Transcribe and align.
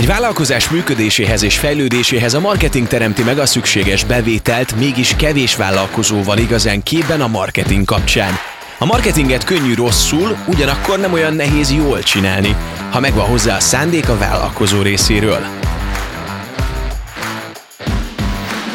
Egy 0.00 0.06
vállalkozás 0.06 0.68
működéséhez 0.68 1.42
és 1.42 1.58
fejlődéséhez 1.58 2.34
a 2.34 2.40
marketing 2.40 2.86
teremti 2.86 3.22
meg 3.22 3.38
a 3.38 3.46
szükséges 3.46 4.04
bevételt, 4.04 4.76
mégis 4.76 5.14
kevés 5.16 5.56
vállalkozó 5.56 6.22
van 6.22 6.38
igazán 6.38 6.82
képben 6.82 7.20
a 7.20 7.26
marketing 7.26 7.84
kapcsán. 7.84 8.38
A 8.78 8.84
marketinget 8.84 9.44
könnyű 9.44 9.74
rosszul, 9.74 10.36
ugyanakkor 10.46 10.98
nem 11.00 11.12
olyan 11.12 11.34
nehéz 11.34 11.72
jól 11.72 12.02
csinálni, 12.02 12.56
ha 12.90 13.00
megvan 13.00 13.26
hozzá 13.26 13.56
a 13.56 13.60
szándék 13.60 14.08
a 14.08 14.18
vállalkozó 14.18 14.82
részéről. 14.82 15.46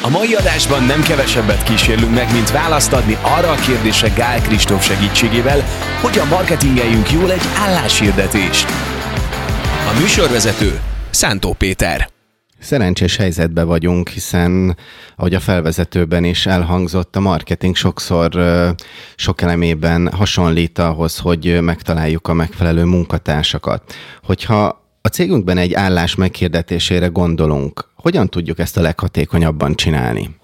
A 0.01 0.09
mai 0.09 0.33
adásban 0.33 0.83
nem 0.83 1.03
kevesebbet 1.03 1.63
kísérlünk 1.63 2.13
meg, 2.13 2.33
mint 2.33 2.51
választ 2.51 2.93
adni 2.93 3.17
arra 3.21 3.51
a 3.51 3.55
kérdésre 3.55 4.07
Gál 4.15 4.41
Kristóf 4.41 4.85
segítségével, 4.85 5.65
hogyan 6.01 6.27
marketingeljünk 6.27 7.11
jól 7.11 7.31
egy 7.31 7.45
álláshirdetést. 7.59 8.67
A 9.93 9.99
műsorvezető 9.99 10.79
Szántó 11.15 11.53
Péter. 11.53 12.09
Szerencsés 12.59 13.15
helyzetben 13.15 13.67
vagyunk, 13.67 14.09
hiszen 14.09 14.77
ahogy 15.15 15.33
a 15.33 15.39
felvezetőben 15.39 16.23
is 16.23 16.45
elhangzott, 16.45 17.15
a 17.15 17.19
marketing 17.19 17.75
sokszor 17.75 18.31
sok 19.15 19.41
elemében 19.41 20.11
hasonlít 20.11 20.79
ahhoz, 20.79 21.17
hogy 21.17 21.61
megtaláljuk 21.61 22.27
a 22.27 22.33
megfelelő 22.33 22.83
munkatársakat. 22.83 23.93
Hogyha 24.23 24.81
a 25.01 25.07
cégünkben 25.07 25.57
egy 25.57 25.73
állás 25.73 26.15
meghirdetésére 26.15 27.07
gondolunk, 27.07 27.89
hogyan 27.95 28.29
tudjuk 28.29 28.59
ezt 28.59 28.77
a 28.77 28.81
leghatékonyabban 28.81 29.75
csinálni? 29.75 30.35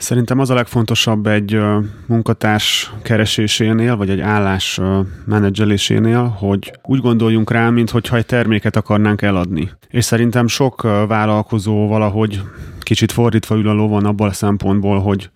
Szerintem 0.00 0.38
az 0.38 0.50
a 0.50 0.54
legfontosabb 0.54 1.26
egy 1.26 1.60
munkatárs 2.06 2.92
keresésénél, 3.02 3.96
vagy 3.96 4.10
egy 4.10 4.20
állás 4.20 4.80
menedzselésénél, 5.24 6.24
hogy 6.38 6.72
úgy 6.82 7.00
gondoljunk 7.00 7.50
rá, 7.50 7.70
mintha 7.70 8.16
egy 8.16 8.26
terméket 8.26 8.76
akarnánk 8.76 9.22
eladni. 9.22 9.70
És 9.88 10.04
szerintem 10.04 10.46
sok 10.46 10.82
vállalkozó 11.08 11.88
valahogy 11.88 12.42
kicsit 12.80 13.12
fordítva 13.12 13.56
ül 13.56 13.68
a 13.68 13.72
lovon 13.72 14.04
abból 14.04 14.28
a 14.28 14.32
szempontból, 14.32 15.00
hogy 15.00 15.30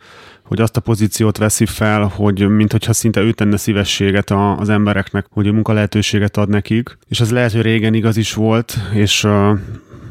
hogy 0.45 0.61
azt 0.61 0.77
a 0.77 0.81
pozíciót 0.81 1.37
veszi 1.39 1.67
fel, 1.67 2.03
hogy 2.15 2.49
mintha 2.49 2.93
szinte 2.93 3.21
ő 3.21 3.33
tenne 3.33 3.57
szívességet 3.57 4.31
a, 4.31 4.57
az 4.57 4.69
embereknek, 4.69 5.27
hogy 5.31 5.53
munka 5.53 5.73
lehetőséget 5.73 6.37
ad 6.37 6.49
nekik. 6.49 6.99
És 7.09 7.21
ez 7.21 7.31
lehet, 7.31 7.53
hogy 7.53 7.63
régen 7.63 7.95
igaz 7.95 8.17
is 8.17 8.35
volt, 8.35 8.79
és 8.93 9.27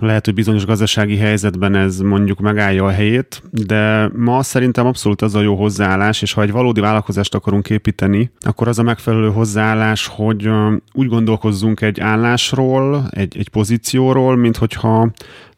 lehet, 0.06 0.26
hogy 0.26 0.34
bizonyos 0.34 0.66
gazdasági 0.66 1.18
helyzetben 1.18 1.76
ez 1.76 2.00
mondjuk 2.00 2.40
megállja 2.40 2.86
a 2.86 2.90
helyét, 2.90 3.44
de 3.52 4.10
ma 4.16 4.44
szerintem 4.44 4.86
abszolút 4.86 5.22
az 5.22 5.36
a 5.36 5.42
jó 5.42 5.56
hozzáállás, 5.56 6.22
és 6.22 6.34
ha 6.34 6.42
egy 6.42 6.52
valódi 6.52 6.82
vállalkozást 6.82 7.36
akarunk 7.36 7.70
építeni, 7.70 8.32
akkor 8.40 8.68
az 8.68 8.80
a 8.80 8.84
megfelelő 8.84 9.30
hozzáállás, 9.30 10.08
hogy 10.08 10.50
úgy 10.94 11.08
gondolkozzunk 11.08 11.82
egy 11.82 12.00
állásról, 12.00 13.08
egy, 13.10 13.38
egy 13.38 13.50
pozícióról, 13.50 14.36
mint 14.36 14.58
hogyha 14.58 15.12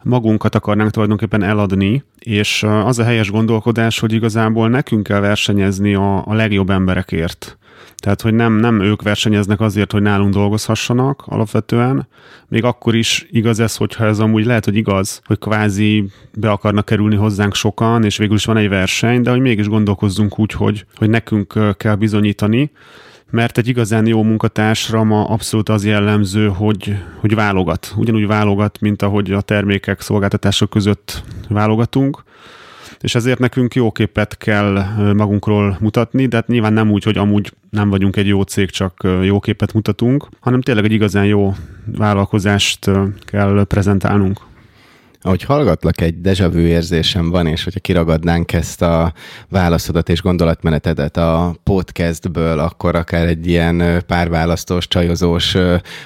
magunkat 0.03 0.55
akarnánk 0.55 0.91
tulajdonképpen 0.91 1.43
eladni, 1.43 2.03
és 2.25 2.63
az 2.63 2.99
a 2.99 3.03
helyes 3.03 3.31
gondolkodás, 3.31 3.99
hogy 3.99 4.13
igazából 4.13 4.69
nekünk 4.69 5.03
kell 5.03 5.19
versenyezni 5.19 5.93
a, 5.93 6.25
a 6.25 6.33
legjobb 6.33 6.69
emberekért. 6.69 7.57
Tehát, 7.95 8.21
hogy 8.21 8.33
nem, 8.33 8.53
nem 8.53 8.81
ők 8.81 9.01
versenyeznek 9.01 9.61
azért, 9.61 9.91
hogy 9.91 10.01
nálunk 10.01 10.33
dolgozhassanak 10.33 11.23
alapvetően. 11.25 12.07
Még 12.47 12.63
akkor 12.63 12.95
is 12.95 13.27
igaz 13.29 13.59
ez, 13.59 13.75
hogyha 13.75 14.05
ez 14.05 14.19
amúgy 14.19 14.45
lehet, 14.45 14.65
hogy 14.65 14.75
igaz, 14.75 15.21
hogy 15.25 15.39
kvázi 15.39 16.09
be 16.33 16.49
akarnak 16.49 16.85
kerülni 16.85 17.15
hozzánk 17.15 17.55
sokan, 17.55 18.03
és 18.03 18.17
végül 18.17 18.35
is 18.35 18.45
van 18.45 18.57
egy 18.57 18.69
verseny, 18.69 19.21
de 19.21 19.29
hogy 19.29 19.39
mégis 19.39 19.67
gondolkozzunk 19.67 20.39
úgy, 20.39 20.51
hogy, 20.51 20.85
hogy 20.95 21.09
nekünk 21.09 21.77
kell 21.77 21.95
bizonyítani, 21.95 22.71
mert 23.29 23.57
egy 23.57 23.67
igazán 23.67 24.07
jó 24.07 24.23
munkatársra 24.23 25.03
ma 25.03 25.27
abszolút 25.27 25.69
az 25.69 25.85
jellemző, 25.85 26.47
hogy, 26.47 26.95
hogy 27.19 27.35
válogat. 27.35 27.93
Ugyanúgy 27.95 28.27
válogat, 28.27 28.79
mint 28.79 29.01
ahogy 29.01 29.31
a 29.31 29.41
termékek, 29.41 30.01
szolgáltatások 30.01 30.69
között 30.69 31.23
válogatunk 31.49 32.23
és 33.05 33.15
ezért 33.15 33.39
nekünk 33.39 33.75
jó 33.75 33.91
képet 33.91 34.37
kell 34.37 34.83
magunkról 35.13 35.77
mutatni, 35.79 36.25
de 36.25 36.35
hát 36.35 36.47
nyilván 36.47 36.73
nem 36.73 36.91
úgy, 36.91 37.03
hogy 37.03 37.17
amúgy 37.17 37.53
nem 37.69 37.89
vagyunk 37.89 38.15
egy 38.15 38.27
jó 38.27 38.41
cég, 38.41 38.69
csak 38.69 39.07
jó 39.21 39.39
képet 39.39 39.73
mutatunk, 39.73 40.27
hanem 40.39 40.61
tényleg 40.61 40.85
egy 40.85 40.91
igazán 40.91 41.25
jó 41.25 41.53
vállalkozást 41.85 42.91
kell 43.25 43.65
prezentálnunk. 43.67 44.39
Ahogy 45.25 45.43
hallgatlak, 45.43 46.01
egy 46.01 46.41
vu 46.51 46.59
érzésem 46.59 47.29
van, 47.29 47.47
és 47.47 47.63
hogyha 47.63 47.79
kiragadnánk 47.79 48.53
ezt 48.53 48.81
a 48.81 49.13
válaszodat 49.49 50.09
és 50.09 50.21
gondolatmenetedet 50.21 51.17
a 51.17 51.55
podcastből, 51.63 52.59
akkor 52.59 52.95
akár 52.95 53.27
egy 53.27 53.47
ilyen 53.47 54.03
párválasztós, 54.07 54.87
csajozós 54.87 55.57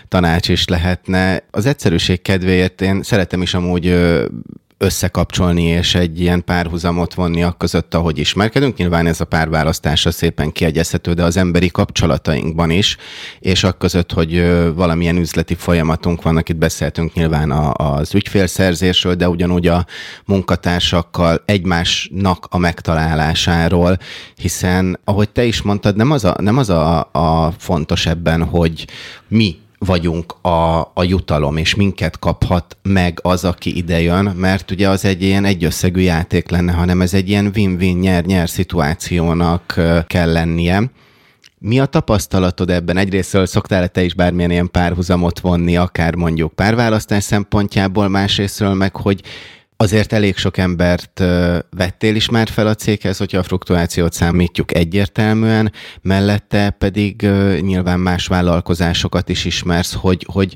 tanács 0.07 0.49
is 0.49 0.67
lehetne. 0.67 1.43
Az 1.51 1.65
egyszerűség 1.65 2.21
kedvéért 2.21 2.81
én 2.81 3.03
szeretem 3.03 3.41
is 3.41 3.53
amúgy 3.53 3.95
összekapcsolni 4.81 5.63
és 5.63 5.95
egy 5.95 6.19
ilyen 6.19 6.43
párhuzamot 6.43 7.13
vonni 7.13 7.43
a 7.43 7.51
között, 7.51 7.93
ahogy 7.93 8.17
ismerkedünk. 8.17 8.77
Nyilván 8.77 9.07
ez 9.07 9.21
a 9.21 9.25
párválasztása 9.25 10.11
szépen 10.11 10.51
kiegyezhető, 10.51 11.13
de 11.13 11.23
az 11.23 11.37
emberi 11.37 11.67
kapcsolatainkban 11.67 12.69
is, 12.69 12.97
és 13.39 13.63
a 13.63 13.71
között, 13.71 14.11
hogy 14.11 14.51
valamilyen 14.75 15.17
üzleti 15.17 15.55
folyamatunk 15.55 16.21
van, 16.21 16.43
itt 16.47 16.55
beszéltünk 16.55 17.13
nyilván 17.13 17.51
az 17.51 18.15
ügyfélszerzésről, 18.15 19.15
de 19.15 19.29
ugyanúgy 19.29 19.67
a 19.67 19.85
munkatársakkal 20.25 21.43
egymásnak 21.45 22.47
a 22.49 22.57
megtalálásáról, 22.57 23.97
hiszen 24.35 24.99
ahogy 25.03 25.29
te 25.29 25.43
is 25.43 25.61
mondtad, 25.61 25.95
nem 25.95 26.11
az 26.11 26.25
a, 26.25 26.35
nem 26.41 26.57
az 26.57 26.69
a, 26.69 27.09
a 27.11 27.53
fontos 27.57 28.05
ebben, 28.05 28.43
hogy 28.43 28.87
mi 29.27 29.57
vagyunk 29.79 30.33
a, 30.41 30.79
a 30.79 31.03
jutalom, 31.03 31.57
és 31.57 31.75
minket 31.75 32.19
kaphat 32.19 32.77
meg 32.81 33.19
az, 33.21 33.45
aki 33.45 33.77
idejön, 33.77 34.25
mert 34.25 34.71
ugye 34.71 34.89
az 34.89 35.05
egy 35.05 35.21
ilyen 35.23 35.45
egyösszegű 35.45 36.01
játék 36.01 36.49
lenne, 36.49 36.71
hanem 36.71 37.01
ez 37.01 37.13
egy 37.13 37.29
ilyen 37.29 37.51
win-win 37.55 37.97
nyer-nyer 37.97 38.49
szituációnak 38.49 39.79
kell 40.07 40.31
lennie. 40.31 40.91
Mi 41.59 41.79
a 41.79 41.85
tapasztalatod 41.85 42.69
ebben? 42.69 42.97
Egyrésztről 42.97 43.45
szoktál 43.45 43.87
te 43.87 44.03
is 44.03 44.13
bármilyen 44.13 44.51
ilyen 44.51 44.71
párhuzamot 44.71 45.39
vonni, 45.39 45.77
akár 45.77 46.15
mondjuk 46.15 46.53
párválasztás 46.53 47.23
szempontjából, 47.23 48.07
másrésztről 48.07 48.73
meg, 48.73 48.95
hogy 48.95 49.21
Azért 49.81 50.13
elég 50.13 50.37
sok 50.37 50.57
embert 50.57 51.19
vettél 51.69 52.15
is 52.15 52.29
már 52.29 52.47
fel 52.49 52.67
a 52.67 52.75
céghez, 52.75 53.17
hogyha 53.17 53.37
a 53.37 53.43
fluktuációt 53.43 54.13
számítjuk 54.13 54.75
egyértelműen, 54.75 55.71
mellette 56.01 56.69
pedig 56.69 57.21
nyilván 57.59 57.99
más 57.99 58.27
vállalkozásokat 58.27 59.29
is 59.29 59.45
ismersz, 59.45 59.93
hogy 59.93 60.25
hogy, 60.31 60.55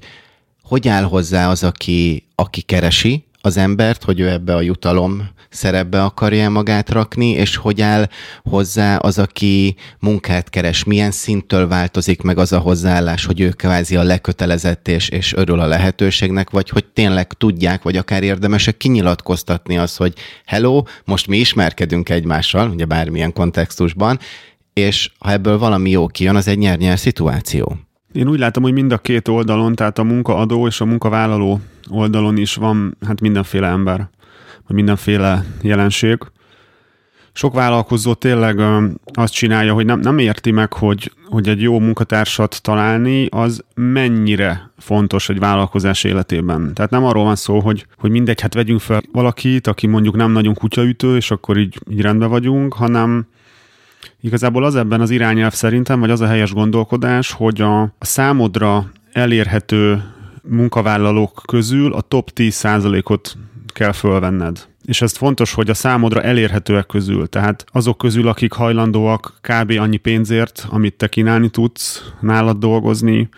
hogy 0.63 0.88
áll 0.88 1.03
hozzá 1.03 1.50
az, 1.50 1.63
aki, 1.63 2.28
aki 2.35 2.61
keresi, 2.61 3.25
az 3.46 3.58
embert, 3.58 4.04
hogy 4.04 4.20
ő 4.20 4.30
ebbe 4.30 4.56
a 4.56 4.62
jutalom 4.62 5.30
szerepbe 5.50 6.04
akarja 6.04 6.50
magát 6.50 6.90
rakni, 6.90 7.30
és 7.30 7.56
hogy 7.56 7.81
áll 7.81 8.09
hozzá 8.44 8.98
az, 8.98 9.20
aki 9.20 9.76
munkát 10.00 10.50
keres, 10.50 10.84
milyen 10.84 11.12
szinttől 11.12 11.68
változik 11.68 12.22
meg 12.22 12.38
az 12.38 12.52
a 12.52 12.59
hozzáállás, 12.59 13.26
hogy 13.26 13.40
ő 13.40 13.50
kvázi 13.50 13.96
a 13.96 14.03
lekötelezett 14.03 14.88
és, 14.88 15.09
és 15.09 15.34
örül 15.34 15.59
a 15.59 15.66
lehetőségnek, 15.66 16.50
vagy 16.50 16.70
hogy 16.70 16.85
tényleg 16.85 17.34
tudják, 17.34 17.84
vagy 17.84 17.97
akár 17.97 18.23
érdemesek 18.23 18.78
kinyilatkoztatni 18.78 19.78
az, 19.78 19.96
hogy 19.96 20.14
hello, 20.46 20.84
most 21.06 21.28
mi 21.28 21.38
ismerkedünk 21.38 22.09
egymással, 22.09 22.70
ugye 22.70 22.85
bármilyen 22.85 23.34
kontextusban, 23.34 24.20
és 24.73 25.12
ha 25.20 25.32
ebből 25.32 25.58
valami 25.58 25.90
jó 25.90 26.08
kijön, 26.08 26.35
az 26.35 26.47
egy 26.47 26.58
nyer-nyer 26.58 27.00
szituáció. 27.00 27.78
Én 28.14 28.28
úgy 28.28 28.40
látom, 28.40 28.64
hogy 28.64 28.73
mind 28.73 28.91
a 28.91 28.97
két 28.97 29.28
oldalon, 29.28 29.76
tehát 29.76 30.00
a 30.00 30.03
munkaadó 30.03 30.67
és 30.67 30.82
a 30.82 30.85
munkavállaló 30.85 31.59
oldalon 31.90 32.38
is 32.38 32.56
van 32.56 32.97
hát 33.06 33.22
mindenféle 33.22 33.68
ember, 33.68 34.09
vagy 34.68 34.76
mindenféle 34.76 35.46
jelenség. 35.62 36.18
Sok 37.35 37.53
vállalkozó 37.53 38.14
tényleg 38.14 38.62
azt 39.14 39.34
csinálja, 39.34 39.74
hogy 39.74 39.85
nem, 39.85 40.00
nem 40.00 40.18
érti 40.18 40.52
meg, 40.52 40.74
hogy, 40.74 41.12
hogy 41.26 41.47
egy 41.47 41.62
jó 41.62 41.80
munkatársat 41.80 42.62
találni, 42.62 43.28
az 43.30 43.64
mennyire 43.76 44.72
fontos 44.78 45.30
egy 45.30 45.40
vállalkozás 45.40 46.03
életében. 46.03 46.74
Tehát 46.74 46.91
nem 46.91 47.03
arról 47.06 47.24
van 47.24 47.35
szó, 47.35 47.59
hogy, 47.59 47.86
hogy 47.97 48.12
mindegy, 48.12 48.41
hát 48.41 48.53
vegyünk 48.53 48.79
fel 48.79 49.02
valakit, 49.12 49.68
aki 49.68 49.88
mondjuk 49.88 50.16
nem 50.16 50.32
nagyon 50.32 50.53
kutyaütő, 50.53 51.16
és 51.16 51.32
akkor 51.32 51.58
így, 51.58 51.79
így 51.90 52.02
rendben 52.02 52.29
vagyunk, 52.29 52.74
hanem 52.74 53.28
Igazából 54.22 54.64
az 54.64 54.76
ebben 54.76 55.02
az 55.02 55.09
irányelv 55.09 55.53
szerintem, 55.53 56.00
vagy 56.00 56.09
az 56.09 56.22
a 56.22 56.28
helyes 56.28 56.53
gondolkodás, 56.53 57.32
hogy 57.32 57.62
a, 57.62 57.82
a 57.82 58.06
számodra 58.06 58.91
elérhető 59.12 60.03
munkavállalók 60.47 61.41
közül 61.45 61.93
a 61.93 62.01
top 62.01 62.31
10%-ot 62.35 63.37
kell 63.67 63.91
fölvenned. 63.91 64.67
és 64.85 65.01
ez 65.01 65.17
fontos, 65.17 65.53
hogy 65.53 65.69
a 65.69 65.73
számodra 65.73 66.22
elérhetőek 66.22 66.85
közül, 66.85 67.28
tehát 67.28 67.66
azok 67.72 67.97
közül, 67.97 68.28
akik 68.28 68.53
hajlandóak 68.53 69.34
kb. 69.41 69.72
annyi 69.79 69.97
pénzért, 69.97 70.66
amit 70.69 70.95
te 70.95 71.07
kínálni 71.07 71.49
tudsz, 71.49 72.13
nálad 72.19 72.57
dolgozni, 72.57 73.29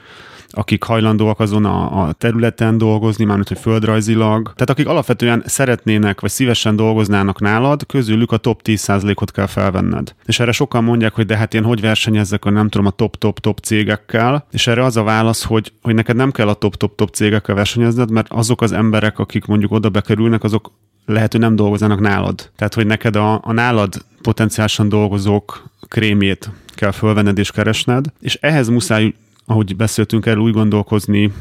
akik 0.50 0.84
hajlandóak 0.84 1.40
azon 1.40 1.66
a, 1.66 2.08
a 2.08 2.12
területen 2.12 2.78
dolgozni, 2.78 3.26
mármint 3.26 3.48
hogy 3.48 3.60
földrajzilag. 3.60 4.44
Tehát 4.44 4.70
akik 4.70 4.88
alapvetően 4.88 5.44
szeretnének, 5.46 6.22
vagy 6.22 6.30
szívesen 6.30 6.76
dolgoznának 6.76 7.40
nálad, 7.40 7.86
közülük 7.86 8.32
a 8.32 8.38
top 8.38 8.62
10%-ot 8.64 9.32
kell 9.32 9.46
felvenned. 9.46 10.16
És 10.26 10.40
erre 10.40 10.52
sokan 10.52 10.84
mondják, 10.84 11.14
hogy 11.14 11.26
de 11.26 11.38
hát 11.38 11.54
én 11.54 11.64
hogy 11.64 11.82
versenyezzek 11.82 12.46
a 12.46 12.50
nem 12.50 12.70
tudom 12.70 12.88
a 12.88 12.92
top-top-top 12.92 13.60
cégekkel, 13.60 14.46
és 14.52 14.68
erre 14.68 14.84
az 14.84 14.98
a 14.98 15.04
válasz, 15.04 15.44
hogy, 15.44 15.72
hogy 15.82 15.96
neked 15.96 16.16
nem 16.16 16.32
kell 16.32 16.48
a 16.48 16.54
top-top-top 16.54 17.10
cégekkel 17.10 17.56
versenyezned, 17.56 18.12
mert 18.12 18.32
azok 18.32 18.62
az 18.62 18.72
emberek, 18.72 19.20
akik 19.20 19.46
mondjuk 19.46 19.72
oda 19.72 19.90
bekerülnek, 19.90 20.44
azok 20.44 20.72
lehet, 21.06 21.32
hogy 21.32 21.42
nem 21.42 21.56
dolgozzanak 21.56 22.00
nálad. 22.00 22.50
Tehát, 22.56 22.74
hogy 22.74 22.86
neked 22.86 23.16
a, 23.16 23.42
a 23.44 23.52
nálad 23.52 24.06
potenciálisan 24.22 24.90
dolgozók 24.90 25.70
krémjét 25.88 26.50
kell 26.76 26.92
fölvenned 26.92 27.38
és 27.38 27.52
keresned, 27.52 28.06
és 28.20 28.38
ehhez 28.42 28.68
muszáj 28.68 29.14
ahogy 29.46 29.76
beszéltünk 29.76 30.26
erről, 30.26 30.44
úgy 30.44 30.54
gondolkozni, 30.54 31.32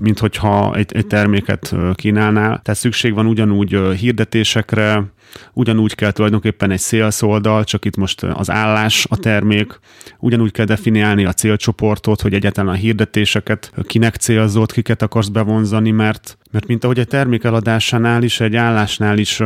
mint 0.00 0.18
hogyha 0.18 0.74
egy, 0.74 0.92
egy 0.92 1.06
terméket 1.06 1.74
kínálnál. 1.94 2.60
Tehát 2.62 2.80
szükség 2.80 3.14
van 3.14 3.26
ugyanúgy 3.26 3.78
hirdetésekre, 3.96 5.04
ugyanúgy 5.52 5.94
kell 5.94 6.10
tulajdonképpen 6.10 6.70
egy 6.70 6.80
sales 6.80 7.22
oldal, 7.22 7.64
csak 7.64 7.84
itt 7.84 7.96
most 7.96 8.22
az 8.22 8.50
állás 8.50 9.06
a 9.10 9.16
termék, 9.16 9.78
ugyanúgy 10.18 10.52
kell 10.52 10.64
definiálni 10.64 11.24
a 11.24 11.32
célcsoportot, 11.32 12.20
hogy 12.20 12.34
egyáltalán 12.34 12.74
a 12.74 12.76
hirdetéseket 12.76 13.72
kinek 13.86 14.16
célzott, 14.16 14.72
kiket 14.72 15.02
akarsz 15.02 15.28
bevonzani, 15.28 15.90
mert 15.90 16.38
mert 16.54 16.66
mint 16.66 16.84
ahogy 16.84 16.98
egy 16.98 17.06
termék 17.06 17.44
eladásánál 17.44 18.22
is, 18.22 18.40
egy 18.40 18.56
állásnál 18.56 19.18
is 19.18 19.38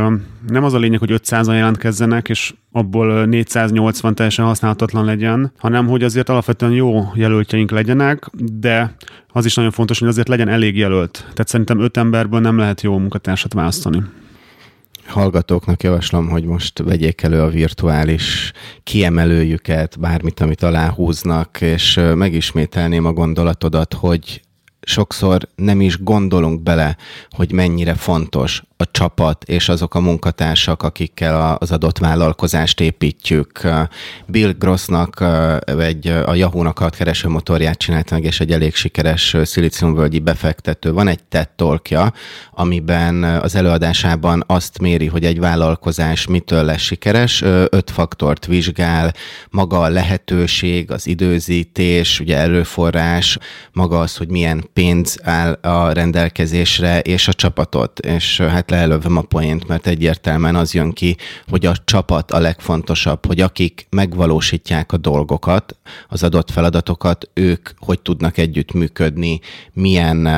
nem 0.49 0.64
az 0.64 0.73
a 0.73 0.79
lényeg, 0.79 0.99
hogy 0.99 1.12
500-an 1.12 1.55
jelentkezzenek, 1.55 2.29
és 2.29 2.55
abból 2.73 3.25
480 3.26 4.14
teljesen 4.14 4.44
használhatatlan 4.44 5.05
legyen, 5.05 5.52
hanem 5.58 5.87
hogy 5.87 6.02
azért 6.02 6.29
alapvetően 6.29 6.73
jó 6.73 7.12
jelöltjeink 7.14 7.70
legyenek, 7.70 8.31
de 8.52 8.94
az 9.32 9.44
is 9.44 9.55
nagyon 9.55 9.70
fontos, 9.70 9.99
hogy 9.99 10.08
azért 10.08 10.29
legyen 10.29 10.49
elég 10.49 10.76
jelölt. 10.76 11.19
Tehát 11.19 11.49
szerintem 11.49 11.81
öt 11.81 11.96
emberből 11.96 12.40
nem 12.40 12.58
lehet 12.58 12.82
jó 12.82 12.99
munkatársat 12.99 13.52
választani 13.52 14.02
hallgatóknak 15.08 15.82
javaslom, 15.82 16.28
hogy 16.28 16.44
most 16.44 16.78
vegyék 16.78 17.22
elő 17.22 17.43
a 17.43 17.49
virtuális 17.49 18.52
kiemelőjüket, 18.82 20.00
bármit, 20.00 20.40
amit 20.40 20.62
aláhúznak, 20.62 21.60
és 21.60 22.00
megismételném 22.14 23.05
a 23.05 23.12
gondolatodat, 23.12 23.94
hogy 23.94 24.43
sokszor 24.88 25.49
nem 25.55 25.81
is 25.81 26.02
gondolunk 26.02 26.62
bele, 26.62 26.96
hogy 27.31 27.52
mennyire 27.52 27.94
fontos 27.94 28.62
a 28.81 28.90
csapat 28.90 29.44
és 29.44 29.69
azok 29.69 29.94
a 29.94 30.00
munkatársak, 30.00 30.82
akikkel 30.82 31.56
az 31.61 31.73
adott 31.73 31.99
vállalkozást 31.99 32.81
építjük. 32.81 33.61
Bill 34.26 34.52
Grossnak 34.58 35.25
egy, 35.79 36.06
a 36.06 36.35
Yahoo-nak 36.35 36.81
a 36.81 36.90
keresőmotorját 36.90 37.79
csinált 37.79 38.11
meg, 38.11 38.25
és 38.25 38.40
egy 38.40 38.52
elég 38.52 38.75
sikeres 38.75 39.37
szilíciumvölgyi 39.43 40.19
befektető. 40.19 40.93
Van 40.93 41.08
egy 41.08 41.23
TED 41.23 41.49
talkja, 41.49 42.12
amiben 42.52 43.25
az 43.25 43.55
előadásában 43.55 44.44
azt 44.46 44.79
méri, 44.79 45.06
hogy 45.06 45.25
egy 45.25 45.38
vállalkozás 45.38 46.26
mitől 46.26 46.64
lesz 46.64 46.81
sikeres. 46.81 47.43
Öt 47.70 47.90
faktort 47.90 48.46
vizsgál, 48.46 49.14
maga 49.50 49.81
a 49.81 49.88
lehetőség, 49.88 50.90
az 50.90 51.06
időzítés, 51.06 52.20
ugye 52.20 52.37
erőforrás, 52.37 53.38
maga 53.73 54.00
az, 54.00 54.17
hogy 54.17 54.29
milyen 54.29 54.69
pénz 54.78 55.19
áll 55.22 55.52
a 55.52 55.92
rendelkezésre, 55.92 57.00
és 57.00 57.28
a 57.28 57.32
csapatot. 57.32 57.98
És 57.98 58.40
hát 58.40 58.70
lelövöm 58.70 59.16
a 59.16 59.22
poént, 59.22 59.66
mert 59.66 59.86
egyértelműen 59.86 60.56
az 60.56 60.75
jön 60.75 60.92
ki, 60.92 61.16
hogy 61.48 61.66
a 61.66 61.76
csapat 61.84 62.30
a 62.30 62.38
legfontosabb, 62.38 63.26
hogy 63.26 63.40
akik 63.40 63.86
megvalósítják 63.90 64.92
a 64.92 64.96
dolgokat, 64.96 65.76
az 66.08 66.22
adott 66.22 66.50
feladatokat, 66.50 67.30
ők 67.34 67.69
hogy 67.78 68.00
tudnak 68.00 68.38
együtt 68.38 68.72
működni, 68.72 69.40
milyen 69.72 70.28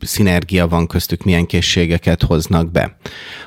szinergia 0.00 0.68
van 0.68 0.86
köztük, 0.86 1.24
milyen 1.24 1.46
készségeket 1.46 2.22
hoznak 2.22 2.70
be. 2.70 2.96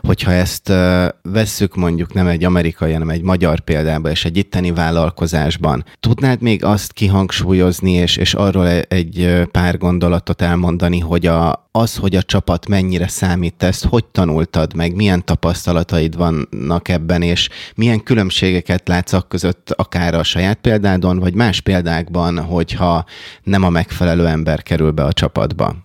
Hogyha 0.01 0.31
ezt 0.31 0.73
vesszük 1.21 1.75
mondjuk 1.75 2.13
nem 2.13 2.27
egy 2.27 2.43
amerikai, 2.43 2.91
hanem 2.91 3.09
egy 3.09 3.21
magyar 3.21 3.59
példába, 3.59 4.09
és 4.09 4.25
egy 4.25 4.37
itteni 4.37 4.71
vállalkozásban, 4.71 5.85
tudnád 5.99 6.41
még 6.41 6.63
azt 6.63 6.93
kihangsúlyozni, 6.93 7.91
és, 7.91 8.17
és 8.17 8.33
arról 8.33 8.67
egy 8.67 9.43
pár 9.51 9.77
gondolatot 10.13 10.41
elmondani, 10.41 10.99
hogy 10.99 11.25
a, 11.25 11.67
az, 11.71 11.95
hogy 11.95 12.15
a 12.15 12.21
csapat 12.21 12.67
mennyire 12.67 13.07
számít, 13.07 13.63
ezt 13.63 13.85
hogy 13.85 14.05
tanultad 14.05 14.75
meg, 14.75 14.95
milyen 14.95 15.25
tapasztalataid 15.25 16.15
vannak 16.17 16.89
ebben, 16.89 17.21
és 17.21 17.49
milyen 17.75 18.03
különbségeket 18.03 18.87
látsz 18.87 19.27
között, 19.27 19.71
akár 19.71 20.13
a 20.13 20.23
saját 20.23 20.57
példádon, 20.61 21.19
vagy 21.19 21.33
más 21.33 21.61
példákban, 21.61 22.39
hogyha 22.39 23.05
nem 23.43 23.63
a 23.63 23.69
megfelelő 23.69 24.27
ember 24.27 24.63
kerül 24.63 24.91
be 24.91 25.03
a 25.03 25.13
csapatba? 25.13 25.75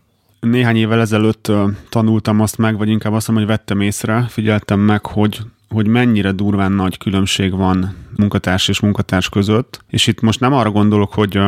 Néhány 0.41 0.77
évvel 0.77 1.01
ezelőtt 1.01 1.53
tanultam 1.89 2.41
azt 2.41 2.59
meg, 2.59 2.79
vagy 2.79 2.89
inkább 2.89 3.13
azt 3.13 3.29
mondom, 3.29 3.47
hogy 3.47 3.57
vettem 3.57 3.81
észre, 3.81 4.27
figyeltem 4.29 4.81
meg, 4.81 5.07
hogy 5.07 5.41
hogy 5.69 5.87
mennyire 5.87 6.33
durván 6.33 6.73
nagy 6.73 6.99
különbség 6.99 7.57
van 7.57 7.95
munkatárs 8.17 8.69
és 8.69 8.81
munkatárs 8.81 9.29
között. 9.29 9.85
És 9.89 10.07
itt 10.07 10.21
most 10.21 10.41
nem 10.41 10.53
arra 10.53 10.71
gondolok, 10.71 11.15
hogy 11.15 11.39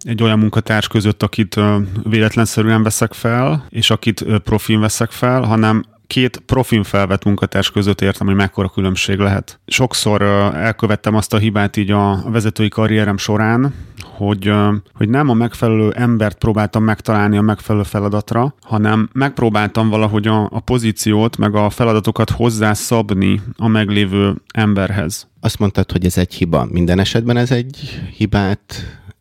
egy 0.00 0.22
olyan 0.22 0.38
munkatárs 0.38 0.88
között, 0.88 1.22
akit 1.22 1.60
véletlenszerűen 2.02 2.82
veszek 2.82 3.12
fel, 3.12 3.66
és 3.68 3.90
akit 3.90 4.24
profin 4.44 4.80
veszek 4.80 5.10
fel, 5.10 5.42
hanem 5.42 5.84
két 6.06 6.42
profin 6.46 6.82
felvett 6.82 7.24
munkatárs 7.24 7.70
között 7.70 8.00
értem, 8.00 8.26
hogy 8.26 8.36
mekkora 8.36 8.68
különbség 8.68 9.18
lehet. 9.18 9.60
Sokszor 9.66 10.22
elkövettem 10.54 11.14
azt 11.14 11.34
a 11.34 11.38
hibát 11.38 11.76
így 11.76 11.90
a 11.90 12.22
vezetői 12.30 12.68
karrierem 12.68 13.16
során, 13.16 13.74
hogy, 14.16 14.52
hogy 14.94 15.08
nem 15.08 15.28
a 15.28 15.34
megfelelő 15.34 15.90
embert 15.90 16.38
próbáltam 16.38 16.84
megtalálni 16.84 17.36
a 17.36 17.42
megfelelő 17.42 17.84
feladatra, 17.84 18.54
hanem 18.60 19.08
megpróbáltam 19.12 19.88
valahogy 19.88 20.26
a, 20.26 20.48
a 20.50 20.60
pozíciót, 20.60 21.36
meg 21.36 21.54
a 21.54 21.70
feladatokat 21.70 22.30
hozzászabni 22.30 23.40
a 23.56 23.68
meglévő 23.68 24.34
emberhez. 24.54 25.28
Azt 25.40 25.58
mondtad, 25.58 25.92
hogy 25.92 26.04
ez 26.04 26.18
egy 26.18 26.34
hiba. 26.34 26.66
Minden 26.70 26.98
esetben 26.98 27.36
ez 27.36 27.50
egy 27.50 28.02
hibát 28.16 28.74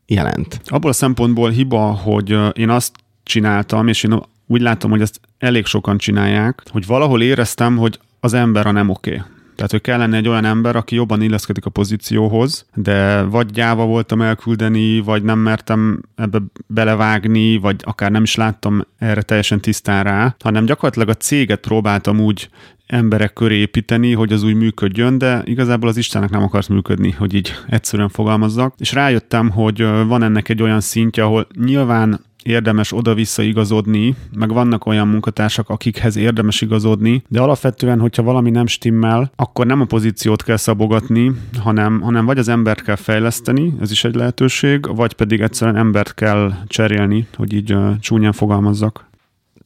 jelent? 0.06 0.62
Abból 0.66 0.90
a 0.90 0.94
szempontból 0.94 1.50
hiba, 1.50 1.80
hogy 1.80 2.38
én 2.54 2.70
azt 2.70 2.96
csináltam, 3.24 3.88
és 3.88 4.04
én 4.04 4.22
úgy 4.48 4.62
látom, 4.62 4.92
hogy 4.92 5.02
ezt 5.02 5.20
elég 5.38 5.66
sokan 5.66 5.98
csinálják, 5.98 6.64
hogy 6.72 6.86
valahol 6.86 7.22
éreztem, 7.22 7.78
hogy 7.78 8.00
az 8.20 8.34
ember 8.34 8.68
a 8.68 8.72
nem 8.72 8.90
oké. 8.90 9.10
Okay. 9.10 9.26
Tehát, 9.62 9.76
hogy 9.76 9.94
kellene 9.94 10.18
egy 10.18 10.28
olyan 10.28 10.46
ember, 10.46 10.76
aki 10.76 10.96
jobban 10.96 11.22
illeszkedik 11.22 11.66
a 11.66 11.70
pozícióhoz, 11.70 12.66
de 12.76 13.22
vagy 13.22 13.52
gyáva 13.52 13.86
voltam 13.86 14.22
elküldeni, 14.22 15.00
vagy 15.00 15.24
nem 15.24 15.40
mertem 15.40 16.02
ebbe 16.16 16.40
belevágni, 16.68 17.58
vagy 17.58 17.76
akár 17.84 18.12
nem 18.12 18.24
is 18.24 18.36
láttam 18.36 18.82
erre 18.98 19.22
teljesen 19.22 19.60
tisztán 19.60 20.04
rá, 20.04 20.36
hanem 20.40 20.66
gyakorlatilag 20.66 21.10
a 21.10 21.14
céget 21.14 21.60
próbáltam 21.60 22.20
úgy 22.20 22.50
emberek 22.88 23.34
köré 23.34 23.56
építeni, 23.56 24.14
hogy 24.14 24.34
az 24.34 24.44
úgy 24.44 24.56
működjön, 24.56 25.18
de 25.18 25.42
igazából 25.46 25.90
az 25.90 25.98
Istennek 25.98 26.30
nem 26.30 26.44
akart 26.44 26.70
működni, 26.70 27.12
hogy 27.12 27.34
így 27.34 27.54
egyszerűen 27.68 28.10
fogalmazzak. 28.10 28.74
És 28.78 28.94
rájöttem, 28.94 29.50
hogy 29.50 29.82
van 29.84 30.24
ennek 30.24 30.50
egy 30.50 30.62
olyan 30.62 30.82
szintje, 30.82 31.24
ahol 31.24 31.48
nyilván 31.66 32.22
érdemes 32.44 32.94
oda-vissza 32.94 33.42
igazodni, 33.42 34.16
meg 34.36 34.54
vannak 34.54 34.86
olyan 34.86 35.08
munkatársak, 35.08 35.70
akikhez 35.70 36.16
érdemes 36.16 36.62
igazodni, 36.62 37.24
de 37.28 37.42
alapvetően, 37.42 38.00
hogyha 38.00 38.24
valami 38.24 38.50
nem 38.50 38.68
stimmel, 38.68 39.32
akkor 39.36 39.66
nem 39.66 39.82
a 39.82 39.86
pozíciót 39.86 40.44
kell 40.44 40.58
szabogatni, 40.58 41.32
hanem, 41.60 42.02
hanem 42.02 42.26
vagy 42.26 42.38
az 42.38 42.48
embert 42.48 42.82
kell 42.82 42.96
fejleszteni, 42.96 43.74
ez 43.82 43.92
is 43.92 44.04
egy 44.04 44.16
lehetőség, 44.16 44.96
vagy 44.96 45.14
pedig 45.14 45.42
egyszerűen 45.42 45.78
embert 45.78 46.14
kell 46.14 46.54
cserélni, 46.68 47.28
hogy 47.36 47.54
így 47.54 47.74
uh, 47.74 48.00
csúnyán 48.00 48.32
fogalmazzak 48.32 49.10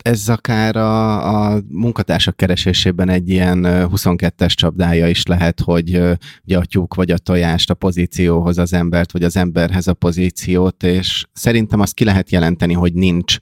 ez 0.05 0.29
akár 0.29 0.75
a, 0.75 1.53
a 1.53 1.62
munkatársak 1.67 2.35
keresésében 2.35 3.09
egy 3.09 3.29
ilyen 3.29 3.62
22-es 3.65 4.53
csapdája 4.53 5.07
is 5.07 5.25
lehet, 5.25 5.59
hogy 5.59 6.01
ugye 6.43 6.57
a 6.57 6.65
tyúk 6.65 6.95
vagy 6.95 7.12
a 7.12 7.17
tojást 7.17 7.69
a 7.69 7.74
pozícióhoz 7.74 8.57
az 8.57 8.74
embert, 8.74 9.12
vagy 9.12 9.24
az 9.24 9.38
emberhez 9.38 9.88
a 9.88 9.93
pozíciót, 9.93 10.83
és 10.83 11.25
szerintem 11.33 11.79
azt 11.79 11.93
ki 11.93 12.03
lehet 12.03 12.31
jelenteni, 12.31 12.74
hogy 12.74 12.93
nincs 12.93 13.38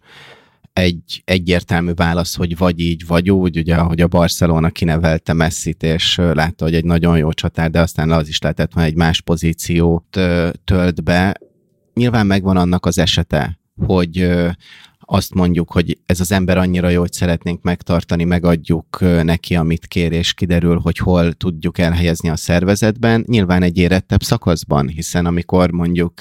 egy 0.73 1.21
egyértelmű 1.25 1.93
válasz, 1.93 2.35
hogy 2.35 2.57
vagy 2.57 2.79
így, 2.79 3.05
vagy 3.07 3.31
úgy, 3.31 3.57
ugye, 3.57 3.75
ahogy 3.75 4.01
a 4.01 4.07
Barcelona 4.07 4.69
kinevelte 4.69 5.33
Messit, 5.33 5.83
és 5.83 6.15
látta, 6.15 6.63
hogy 6.63 6.75
egy 6.75 6.85
nagyon 6.85 7.17
jó 7.17 7.31
csatár, 7.31 7.69
de 7.69 7.79
aztán 7.79 8.11
az 8.11 8.27
is 8.27 8.39
lehetett, 8.41 8.73
hogy 8.73 8.83
egy 8.83 8.95
más 8.95 9.21
pozíciót 9.21 10.19
tölt 10.63 11.03
be. 11.03 11.35
Nyilván 11.93 12.27
megvan 12.27 12.57
annak 12.57 12.85
az 12.85 12.97
esete, 12.97 13.59
hogy 13.75 14.29
azt 15.05 15.33
mondjuk, 15.33 15.71
hogy 15.71 15.97
ez 16.05 16.19
az 16.19 16.31
ember 16.31 16.57
annyira 16.57 16.89
jó, 16.89 16.99
hogy 16.99 17.11
szeretnénk 17.11 17.61
megtartani, 17.61 18.23
megadjuk 18.23 18.99
neki, 19.23 19.55
amit 19.55 19.87
kér, 19.87 20.11
és 20.11 20.33
kiderül, 20.33 20.79
hogy 20.79 20.97
hol 20.97 21.33
tudjuk 21.33 21.77
elhelyezni 21.77 22.29
a 22.29 22.35
szervezetben, 22.35 23.23
nyilván 23.27 23.63
egy 23.63 23.77
érettebb 23.77 24.23
szakaszban, 24.23 24.87
hiszen 24.87 25.25
amikor 25.25 25.71
mondjuk 25.71 26.13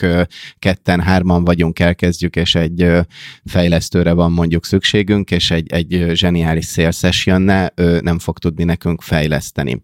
ketten, 0.58 1.00
hárman 1.00 1.44
vagyunk, 1.44 1.78
elkezdjük, 1.78 2.36
és 2.36 2.54
egy 2.54 2.90
fejlesztőre 3.44 4.12
van 4.12 4.32
mondjuk 4.32 4.64
szükségünk, 4.64 5.30
és 5.30 5.50
egy, 5.50 5.72
egy 5.72 6.10
zseniális 6.12 6.66
sales 6.66 7.26
ő 7.74 8.00
nem 8.02 8.18
fog 8.18 8.38
tudni 8.38 8.64
nekünk 8.64 9.02
fejleszteni. 9.02 9.82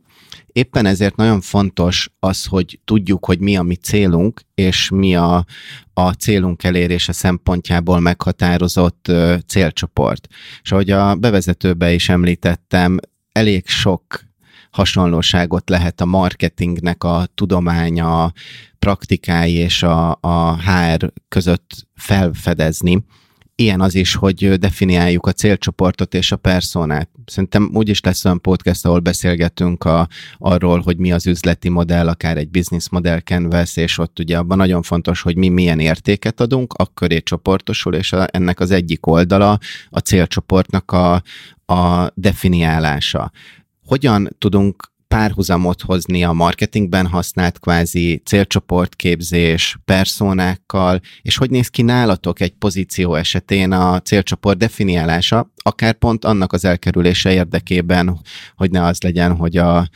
Éppen 0.59 0.87
ezért 0.87 1.17
nagyon 1.17 1.41
fontos 1.41 2.11
az, 2.19 2.45
hogy 2.45 2.81
tudjuk, 2.85 3.25
hogy 3.25 3.39
mi 3.39 3.57
a 3.57 3.63
mi 3.63 3.75
célunk, 3.75 4.41
és 4.55 4.89
mi 4.89 5.17
a, 5.17 5.45
a 5.93 6.11
célunk 6.13 6.65
elérése 6.65 7.13
szempontjából 7.13 8.01
meghatározott 8.01 9.09
ö, 9.09 9.37
célcsoport. 9.47 10.27
És 10.63 10.73
ahogy 10.73 10.91
a 10.91 11.15
bevezetőbe 11.15 11.93
is 11.93 12.09
említettem, 12.09 12.99
elég 13.33 13.67
sok 13.69 14.25
hasonlóságot 14.71 15.69
lehet 15.69 16.01
a 16.01 16.05
marketingnek 16.05 17.05
a 17.05 17.27
tudománya, 17.35 18.33
praktikái 18.79 19.53
és 19.53 19.83
a, 19.83 20.19
a 20.21 20.57
HR 20.57 21.13
között 21.29 21.87
felfedezni 21.95 23.05
ilyen 23.61 23.81
az 23.81 23.95
is, 23.95 24.15
hogy 24.15 24.59
definiáljuk 24.59 25.27
a 25.27 25.33
célcsoportot 25.33 26.15
és 26.15 26.33
a 26.33 26.37
personát. 26.37 27.09
Szerintem 27.27 27.71
úgy 27.75 27.89
is 27.89 28.01
lesz 28.01 28.25
olyan 28.25 28.41
podcast, 28.41 28.87
ahol 28.87 28.99
beszélgetünk 28.99 29.85
a, 29.85 30.09
arról, 30.39 30.81
hogy 30.81 30.97
mi 30.97 31.13
az 31.13 31.27
üzleti 31.27 31.69
modell, 31.69 32.09
akár 32.09 32.37
egy 32.37 32.49
business 32.49 32.89
modell 32.89 33.21
canvas, 33.21 33.77
és 33.77 33.99
ott 33.99 34.19
ugye 34.19 34.39
abban 34.39 34.57
nagyon 34.57 34.83
fontos, 34.83 35.23
hogy 35.23 35.37
mi 35.37 35.49
milyen 35.49 35.81
értéket 35.81 36.41
adunk, 36.41 36.73
akköré 36.73 37.21
csoportosul, 37.21 37.95
és 37.95 38.13
a, 38.13 38.27
ennek 38.31 38.61
az 38.61 38.71
egyik 38.71 39.07
oldala 39.07 39.59
a 39.91 39.99
célcsoportnak 39.99 40.93
a, 40.93 41.23
a 41.75 42.11
definiálása. 42.15 43.31
Hogyan 43.85 44.29
tudunk 44.39 44.93
párhuzamot 45.09 45.83
hozni 45.83 46.25
a 46.25 46.33
marketingben 46.33 47.07
használt 47.07 47.59
kvázi 47.59 48.23
célcsoportképzés, 48.25 49.79
personákkal, 49.85 51.01
és 51.23 51.37
hogy 51.37 51.51
néz 51.51 51.69
ki 51.69 51.83
nálatok 51.83 52.41
egy 52.41 52.53
pozíció 52.53 53.15
esetén 53.15 53.73
a 53.73 54.01
célcsoport 54.01 54.59
definiálása, 54.59 55.51
akár 55.57 55.95
pont 55.95 56.25
annak 56.25 56.53
az 56.53 56.65
elkerülése 56.65 57.33
érdekében, 57.33 58.21
hogy 58.57 58.71
ne 58.71 58.83
az 58.83 59.03
legyen, 59.03 59.37
hogy 59.37 59.57
a 59.57 59.89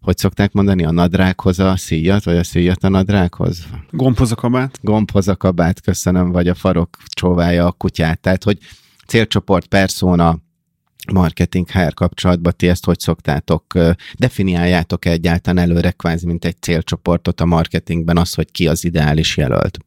hogy 0.00 0.18
szokták 0.18 0.52
mondani, 0.52 0.84
a 0.84 0.90
nadrághoz 0.90 1.58
a 1.58 1.76
szíjat, 1.76 2.24
vagy 2.24 2.36
a 2.36 2.44
szíjat 2.44 2.84
a 2.84 2.88
nadrághoz? 2.88 3.66
Gombhoz 3.90 4.32
a 4.32 4.34
kabát. 4.34 4.78
Gombhoz 4.82 5.28
a 5.28 5.36
kabát, 5.36 5.80
köszönöm, 5.80 6.30
vagy 6.30 6.48
a 6.48 6.54
farok 6.54 6.96
csóválja 7.06 7.66
a 7.66 7.72
kutyát. 7.72 8.20
Tehát, 8.20 8.44
hogy 8.44 8.58
célcsoport, 9.06 9.66
persona, 9.66 10.38
marketing 11.12 11.70
HR 11.70 11.94
kapcsolatban 11.94 12.52
ti 12.56 12.68
ezt 12.68 12.84
hogy 12.84 12.98
szoktátok, 12.98 13.78
definiáljátok 14.14 15.04
egyáltalán 15.04 15.70
előre 15.70 15.90
kvázi, 15.90 16.26
mint 16.26 16.44
egy 16.44 16.56
célcsoportot 16.60 17.40
a 17.40 17.44
marketingben, 17.44 18.16
az, 18.16 18.34
hogy 18.34 18.50
ki 18.50 18.68
az 18.68 18.84
ideális 18.84 19.36
jelölt? 19.36 19.78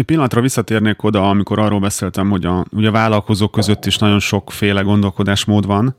Egy 0.00 0.06
pillanatra 0.06 0.40
visszatérnék 0.40 1.02
oda, 1.02 1.28
amikor 1.28 1.58
arról 1.58 1.80
beszéltem, 1.80 2.30
hogy 2.30 2.44
a, 2.44 2.64
ugye 2.70 2.88
a 2.88 2.90
vállalkozók 2.90 3.50
között 3.50 3.86
is 3.86 3.98
nagyon 3.98 4.18
sokféle 4.18 4.80
gondolkodásmód 4.80 5.66
van, 5.66 5.96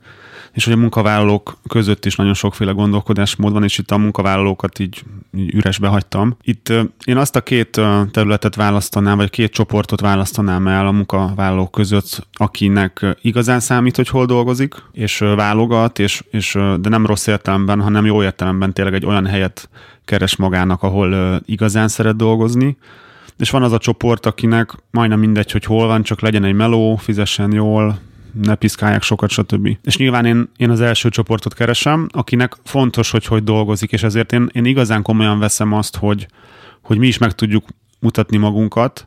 és 0.52 0.64
hogy 0.64 0.72
a 0.72 0.76
munkavállalók 0.76 1.58
között 1.68 2.04
is 2.04 2.16
nagyon 2.16 2.34
sokféle 2.34 2.72
gondolkodásmód 2.72 3.52
van, 3.52 3.62
és 3.62 3.78
itt 3.78 3.90
a 3.90 3.98
munkavállalókat 3.98 4.78
így, 4.78 5.02
így 5.36 5.54
üresbe 5.54 5.88
hagytam. 5.88 6.36
Itt 6.42 6.72
én 7.04 7.16
azt 7.16 7.36
a 7.36 7.40
két 7.40 7.80
területet 8.10 8.54
választanám, 8.54 9.16
vagy 9.16 9.30
két 9.30 9.52
csoportot 9.52 10.00
választanám 10.00 10.68
el 10.68 10.86
a 10.86 10.92
munkavállalók 10.92 11.70
között, 11.70 12.26
akinek 12.32 13.06
igazán 13.20 13.60
számít, 13.60 13.96
hogy 13.96 14.08
hol 14.08 14.26
dolgozik, 14.26 14.74
és 14.92 15.18
válogat, 15.18 15.98
és, 15.98 16.22
és 16.30 16.58
de 16.80 16.88
nem 16.88 17.06
rossz 17.06 17.26
értelemben, 17.26 17.80
hanem 17.80 18.06
jó 18.06 18.22
értelemben 18.22 18.72
tényleg 18.72 18.94
egy 18.94 19.06
olyan 19.06 19.26
helyet 19.26 19.68
keres 20.04 20.36
magának, 20.36 20.82
ahol 20.82 21.40
igazán 21.44 21.88
szeret 21.88 22.16
dolgozni, 22.16 22.76
és 23.38 23.50
van 23.50 23.62
az 23.62 23.72
a 23.72 23.78
csoport, 23.78 24.26
akinek 24.26 24.72
majdnem 24.90 25.18
mindegy, 25.18 25.52
hogy 25.52 25.64
hol 25.64 25.86
van, 25.86 26.02
csak 26.02 26.20
legyen 26.20 26.44
egy 26.44 26.54
meló, 26.54 26.96
fizessen 26.96 27.52
jól, 27.52 27.98
ne 28.42 28.54
piszkálják 28.54 29.02
sokat, 29.02 29.30
stb. 29.30 29.76
És 29.82 29.96
nyilván 29.96 30.24
én, 30.24 30.50
én 30.56 30.70
az 30.70 30.80
első 30.80 31.08
csoportot 31.08 31.54
keresem, 31.54 32.08
akinek 32.12 32.56
fontos, 32.64 33.10
hogy 33.10 33.26
hogy 33.26 33.44
dolgozik, 33.44 33.92
és 33.92 34.02
ezért 34.02 34.32
én, 34.32 34.48
én 34.52 34.64
igazán 34.64 35.02
komolyan 35.02 35.38
veszem 35.38 35.72
azt, 35.72 35.96
hogy, 35.96 36.26
hogy 36.82 36.98
mi 36.98 37.06
is 37.06 37.18
meg 37.18 37.32
tudjuk 37.32 37.64
mutatni 38.00 38.36
magunkat, 38.36 39.06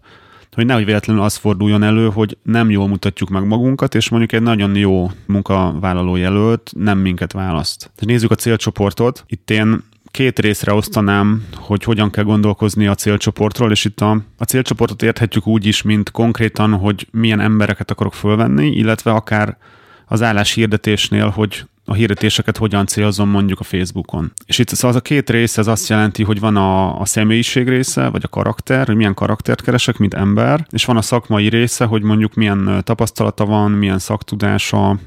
hogy 0.56 0.66
nehogy 0.66 0.86
véletlenül 0.86 1.22
az 1.22 1.36
forduljon 1.36 1.84
elő, 1.84 2.10
hogy 2.10 2.38
nem 2.44 2.70
jól 2.70 2.88
mutatjuk 2.88 3.30
meg 3.30 3.48
magunkat, 3.48 3.96
és 3.96 4.10
mondjuk 4.10 4.32
egy 4.32 4.42
nagyon 4.42 4.76
jó 4.76 5.12
munkavállaló 5.26 6.16
jelölt 6.16 6.72
nem 6.76 6.98
minket 6.98 7.32
választ. 7.32 7.80
Tehát 7.80 8.06
nézzük 8.06 8.32
a 8.32 8.36
célcsoportot. 8.36 9.24
Itt 9.28 9.50
én 9.50 9.84
két 10.16 10.40
részre 10.40 10.74
osztanám, 10.74 11.46
hogy 11.56 11.84
hogyan 11.84 12.12
kell 12.12 12.24
gondolkozni 12.24 12.88
a 12.88 12.96
célcsoportról, 12.96 13.72
és 13.72 13.86
itt 13.86 14.02
a, 14.02 14.22
a 14.38 14.44
célcsoportot 14.44 15.04
érthetjük 15.04 15.48
úgy 15.48 15.66
is, 15.66 15.82
mint 15.82 16.12
konkrétan, 16.12 16.74
hogy 16.74 17.08
milyen 17.12 17.40
embereket 17.40 17.92
akarok 17.92 18.14
fölvenni, 18.14 18.68
illetve 18.68 19.12
akár 19.12 19.58
az 20.06 20.22
állás 20.22 20.54
hirdetésnél, 20.54 21.30
hogy 21.30 21.66
a 21.86 21.94
hirdetéseket 21.94 22.58
hogyan 22.58 22.86
célzom 22.86 23.30
mondjuk 23.30 23.60
a 23.60 23.64
Facebookon. 23.64 24.32
És 24.46 24.58
itt 24.58 24.70
szóval 24.70 24.90
az 24.90 24.96
a 24.96 25.02
két 25.02 25.30
rész, 25.30 25.58
ez 25.58 25.68
azt 25.68 25.90
jelenti, 25.90 26.24
hogy 26.24 26.40
van 26.40 26.56
a, 26.56 27.00
a 27.00 27.06
személyiség 27.06 27.70
része, 27.70 28.08
vagy 28.08 28.24
a 28.24 28.28
karakter, 28.28 28.86
hogy 28.86 28.96
milyen 28.96 29.14
karaktert 29.14 29.62
keresek, 29.62 29.98
mint 29.98 30.14
ember, 30.14 30.68
és 30.70 30.86
van 30.86 30.98
a 30.98 31.02
szakmai 31.02 31.50
része, 31.50 31.86
hogy 31.86 32.02
mondjuk 32.02 32.34
milyen 32.34 32.82
tapasztalata 32.84 33.46
van, 33.46 33.72
milyen 33.72 34.00
szaktudása, 34.00 34.98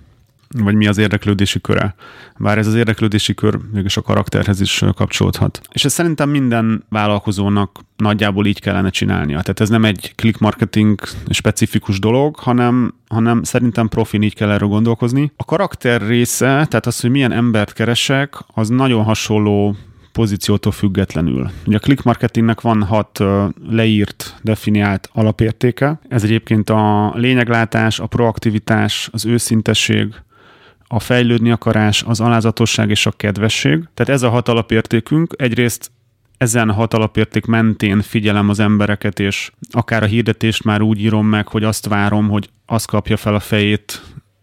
vagy 0.48 0.74
mi 0.74 0.86
az 0.86 0.98
érdeklődési 0.98 1.60
köre. 1.60 1.94
Bár 2.38 2.58
ez 2.58 2.66
az 2.66 2.74
érdeklődési 2.74 3.34
kör 3.34 3.58
mégis 3.72 3.96
a 3.96 4.02
karakterhez 4.02 4.60
is 4.60 4.84
kapcsolódhat. 4.94 5.60
És 5.72 5.84
ez 5.84 5.92
szerintem 5.92 6.30
minden 6.30 6.84
vállalkozónak 6.88 7.80
nagyjából 7.96 8.46
így 8.46 8.60
kellene 8.60 8.90
csinálnia. 8.90 9.40
Tehát 9.40 9.60
ez 9.60 9.68
nem 9.68 9.84
egy 9.84 10.12
click 10.14 10.38
marketing 10.38 11.00
specifikus 11.30 11.98
dolog, 11.98 12.36
hanem, 12.36 12.94
hanem 13.08 13.42
szerintem 13.42 13.88
profin 13.88 14.22
így 14.22 14.34
kell 14.34 14.50
erről 14.50 14.68
gondolkozni. 14.68 15.32
A 15.36 15.44
karakter 15.44 16.06
része, 16.06 16.46
tehát 16.46 16.86
az, 16.86 17.00
hogy 17.00 17.10
milyen 17.10 17.32
embert 17.32 17.72
keresek, 17.72 18.34
az 18.54 18.68
nagyon 18.68 19.04
hasonló 19.04 19.76
pozíciótól 20.12 20.72
függetlenül. 20.72 21.50
Ugye 21.66 21.76
a 21.76 21.80
click 21.80 22.02
marketingnek 22.02 22.60
van 22.60 22.82
hat 22.82 23.24
leírt, 23.68 24.34
definiált 24.42 25.08
alapértéke. 25.12 26.00
Ez 26.08 26.22
egyébként 26.22 26.70
a 26.70 27.12
lényeglátás, 27.14 28.00
a 28.00 28.06
proaktivitás, 28.06 29.08
az 29.12 29.26
őszintesség, 29.26 30.14
a 30.88 31.00
fejlődni 31.00 31.50
akarás, 31.50 32.02
az 32.02 32.20
alázatosság 32.20 32.90
és 32.90 33.06
a 33.06 33.10
kedvesség. 33.10 33.88
Tehát 33.94 34.12
ez 34.12 34.22
a 34.22 34.28
hat 34.28 34.48
alapértékünk. 34.48 35.34
Egyrészt 35.36 35.90
ezen 36.38 36.70
hat 36.70 36.94
alapérték 36.94 37.44
mentén 37.46 38.02
figyelem 38.02 38.48
az 38.48 38.58
embereket, 38.58 39.20
és 39.20 39.50
akár 39.70 40.02
a 40.02 40.06
hirdetést 40.06 40.64
már 40.64 40.82
úgy 40.82 41.00
írom 41.00 41.26
meg, 41.26 41.48
hogy 41.48 41.64
azt 41.64 41.86
várom, 41.86 42.28
hogy 42.28 42.48
az 42.66 42.84
kapja 42.84 43.16
fel 43.16 43.34
a 43.34 43.40
fejét 43.40 44.02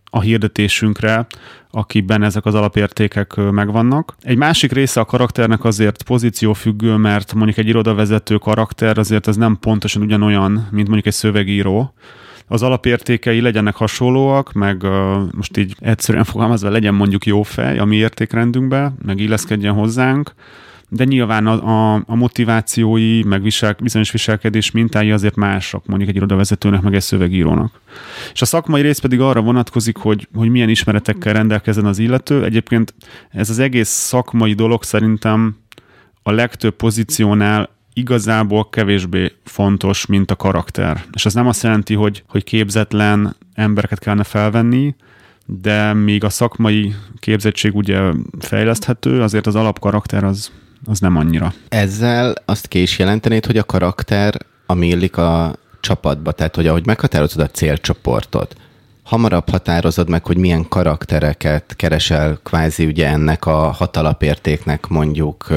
a 0.10 0.22
hirdetésünkre, 0.22 1.28
akiben 1.72 2.24
ezek 2.24 2.46
az 2.46 2.54
alapértékek 2.54 3.36
megvannak. 3.36 4.16
Egy 4.22 4.38
másik 4.38 4.72
része 4.72 5.00
a 5.00 5.06
karakternek 5.06 5.64
azért 5.64 6.04
pozíciófüggő, 6.04 6.96
mert 6.96 7.34
mondjuk 7.34 7.58
egy 7.58 7.68
irodavezető 7.68 8.38
karakter 8.38 8.98
azért 8.98 9.28
az 9.28 9.36
nem 9.36 9.58
pontosan 9.60 10.02
ugyanolyan, 10.02 10.52
mint 10.52 10.88
mondjuk 10.88 11.06
egy 11.06 11.14
szövegíró 11.14 11.94
az 12.48 12.62
alapértékei 12.62 13.42
legyenek 13.42 13.76
hasonlóak, 13.76 14.54
meg 14.54 14.84
most 15.32 15.58
így 15.58 15.76
egyszerűen 15.80 16.24
fogalmazva 16.24 16.70
legyen 16.70 16.94
mondjuk 16.94 17.26
jó 17.26 17.44
fej 17.44 17.80
a 17.80 17.86
mi 17.86 17.96
értékrendünkbe, 17.96 18.94
meg 19.06 19.20
illeszkedjen 19.20 19.74
hozzánk, 19.74 20.34
de 20.90 21.04
nyilván 21.04 21.48
a, 21.48 21.94
a, 21.94 22.04
a 22.08 22.16
motivációi, 22.16 23.24
meg 23.24 23.42
visel, 23.42 23.76
bizonyos 23.80 24.12
viselkedés 24.12 24.72
mintái 24.72 25.12
azért 25.12 25.36
mások, 25.36 25.86
mondjuk 25.86 26.10
egy 26.10 26.16
irodavezetőnek, 26.16 26.82
meg 26.82 26.94
egy 26.94 27.02
szövegírónak. 27.02 27.80
És 28.34 28.42
a 28.42 28.46
szakmai 28.46 28.82
rész 28.82 29.00
pedig 29.00 29.20
arra 29.20 29.42
vonatkozik, 29.42 29.98
hogy, 29.98 30.28
hogy 30.34 30.50
milyen 30.50 30.70
ismeretekkel 30.70 31.34
rendelkezzen 31.34 31.86
az 31.86 32.00
illető. 32.00 32.44
Egyébként 32.44 32.94
ez 33.30 33.50
az 33.50 33.60
egész 33.60 33.90
szakmai 33.90 34.54
dolog 34.54 34.84
szerintem 34.84 35.58
a 36.24 36.32
legtöbb 36.32 36.76
pozíciónál 36.76 37.75
igazából 37.98 38.70
kevésbé 38.70 39.32
fontos, 39.44 40.06
mint 40.06 40.32
a 40.32 40.36
karakter. 40.36 41.04
És 41.14 41.26
ez 41.26 41.34
nem 41.34 41.48
azt 41.48 41.64
jelenti, 41.64 41.94
hogy, 41.94 42.24
hogy 42.28 42.44
képzetlen 42.44 43.36
embereket 43.54 44.00
kellene 44.00 44.24
felvenni, 44.24 44.96
de 45.46 45.94
még 45.94 46.24
a 46.24 46.30
szakmai 46.30 46.96
képzettség 47.20 47.76
ugye 47.76 48.00
fejleszthető, 48.40 49.22
azért 49.22 49.48
az 49.48 49.56
alapkarakter 49.56 50.24
az, 50.24 50.52
az 50.86 51.00
nem 51.00 51.18
annyira. 51.18 51.54
Ezzel 51.70 52.34
azt 52.46 52.68
ki 52.68 52.82
is 52.82 53.00
jelentenéd, 53.00 53.46
hogy 53.46 53.58
a 53.58 53.64
karakter, 53.64 54.38
ami 54.66 54.88
illik 54.88 55.18
a 55.18 55.56
csapatba, 55.80 56.32
tehát 56.32 56.56
hogy 56.56 56.68
ahogy 56.68 56.86
meghatározod 56.86 57.42
a 57.42 57.48
célcsoportot, 57.48 58.56
hamarabb 59.06 59.50
határozod 59.50 60.10
meg, 60.10 60.26
hogy 60.26 60.38
milyen 60.38 60.68
karaktereket 60.68 61.74
keresel 61.76 62.40
kvázi 62.44 62.86
ugye 62.86 63.08
ennek 63.08 63.46
a 63.46 63.72
hatalapértéknek 63.72 64.88
mondjuk 64.88 65.48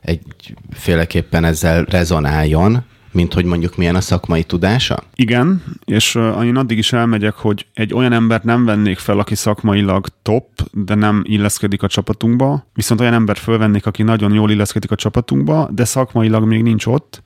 egyféleképpen 0.00 1.44
ezzel 1.44 1.84
rezonáljon, 1.84 2.84
mint 3.12 3.34
hogy 3.34 3.44
mondjuk 3.44 3.76
milyen 3.76 3.94
a 3.94 4.00
szakmai 4.00 4.42
tudása? 4.42 5.02
Igen, 5.14 5.62
és 5.84 6.14
uh, 6.14 6.44
én 6.44 6.56
addig 6.56 6.78
is 6.78 6.92
elmegyek, 6.92 7.34
hogy 7.34 7.66
egy 7.74 7.94
olyan 7.94 8.12
embert 8.12 8.44
nem 8.44 8.64
vennék 8.64 8.98
fel, 8.98 9.18
aki 9.18 9.34
szakmailag 9.34 10.06
top, 10.22 10.48
de 10.72 10.94
nem 10.94 11.22
illeszkedik 11.26 11.82
a 11.82 11.88
csapatunkba, 11.88 12.66
viszont 12.74 13.00
olyan 13.00 13.14
embert 13.14 13.38
fölvennék, 13.38 13.86
aki 13.86 14.02
nagyon 14.02 14.34
jól 14.34 14.50
illeszkedik 14.50 14.90
a 14.90 14.96
csapatunkba, 14.96 15.68
de 15.72 15.84
szakmailag 15.84 16.44
még 16.44 16.62
nincs 16.62 16.86
ott, 16.86 17.22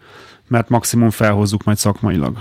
mert 0.48 0.68
maximum 0.68 1.10
felhozzuk 1.10 1.64
majd 1.64 1.78
szakmailag. 1.78 2.38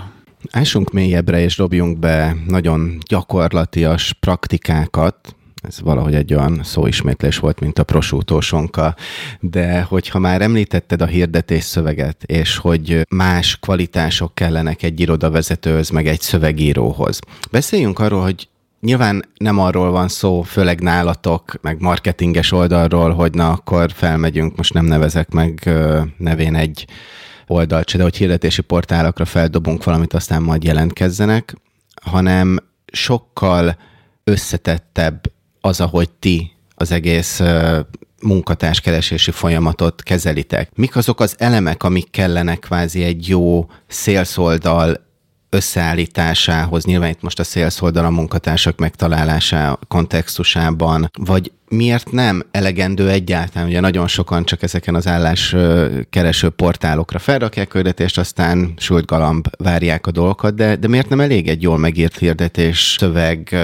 Ásunk 0.50 0.92
mélyebbre 0.92 1.40
és 1.40 1.56
dobjunk 1.56 1.98
be 1.98 2.36
nagyon 2.46 2.98
gyakorlatias 3.08 4.12
praktikákat, 4.20 5.36
ez 5.68 5.80
valahogy 5.80 6.14
egy 6.14 6.34
olyan 6.34 6.60
szóismétlés 6.62 7.38
volt, 7.38 7.60
mint 7.60 7.78
a 7.78 7.84
prosútósonka, 7.84 8.94
de 9.40 9.82
hogyha 9.82 10.18
már 10.18 10.42
említetted 10.42 11.02
a 11.02 11.06
hirdetés 11.06 11.64
szöveget, 11.64 12.22
és 12.22 12.56
hogy 12.56 13.06
más 13.08 13.58
kvalitások 13.60 14.34
kellenek 14.34 14.82
egy 14.82 15.00
irodavezetőhöz, 15.00 15.90
meg 15.90 16.06
egy 16.06 16.20
szövegíróhoz. 16.20 17.18
Beszéljünk 17.50 17.98
arról, 17.98 18.22
hogy 18.22 18.46
Nyilván 18.80 19.24
nem 19.36 19.58
arról 19.58 19.90
van 19.90 20.08
szó, 20.08 20.42
főleg 20.42 20.80
nálatok, 20.80 21.54
meg 21.60 21.80
marketinges 21.80 22.52
oldalról, 22.52 23.10
hogy 23.10 23.34
na 23.34 23.50
akkor 23.50 23.92
felmegyünk, 23.92 24.56
most 24.56 24.72
nem 24.72 24.84
nevezek 24.84 25.30
meg 25.30 25.70
nevén 26.18 26.54
egy 26.54 26.86
oldalt 27.46 27.96
de 27.96 28.02
hogy 28.02 28.16
hirdetési 28.16 28.62
portálokra 28.62 29.24
feldobunk 29.24 29.84
valamit, 29.84 30.14
aztán 30.14 30.42
majd 30.42 30.64
jelentkezzenek, 30.64 31.54
hanem 32.02 32.58
sokkal 32.92 33.76
összetettebb 34.24 35.32
az, 35.60 35.80
ahogy 35.80 36.10
ti 36.10 36.52
az 36.74 36.92
egész 36.92 37.42
munkatárskeresési 38.22 39.30
folyamatot 39.30 40.02
kezelitek. 40.02 40.70
Mik 40.74 40.96
azok 40.96 41.20
az 41.20 41.34
elemek, 41.38 41.82
amik 41.82 42.10
kellenek 42.10 42.58
kvázi 42.58 43.02
egy 43.02 43.28
jó 43.28 43.66
szélszoldal 43.86 45.10
összeállításához, 45.52 46.84
nyilván 46.84 47.10
itt 47.10 47.22
most 47.22 47.38
a 47.38 47.44
szélszoldal 47.44 48.04
a 48.04 48.10
munkatársak 48.10 48.78
megtalálása 48.78 49.78
kontextusában, 49.88 51.10
vagy 51.18 51.52
miért 51.68 52.10
nem 52.12 52.42
elegendő 52.50 53.08
egyáltalán, 53.08 53.68
ugye 53.68 53.80
nagyon 53.80 54.06
sokan 54.06 54.44
csak 54.44 54.62
ezeken 54.62 54.94
az 54.94 55.06
állás 55.06 55.56
kereső 56.10 56.48
portálokra 56.48 57.18
felrakják 57.18 57.72
hirdetést, 57.72 58.18
aztán 58.18 58.72
sült 58.76 59.06
galamb 59.06 59.46
várják 59.58 60.06
a 60.06 60.10
dolgokat, 60.10 60.54
de, 60.54 60.76
de 60.76 60.88
miért 60.88 61.08
nem 61.08 61.20
elég 61.20 61.48
egy 61.48 61.62
jól 61.62 61.78
megírt 61.78 62.18
hirdetés, 62.18 62.96
szöveg, 62.98 63.56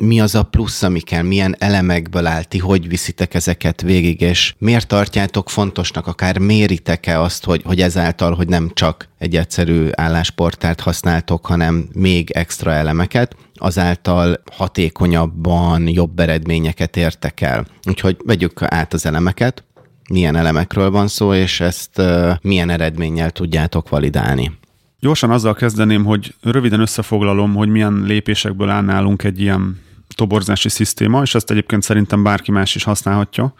mi 0.00 0.20
az 0.20 0.34
a 0.34 0.42
plusz, 0.42 0.82
ami 0.82 1.00
kell, 1.00 1.22
milyen 1.22 1.56
elemekből 1.58 2.26
áll, 2.26 2.42
ti 2.42 2.58
hogy 2.58 2.88
viszitek 2.88 3.34
ezeket 3.34 3.80
végig, 3.82 4.20
és 4.20 4.54
miért 4.58 4.86
tartjátok 4.86 5.50
fontosnak, 5.50 6.06
akár 6.06 6.38
méritek-e 6.38 7.20
azt, 7.20 7.44
hogy, 7.44 7.62
hogy 7.64 7.80
ezáltal, 7.80 8.34
hogy 8.34 8.48
nem 8.48 8.70
csak 8.74 9.08
egy 9.18 9.36
egyszerű 9.36 9.88
állásportált 9.92 10.80
használtok, 10.80 11.46
hanem 11.46 11.88
még 11.94 12.30
extra 12.30 12.72
elemeket, 12.72 13.36
azáltal 13.54 14.42
hatékonyabban 14.52 15.88
jobb 15.88 16.20
eredményeket 16.20 16.96
értek 16.96 17.40
el. 17.40 17.66
Úgyhogy 17.88 18.16
vegyük 18.24 18.62
át 18.62 18.92
az 18.92 19.06
elemeket, 19.06 19.64
milyen 20.10 20.36
elemekről 20.36 20.90
van 20.90 21.08
szó, 21.08 21.34
és 21.34 21.60
ezt 21.60 21.98
uh, 21.98 22.30
milyen 22.42 22.70
eredménnyel 22.70 23.30
tudjátok 23.30 23.88
validálni. 23.88 24.58
Gyorsan 25.00 25.30
azzal 25.30 25.54
kezdeném, 25.54 26.04
hogy 26.04 26.34
röviden 26.42 26.80
összefoglalom, 26.80 27.54
hogy 27.54 27.68
milyen 27.68 28.02
lépésekből 28.06 28.68
áll 28.68 28.82
nálunk 28.82 29.24
egy 29.24 29.40
ilyen 29.40 29.78
toborzási 30.14 30.68
szisztéma, 30.68 31.22
és 31.22 31.34
ezt 31.34 31.50
egyébként 31.50 31.82
szerintem 31.82 32.22
bárki 32.22 32.50
más 32.50 32.74
is 32.74 32.82
használhatja. 32.82 33.54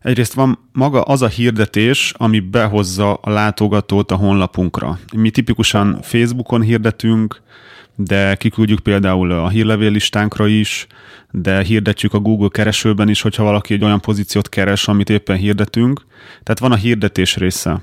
Egyrészt 0.00 0.32
van 0.32 0.58
maga 0.72 1.02
az 1.02 1.22
a 1.22 1.28
hirdetés, 1.28 2.14
ami 2.16 2.40
behozza 2.40 3.14
a 3.14 3.30
látogatót 3.30 4.10
a 4.10 4.16
honlapunkra. 4.16 4.98
Mi 5.16 5.30
tipikusan 5.30 5.98
Facebookon 6.02 6.62
hirdetünk, 6.62 7.42
de 7.96 8.34
kiküldjük 8.34 8.80
például 8.80 9.32
a 9.32 9.48
hírlevéllistánkra 9.48 10.46
is, 10.46 10.86
de 11.30 11.62
hirdetjük 11.62 12.14
a 12.14 12.18
Google 12.18 12.48
keresőben 12.48 13.08
is, 13.08 13.20
hogyha 13.20 13.42
valaki 13.42 13.74
egy 13.74 13.84
olyan 13.84 14.00
pozíciót 14.00 14.48
keres, 14.48 14.88
amit 14.88 15.10
éppen 15.10 15.36
hirdetünk. 15.36 16.06
Tehát 16.42 16.58
van 16.58 16.72
a 16.72 16.76
hirdetés 16.76 17.36
része. 17.36 17.82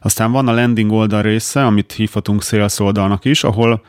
Aztán 0.00 0.32
van 0.32 0.48
a 0.48 0.54
landing 0.54 0.92
oldal 0.92 1.22
része, 1.22 1.66
amit 1.66 1.92
hívhatunk 1.92 2.42
sales 2.42 2.78
oldalnak 2.78 3.24
is, 3.24 3.44
ahol 3.44 3.82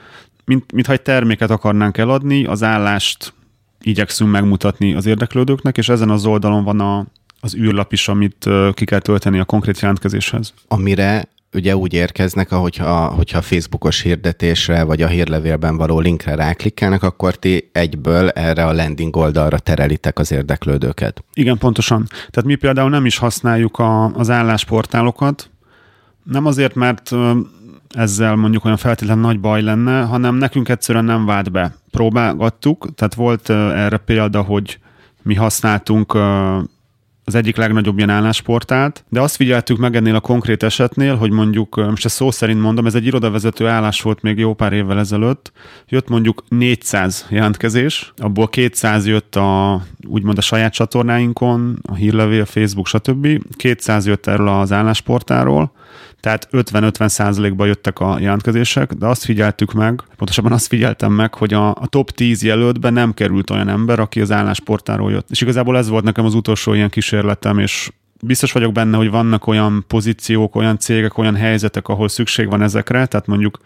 mint, 0.49 0.71
mintha 0.71 0.93
egy 0.93 1.01
terméket 1.01 1.49
akarnánk 1.49 1.97
eladni, 1.97 2.45
az 2.45 2.63
állást 2.63 3.33
igyekszünk 3.81 4.31
megmutatni 4.31 4.93
az 4.93 5.05
érdeklődőknek, 5.05 5.77
és 5.77 5.89
ezen 5.89 6.09
az 6.09 6.25
oldalon 6.25 6.63
van 6.63 6.79
a, 6.79 7.05
az 7.39 7.55
űrlap 7.55 7.93
is, 7.93 8.07
amit 8.07 8.49
ki 8.73 8.85
kell 8.85 8.99
tölteni 8.99 9.39
a 9.39 9.45
konkrét 9.45 9.79
jelentkezéshez. 9.79 10.53
Amire 10.67 11.27
ugye 11.53 11.75
úgy 11.75 11.93
érkeznek, 11.93 12.51
ahogyha, 12.51 13.07
hogyha 13.07 13.37
a 13.37 13.41
Facebookos 13.41 14.01
hirdetésre 14.01 14.83
vagy 14.83 15.01
a 15.01 15.07
hírlevélben 15.07 15.77
való 15.77 15.99
linkre 15.99 16.35
ráklikkelnek, 16.35 17.03
akkor 17.03 17.35
ti 17.35 17.69
egyből 17.71 18.29
erre 18.29 18.65
a 18.65 18.73
landing 18.73 19.15
oldalra 19.15 19.59
terelitek 19.59 20.19
az 20.19 20.31
érdeklődőket. 20.31 21.23
Igen, 21.33 21.57
pontosan. 21.57 22.07
Tehát 22.09 22.45
mi 22.45 22.55
például 22.55 22.89
nem 22.89 23.05
is 23.05 23.17
használjuk 23.17 23.79
a, 23.79 24.05
az 24.05 24.29
állásportálokat, 24.29 25.49
nem 26.23 26.45
azért, 26.45 26.75
mert 26.75 27.11
ezzel 27.89 28.35
mondjuk 28.35 28.65
olyan 28.65 28.77
feltétlenül 28.77 29.23
nagy 29.23 29.39
baj 29.39 29.61
lenne, 29.61 30.01
hanem 30.01 30.35
nekünk 30.35 30.69
egyszerűen 30.69 31.05
nem 31.05 31.25
vált 31.25 31.51
be. 31.51 31.75
Próbálgattuk, 31.91 32.93
tehát 32.95 33.13
volt 33.13 33.49
erre 33.49 33.97
példa, 33.97 34.41
hogy 34.41 34.79
mi 35.21 35.35
használtunk 35.35 36.17
az 37.29 37.35
egyik 37.35 37.55
legnagyobb 37.55 37.97
ilyen 37.97 38.09
állásportált, 38.09 39.03
de 39.09 39.21
azt 39.21 39.35
figyeltük 39.35 39.77
meg 39.77 39.95
ennél 39.95 40.15
a 40.15 40.19
konkrét 40.19 40.63
esetnél, 40.63 41.15
hogy 41.15 41.31
mondjuk, 41.31 41.75
most 41.75 42.05
ezt 42.05 42.15
szó 42.15 42.31
szerint 42.31 42.61
mondom, 42.61 42.85
ez 42.85 42.95
egy 42.95 43.05
irodavezető 43.05 43.67
állás 43.67 44.01
volt 44.01 44.21
még 44.21 44.37
jó 44.37 44.53
pár 44.53 44.73
évvel 44.73 44.99
ezelőtt, 44.99 45.51
jött 45.87 46.09
mondjuk 46.09 46.43
400 46.47 47.25
jelentkezés, 47.29 48.13
abból 48.17 48.47
200 48.47 49.07
jött 49.07 49.35
a, 49.35 49.81
úgymond 50.07 50.37
a 50.37 50.41
saját 50.41 50.73
csatornáinkon, 50.73 51.79
a 51.87 51.93
hírlevél, 51.93 52.45
Facebook, 52.45 52.87
stb. 52.87 53.27
200 53.55 54.05
jött 54.05 54.27
erről 54.27 54.47
az 54.47 54.71
állásportáról, 54.71 55.71
tehát 56.19 56.47
50-50 56.51 57.07
százalékban 57.07 57.67
jöttek 57.67 57.99
a 57.99 58.19
jelentkezések, 58.19 58.93
de 58.93 59.05
azt 59.05 59.23
figyeltük 59.23 59.73
meg, 59.73 60.03
pontosabban 60.15 60.51
azt 60.51 60.67
figyeltem 60.67 61.11
meg, 61.11 61.33
hogy 61.33 61.53
a, 61.53 61.69
a 61.69 61.87
top 61.87 62.11
10 62.11 62.43
jelöltben 62.43 62.93
nem 62.93 63.13
került 63.13 63.49
olyan 63.49 63.69
ember, 63.69 63.99
aki 63.99 64.21
az 64.21 64.31
állásportáról 64.31 65.11
jött. 65.11 65.29
És 65.29 65.41
igazából 65.41 65.77
ez 65.77 65.89
volt 65.89 66.03
nekem 66.03 66.25
az 66.25 66.33
utolsó 66.33 66.73
ilyen 66.73 66.89
kísérletem, 66.89 67.59
és 67.59 67.91
biztos 68.21 68.51
vagyok 68.51 68.71
benne, 68.71 68.97
hogy 68.97 69.09
vannak 69.09 69.47
olyan 69.47 69.83
pozíciók, 69.87 70.55
olyan 70.55 70.77
cégek, 70.77 71.17
olyan 71.17 71.35
helyzetek, 71.35 71.87
ahol 71.87 72.07
szükség 72.07 72.49
van 72.49 72.61
ezekre, 72.61 73.05
tehát 73.05 73.27
mondjuk 73.27 73.59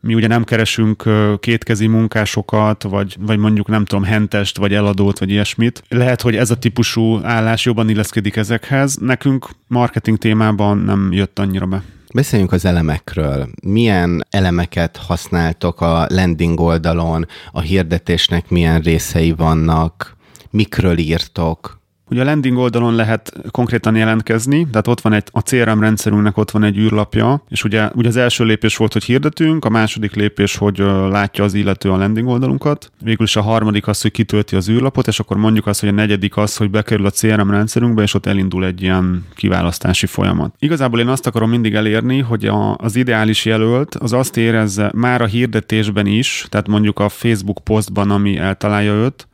mi 0.00 0.14
ugye 0.14 0.26
nem 0.26 0.44
keresünk 0.44 1.02
kétkezi 1.40 1.86
munkásokat, 1.86 2.82
vagy, 2.82 3.16
vagy 3.20 3.38
mondjuk 3.38 3.68
nem 3.68 3.84
tudom, 3.84 4.04
hentest, 4.04 4.58
vagy 4.58 4.74
eladót, 4.74 5.18
vagy 5.18 5.30
ilyesmit. 5.30 5.82
Lehet, 5.88 6.22
hogy 6.22 6.36
ez 6.36 6.50
a 6.50 6.58
típusú 6.58 7.18
állás 7.22 7.64
jobban 7.64 7.88
illeszkedik 7.88 8.36
ezekhez. 8.36 8.96
Nekünk 8.96 9.48
marketing 9.66 10.18
témában 10.18 10.78
nem 10.78 11.12
jött 11.12 11.38
annyira 11.38 11.66
be. 11.66 11.82
Beszéljünk 12.16 12.52
az 12.52 12.64
elemekről. 12.64 13.48
Milyen 13.62 14.26
elemeket 14.30 14.96
használtok 14.96 15.80
a 15.80 16.06
landing 16.08 16.60
oldalon, 16.60 17.26
a 17.52 17.60
hirdetésnek 17.60 18.48
milyen 18.48 18.80
részei 18.80 19.32
vannak, 19.32 20.16
mikről 20.50 20.98
írtok? 20.98 21.80
Ugye 22.10 22.20
a 22.20 22.24
landing 22.24 22.56
oldalon 22.56 22.94
lehet 22.94 23.32
konkrétan 23.50 23.96
jelentkezni, 23.96 24.66
tehát 24.70 24.86
ott 24.86 25.00
van 25.00 25.12
egy, 25.12 25.28
a 25.30 25.40
CRM 25.40 25.80
rendszerünknek 25.80 26.36
ott 26.36 26.50
van 26.50 26.62
egy 26.62 26.76
űrlapja, 26.76 27.42
és 27.48 27.64
ugye, 27.64 27.90
ugye 27.94 28.08
az 28.08 28.16
első 28.16 28.44
lépés 28.44 28.76
volt, 28.76 28.92
hogy 28.92 29.04
hirdetünk, 29.04 29.64
a 29.64 29.68
második 29.68 30.14
lépés, 30.14 30.56
hogy 30.56 30.78
látja 31.10 31.44
az 31.44 31.54
illető 31.54 31.90
a 31.90 31.96
landing 31.96 32.28
oldalunkat, 32.28 32.92
végül 33.02 33.26
is 33.26 33.36
a 33.36 33.40
harmadik 33.40 33.86
az, 33.86 34.02
hogy 34.02 34.10
kitölti 34.10 34.56
az 34.56 34.68
űrlapot, 34.68 35.06
és 35.06 35.20
akkor 35.20 35.36
mondjuk 35.36 35.66
azt, 35.66 35.80
hogy 35.80 35.88
a 35.88 35.92
negyedik 35.92 36.36
az, 36.36 36.56
hogy 36.56 36.70
bekerül 36.70 37.06
a 37.06 37.10
CRM 37.10 37.50
rendszerünkbe, 37.50 38.02
és 38.02 38.14
ott 38.14 38.26
elindul 38.26 38.64
egy 38.64 38.82
ilyen 38.82 39.24
kiválasztási 39.34 40.06
folyamat. 40.06 40.54
Igazából 40.58 41.00
én 41.00 41.08
azt 41.08 41.26
akarom 41.26 41.50
mindig 41.50 41.74
elérni, 41.74 42.20
hogy 42.20 42.46
a, 42.46 42.76
az 42.76 42.96
ideális 42.96 43.44
jelölt 43.44 43.94
az 43.94 44.12
azt 44.12 44.36
érezze 44.36 44.90
már 44.94 45.22
a 45.22 45.26
hirdetésben 45.26 46.06
is, 46.06 46.46
tehát 46.48 46.68
mondjuk 46.68 46.98
a 46.98 47.08
Facebook 47.08 47.58
posztban, 47.64 48.10
ami 48.10 48.36
eltalálja 48.36 48.92
őt, 48.92 49.28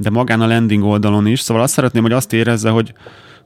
de 0.00 0.10
magán 0.10 0.40
a 0.40 0.46
landing 0.46 0.84
oldalon 0.84 1.26
is. 1.26 1.40
Szóval 1.40 1.62
azt 1.62 1.72
szeretném, 1.72 2.02
hogy 2.02 2.12
azt 2.12 2.32
érezze, 2.32 2.70
hogy, 2.70 2.92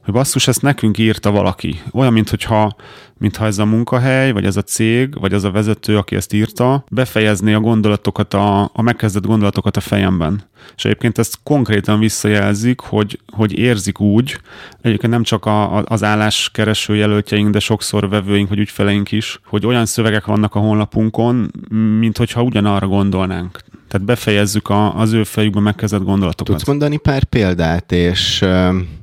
hogy 0.03 0.13
basszus, 0.13 0.47
ezt 0.47 0.61
nekünk 0.61 0.97
írta 0.97 1.31
valaki. 1.31 1.81
Olyan, 1.91 2.13
mintha 2.13 2.75
mintha 3.17 3.45
ez 3.45 3.57
a 3.57 3.65
munkahely, 3.65 4.31
vagy 4.31 4.45
ez 4.45 4.57
a 4.57 4.61
cég, 4.61 5.19
vagy 5.19 5.33
az 5.33 5.43
a 5.43 5.51
vezető, 5.51 5.97
aki 5.97 6.15
ezt 6.15 6.33
írta, 6.33 6.83
befejezné 6.89 7.53
a 7.53 7.59
gondolatokat, 7.59 8.33
a, 8.33 8.69
a 8.73 8.81
megkezdett 8.81 9.25
gondolatokat 9.25 9.77
a 9.77 9.79
fejemben. 9.79 10.43
És 10.75 10.85
egyébként 10.85 11.17
ezt 11.17 11.39
konkrétan 11.43 11.99
visszajelzik, 11.99 12.79
hogy, 12.79 13.19
hogy 13.33 13.57
érzik 13.57 13.99
úgy, 13.99 14.39
egyébként 14.81 15.13
nem 15.13 15.23
csak 15.23 15.45
a, 15.45 15.77
a, 15.77 15.83
az 15.85 16.03
álláskereső 16.03 16.95
jelöltjeink, 16.95 17.49
de 17.49 17.59
sokszor 17.59 18.09
vevőink 18.09 18.49
vagy 18.49 18.59
ügyfeleink 18.59 19.11
is, 19.11 19.39
hogy 19.45 19.65
olyan 19.65 19.85
szövegek 19.85 20.25
vannak 20.25 20.55
a 20.55 20.59
honlapunkon, 20.59 21.51
mint 21.99 22.17
hogyha 22.17 22.41
ugyanarra 22.41 22.87
gondolnánk. 22.87 23.59
Tehát 23.87 24.07
befejezzük 24.07 24.69
a, 24.69 24.99
az 24.99 25.11
ő 25.11 25.23
fejükben 25.23 25.63
megkezdett 25.63 26.03
gondolatokat. 26.03 26.55
Tudsz 26.55 26.67
mondani 26.67 26.97
pár 26.97 27.23
példát, 27.23 27.91
és 27.91 28.45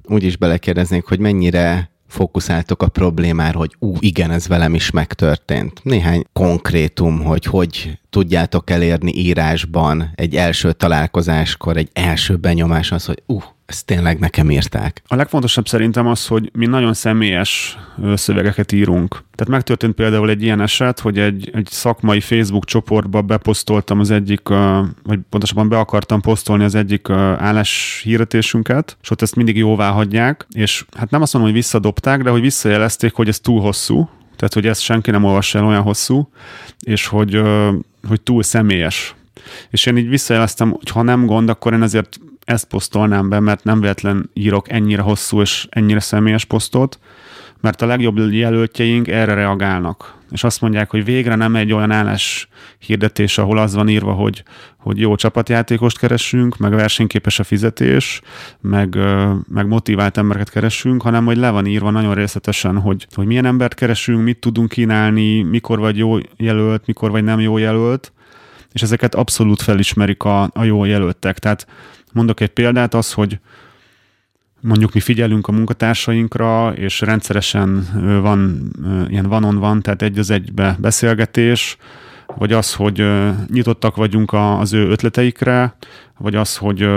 úgy 0.04 0.22
is 0.22 0.36
belekérdeznék, 0.36 1.04
hogy 1.04 1.18
mennyire 1.18 1.91
fókuszáltok 2.12 2.82
a 2.82 2.88
problémára, 2.88 3.58
hogy 3.58 3.74
ú, 3.78 3.94
igen, 3.98 4.30
ez 4.30 4.48
velem 4.48 4.74
is 4.74 4.90
megtörtént. 4.90 5.80
Néhány 5.82 6.24
konkrétum, 6.32 7.24
hogy 7.24 7.44
hogy 7.44 7.98
tudjátok 8.10 8.70
elérni 8.70 9.12
írásban 9.14 10.10
egy 10.14 10.36
első 10.36 10.72
találkozáskor, 10.72 11.76
egy 11.76 11.90
első 11.92 12.36
benyomás 12.36 12.92
az, 12.92 13.04
hogy 13.04 13.22
ú, 13.26 13.38
ezt 13.72 13.86
tényleg 13.86 14.18
nekem 14.18 14.50
írták. 14.50 15.02
A 15.06 15.14
legfontosabb 15.14 15.68
szerintem 15.68 16.06
az, 16.06 16.26
hogy 16.26 16.50
mi 16.52 16.66
nagyon 16.66 16.94
személyes 16.94 17.78
szövegeket 18.14 18.72
írunk. 18.72 19.10
Tehát 19.10 19.52
megtörtént 19.52 19.94
például 19.94 20.30
egy 20.30 20.42
ilyen 20.42 20.60
eset, 20.60 21.00
hogy 21.00 21.18
egy, 21.18 21.50
egy 21.54 21.68
szakmai 21.70 22.20
Facebook 22.20 22.64
csoportba 22.64 23.22
beposztoltam 23.22 24.00
az 24.00 24.10
egyik, 24.10 24.48
vagy 25.02 25.18
pontosabban 25.28 25.68
be 25.68 25.78
akartam 25.78 26.20
posztolni 26.20 26.64
az 26.64 26.74
egyik 26.74 27.10
álláshirdetésünket, 27.38 28.96
és 29.02 29.10
ott 29.10 29.22
ezt 29.22 29.36
mindig 29.36 29.56
jóvá 29.56 29.90
hagyják, 29.90 30.46
és 30.50 30.84
hát 30.96 31.10
nem 31.10 31.22
azt 31.22 31.32
mondom, 31.32 31.52
hogy 31.52 31.60
visszadobták, 31.60 32.22
de 32.22 32.30
hogy 32.30 32.40
visszajelezték, 32.40 33.12
hogy 33.12 33.28
ez 33.28 33.40
túl 33.40 33.60
hosszú, 33.60 34.08
tehát 34.36 34.54
hogy 34.54 34.66
ezt 34.66 34.80
senki 34.80 35.10
nem 35.10 35.24
olvassa 35.24 35.58
el 35.58 35.66
olyan 35.66 35.82
hosszú, 35.82 36.28
és 36.80 37.06
hogy, 37.06 37.42
hogy 38.08 38.20
túl 38.20 38.42
személyes. 38.42 39.14
És 39.70 39.86
én 39.86 39.96
így 39.96 40.08
visszajeleztem, 40.08 40.70
hogy 40.70 40.90
ha 40.90 41.02
nem 41.02 41.26
gond, 41.26 41.48
akkor 41.48 41.72
én 41.72 41.82
azért 41.82 42.18
ezt 42.44 42.64
posztolnám 42.64 43.28
be, 43.28 43.40
mert 43.40 43.64
nem 43.64 43.80
véletlen 43.80 44.30
írok 44.32 44.70
ennyire 44.70 45.02
hosszú 45.02 45.40
és 45.40 45.66
ennyire 45.70 46.00
személyes 46.00 46.44
posztot, 46.44 46.98
mert 47.60 47.82
a 47.82 47.86
legjobb 47.86 48.32
jelöltjeink 48.32 49.08
erre 49.08 49.34
reagálnak. 49.34 50.20
És 50.30 50.44
azt 50.44 50.60
mondják, 50.60 50.90
hogy 50.90 51.04
végre 51.04 51.34
nem 51.34 51.56
egy 51.56 51.72
olyan 51.72 51.90
állás 51.90 52.48
hirdetés, 52.78 53.38
ahol 53.38 53.58
az 53.58 53.74
van 53.74 53.88
írva, 53.88 54.12
hogy, 54.12 54.42
hogy 54.76 55.00
jó 55.00 55.14
csapatjátékost 55.14 55.98
keresünk, 55.98 56.56
meg 56.56 56.74
versenyképes 56.74 57.38
a 57.38 57.44
fizetés, 57.44 58.20
meg, 58.60 58.98
meg 59.48 59.66
motivált 59.66 60.16
embereket 60.16 60.50
keresünk, 60.50 61.02
hanem 61.02 61.24
hogy 61.24 61.36
le 61.36 61.50
van 61.50 61.66
írva 61.66 61.90
nagyon 61.90 62.14
részletesen, 62.14 62.78
hogy, 62.78 63.06
hogy 63.14 63.26
milyen 63.26 63.44
embert 63.44 63.74
keresünk, 63.74 64.22
mit 64.22 64.38
tudunk 64.38 64.68
kínálni, 64.68 65.42
mikor 65.42 65.78
vagy 65.78 65.96
jó 65.96 66.16
jelölt, 66.36 66.86
mikor 66.86 67.10
vagy 67.10 67.24
nem 67.24 67.40
jó 67.40 67.58
jelölt, 67.58 68.12
és 68.72 68.82
ezeket 68.82 69.14
abszolút 69.14 69.62
felismerik 69.62 70.22
a, 70.22 70.42
a 70.42 70.64
jó 70.64 70.84
jelöltek. 70.84 71.38
Tehát 71.38 71.66
mondok 72.12 72.40
egy 72.40 72.50
példát, 72.50 72.94
az, 72.94 73.12
hogy 73.12 73.38
mondjuk 74.60 74.92
mi 74.92 75.00
figyelünk 75.00 75.48
a 75.48 75.52
munkatársainkra, 75.52 76.72
és 76.74 77.00
rendszeresen 77.00 77.86
van 78.22 78.70
ilyen 79.08 79.26
van-on 79.26 79.58
van, 79.58 79.82
tehát 79.82 80.02
egy 80.02 80.18
az 80.18 80.30
egybe 80.30 80.76
beszélgetés, 80.80 81.76
vagy 82.26 82.52
az, 82.52 82.74
hogy 82.74 83.04
nyitottak 83.52 83.96
vagyunk 83.96 84.32
az 84.32 84.72
ő 84.72 84.88
ötleteikre, 84.88 85.76
vagy 86.18 86.34
az, 86.34 86.56
hogy 86.56 86.88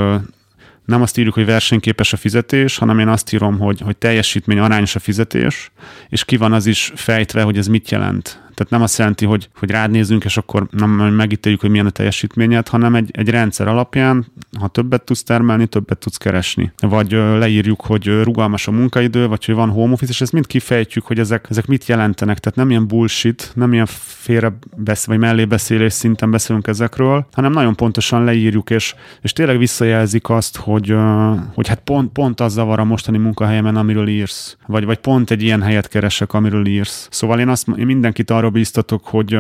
nem 0.86 1.02
azt 1.02 1.18
írjuk, 1.18 1.34
hogy 1.34 1.46
versenyképes 1.46 2.14
a 2.14 2.18
fizetés, 2.18 2.78
hanem 2.78 3.00
én 3.00 3.08
azt 3.08 3.34
írom, 3.34 3.60
hogy, 3.60 3.82
hogy 3.82 3.98
teljesítmény 3.98 4.60
arányos 4.60 4.96
a 4.96 5.00
fizetés, 5.00 5.72
és 6.10 6.26
ki 6.26 6.38
van 6.38 6.54
az 6.54 6.66
is 6.66 6.92
fejtve, 6.96 7.42
hogy 7.42 7.58
ez 7.58 7.68
mit 7.68 7.90
jelent. 7.90 8.45
Tehát 8.56 8.72
nem 8.72 8.82
azt 8.82 8.98
jelenti, 8.98 9.26
hogy, 9.26 9.50
hogy 9.56 9.70
rád 9.70 9.92
nézünk, 9.92 10.24
és 10.24 10.38
akkor 10.38 10.68
nem 10.72 10.90
megítéljük, 10.90 11.62
hogy 11.62 11.70
milyen 11.70 11.86
a 11.86 11.90
teljesítményed, 11.90 12.68
hanem 12.68 12.96
egy, 12.96 13.10
egy 13.14 13.30
rendszer 13.30 13.68
alapján, 13.68 14.26
ha 14.60 14.68
többet 14.68 15.04
tudsz 15.04 15.24
termelni, 15.24 15.68
többet 15.68 15.98
tudsz 15.98 16.18
keresni. 16.18 16.72
Vagy 16.80 17.12
leírjuk, 17.12 17.82
hogy 17.82 18.22
rugalmas 18.24 18.68
a 18.68 18.72
munkaidő, 18.72 19.28
vagy 19.28 19.46
hogy 19.46 19.56
van 19.56 19.70
home 19.70 19.94
office, 19.94 20.12
és 20.12 20.22
ezt 20.22 20.32
mind 20.32 20.48
kifejtjük, 20.48 21.06
hogy 21.06 21.20
ezek, 21.20 21.46
ezek 21.50 21.66
mit 21.66 21.86
jelentenek. 21.86 22.40
Tehát 22.40 22.58
nem 22.58 22.70
ilyen 22.70 22.88
bullshit, 22.88 23.52
nem 23.56 23.74
ilyen 23.74 23.86
félre 23.90 24.58
besz, 24.76 25.06
vagy 25.06 25.18
mellébeszélés 25.18 25.94
szinten 25.94 26.32
beszélünk 26.32 26.68
ezekről, 26.68 27.28
hanem 27.32 27.52
nagyon 27.52 27.76
pontosan 27.76 28.24
leírjuk, 28.24 28.70
és, 28.70 28.96
és 29.22 29.34
tényleg 29.34 29.58
visszajelzik 29.58 30.30
azt, 30.30 30.58
hogy, 30.58 30.96
hogy 31.54 31.68
hát 31.68 31.80
pont, 31.80 32.12
pont 32.12 32.42
az 32.42 32.54
zavar 32.54 32.80
a 32.80 32.84
mostani 32.84 33.18
munkahelyemen, 33.18 33.76
amiről 33.76 34.08
írsz, 34.08 34.58
vagy, 34.68 34.86
vagy 34.86 34.98
pont 34.98 35.32
egy 35.32 35.42
ilyen 35.42 35.62
helyet 35.62 35.88
keresek, 35.88 36.34
amiről 36.34 36.66
írsz. 36.66 37.08
Szóval 37.12 37.40
én 37.40 37.48
azt 37.48 37.68
én 37.78 37.86
mindenkit 37.86 38.32
arra 38.32 38.45
bíztatok, 38.50 39.06
hogy 39.06 39.38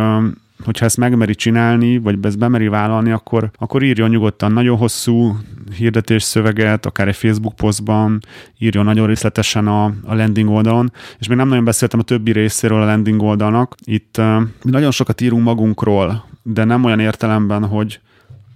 hogyha 0.63 0.85
ezt 0.85 0.97
megmeri 0.97 1.35
csinálni, 1.35 1.97
vagy 1.97 2.17
ezt 2.21 2.37
bemeri 2.37 2.67
vállalni, 2.67 3.11
akkor, 3.11 3.51
akkor 3.57 3.83
írjon 3.83 4.09
nyugodtan 4.09 4.51
nagyon 4.51 4.77
hosszú 4.77 5.37
hirdetés 5.77 6.23
szöveget, 6.23 6.85
akár 6.85 7.07
egy 7.07 7.15
Facebook 7.15 7.55
posztban, 7.55 8.19
írjon 8.57 8.85
nagyon 8.85 9.07
részletesen 9.07 9.67
a, 9.67 9.85
a 9.85 10.15
landing 10.15 10.49
oldalon, 10.49 10.91
és 11.19 11.27
még 11.27 11.37
nem 11.37 11.47
nagyon 11.47 11.63
beszéltem 11.63 11.99
a 11.99 12.03
többi 12.03 12.31
részéről 12.31 12.81
a 12.81 12.85
landing 12.85 13.21
oldalnak. 13.21 13.75
Itt 13.83 14.15
uh, 14.17 14.41
mi 14.63 14.71
nagyon 14.71 14.91
sokat 14.91 15.21
írunk 15.21 15.43
magunkról, 15.43 16.25
de 16.43 16.63
nem 16.63 16.83
olyan 16.83 16.99
értelemben, 16.99 17.65
hogy 17.65 17.99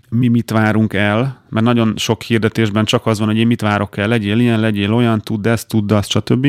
mi 0.09 0.27
mit 0.27 0.51
várunk 0.51 0.93
el, 0.93 1.43
mert 1.49 1.65
nagyon 1.65 1.93
sok 1.97 2.21
hirdetésben 2.21 2.85
csak 2.85 3.05
az 3.05 3.19
van, 3.19 3.27
hogy 3.27 3.37
én 3.37 3.47
mit 3.47 3.61
várok 3.61 3.97
el, 3.97 4.07
legyél 4.07 4.39
ilyen, 4.39 4.59
legyél 4.59 4.93
olyan, 4.93 5.21
tudd 5.21 5.47
ezt, 5.47 5.67
tudd 5.67 5.93
azt, 5.93 6.09
stb. 6.09 6.47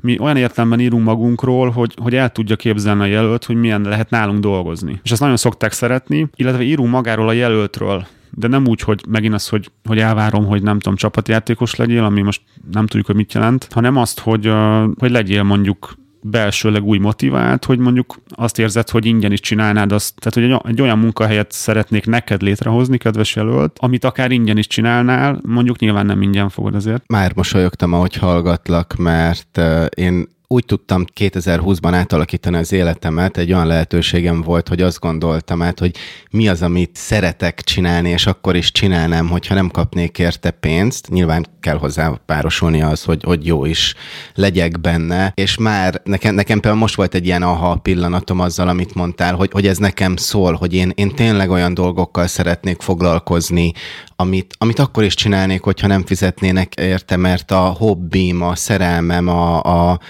Mi 0.00 0.18
olyan 0.18 0.36
értelemben 0.36 0.80
írunk 0.80 1.04
magunkról, 1.04 1.70
hogy, 1.70 1.94
hogy 2.02 2.14
el 2.14 2.30
tudja 2.32 2.56
képzelni 2.56 3.02
a 3.02 3.06
jelölt, 3.06 3.44
hogy 3.44 3.56
milyen 3.56 3.82
lehet 3.82 4.10
nálunk 4.10 4.40
dolgozni. 4.40 5.00
És 5.02 5.10
ezt 5.10 5.20
nagyon 5.20 5.36
szokták 5.36 5.72
szeretni, 5.72 6.28
illetve 6.34 6.62
írunk 6.62 6.90
magáról 6.90 7.28
a 7.28 7.32
jelöltről, 7.32 8.06
de 8.30 8.48
nem 8.48 8.66
úgy, 8.66 8.80
hogy 8.80 9.04
megint 9.08 9.34
az, 9.34 9.48
hogy, 9.48 9.70
hogy 9.84 9.98
elvárom, 9.98 10.46
hogy 10.46 10.62
nem 10.62 10.78
tudom, 10.78 10.96
csapatjátékos 10.96 11.74
legyél, 11.74 12.04
ami 12.04 12.22
most 12.22 12.42
nem 12.72 12.86
tudjuk, 12.86 13.06
hogy 13.06 13.14
mit 13.14 13.32
jelent, 13.32 13.68
hanem 13.70 13.96
azt, 13.96 14.20
hogy, 14.20 14.52
hogy 14.98 15.10
legyél 15.10 15.42
mondjuk 15.42 15.94
belsőleg 16.30 16.82
úgy 16.82 17.00
motivált, 17.00 17.64
hogy 17.64 17.78
mondjuk 17.78 18.16
azt 18.28 18.58
érzed, 18.58 18.88
hogy 18.88 19.06
ingyen 19.06 19.32
is 19.32 19.40
csinálnád 19.40 19.92
azt, 19.92 20.14
tehát 20.20 20.50
hogy 20.62 20.70
egy, 20.70 20.82
olyan 20.82 20.98
munkahelyet 20.98 21.52
szeretnék 21.52 22.06
neked 22.06 22.42
létrehozni, 22.42 22.96
kedves 22.98 23.36
jelölt, 23.36 23.76
amit 23.80 24.04
akár 24.04 24.30
ingyen 24.30 24.58
is 24.58 24.66
csinálnál, 24.66 25.40
mondjuk 25.46 25.78
nyilván 25.78 26.06
nem 26.06 26.22
ingyen 26.22 26.48
fogod 26.48 26.74
azért. 26.74 27.02
Már 27.06 27.32
mosolyogtam, 27.34 27.92
ahogy 27.92 28.14
hallgatlak, 28.14 28.94
mert 28.96 29.60
én 29.94 30.28
úgy 30.50 30.64
tudtam 30.64 31.04
2020-ban 31.20 31.90
átalakítani 31.92 32.56
az 32.56 32.72
életemet, 32.72 33.36
egy 33.36 33.52
olyan 33.52 33.66
lehetőségem 33.66 34.42
volt, 34.42 34.68
hogy 34.68 34.82
azt 34.82 34.98
gondoltam 34.98 35.62
át, 35.62 35.78
hogy 35.78 35.96
mi 36.30 36.48
az, 36.48 36.62
amit 36.62 36.96
szeretek 36.96 37.60
csinálni, 37.60 38.08
és 38.08 38.26
akkor 38.26 38.56
is 38.56 38.72
csinálnám, 38.72 39.28
hogyha 39.28 39.54
nem 39.54 39.68
kapnék 39.68 40.18
érte 40.18 40.50
pénzt. 40.50 41.08
Nyilván 41.08 41.46
kell 41.60 41.76
hozzá 41.76 42.20
párosulni 42.26 42.82
az, 42.82 43.04
hogy, 43.04 43.22
hogy 43.24 43.46
jó 43.46 43.64
is 43.64 43.94
legyek 44.34 44.80
benne, 44.80 45.32
és 45.34 45.56
már 45.56 46.00
nekem, 46.04 46.34
nekem 46.34 46.60
például 46.60 46.82
most 46.82 46.94
volt 46.94 47.14
egy 47.14 47.26
ilyen 47.26 47.42
aha 47.42 47.76
pillanatom 47.76 48.40
azzal, 48.40 48.68
amit 48.68 48.94
mondtál, 48.94 49.34
hogy, 49.34 49.50
hogy 49.52 49.66
ez 49.66 49.78
nekem 49.78 50.16
szól, 50.16 50.52
hogy 50.52 50.74
én, 50.74 50.92
én 50.94 51.14
tényleg 51.14 51.50
olyan 51.50 51.74
dolgokkal 51.74 52.26
szeretnék 52.26 52.80
foglalkozni, 52.80 53.72
amit, 54.20 54.54
amit 54.58 54.78
akkor 54.78 55.04
is 55.04 55.14
csinálnék, 55.14 55.62
hogyha 55.62 55.86
nem 55.86 56.06
fizetnének 56.06 56.74
érte, 56.74 57.16
mert 57.16 57.50
a 57.50 57.58
hobbim, 57.60 58.42
a 58.42 58.54
szerelmem, 58.54 59.28
a, 59.28 59.62
a 59.62 60.00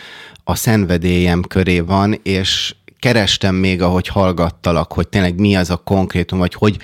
a 0.48 0.54
szenvedélyem 0.54 1.42
köré 1.42 1.80
van, 1.80 2.20
és 2.22 2.74
kerestem 2.98 3.54
még, 3.54 3.82
ahogy 3.82 4.06
hallgattalak, 4.08 4.92
hogy 4.92 5.08
tényleg 5.08 5.40
mi 5.40 5.56
az 5.56 5.70
a 5.70 5.76
konkrétum, 5.76 6.38
vagy 6.38 6.54
hogy 6.54 6.78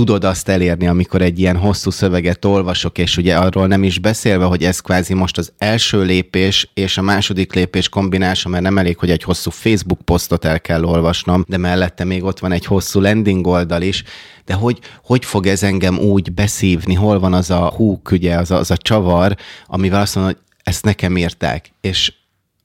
tudod 0.00 0.24
azt 0.24 0.48
elérni, 0.48 0.86
amikor 0.86 1.22
egy 1.22 1.38
ilyen 1.38 1.56
hosszú 1.56 1.90
szöveget 1.90 2.44
olvasok, 2.44 2.98
és 2.98 3.16
ugye 3.16 3.36
arról 3.36 3.66
nem 3.66 3.82
is 3.82 3.98
beszélve, 3.98 4.44
hogy 4.44 4.64
ez 4.64 4.80
kvázi 4.80 5.14
most 5.14 5.38
az 5.38 5.52
első 5.58 6.02
lépés 6.02 6.70
és 6.74 6.98
a 6.98 7.02
második 7.02 7.54
lépés 7.54 7.88
kombinása, 7.88 8.48
mert 8.48 8.62
nem 8.62 8.78
elég, 8.78 8.98
hogy 8.98 9.10
egy 9.10 9.22
hosszú 9.22 9.50
Facebook 9.50 10.00
posztot 10.04 10.44
el 10.44 10.60
kell 10.60 10.84
olvasnom, 10.84 11.44
de 11.48 11.56
mellette 11.56 12.04
még 12.04 12.24
ott 12.24 12.38
van 12.38 12.52
egy 12.52 12.64
hosszú 12.64 13.00
landing 13.00 13.46
oldal 13.46 13.82
is, 13.82 14.04
de 14.44 14.54
hogy, 14.54 14.78
hogy 15.04 15.24
fog 15.24 15.46
ez 15.46 15.62
engem 15.62 15.98
úgy 15.98 16.32
beszívni, 16.32 16.94
hol 16.94 17.18
van 17.18 17.32
az 17.32 17.50
a 17.50 17.70
húk, 17.76 18.10
ugye, 18.10 18.36
az 18.36 18.50
a, 18.50 18.56
az 18.56 18.70
a 18.70 18.76
csavar, 18.76 19.36
amivel 19.66 20.00
azt 20.00 20.14
mondom, 20.14 20.32
hogy 20.32 20.42
ezt 20.62 20.84
nekem 20.84 21.16
írták, 21.16 21.72
és 21.80 22.12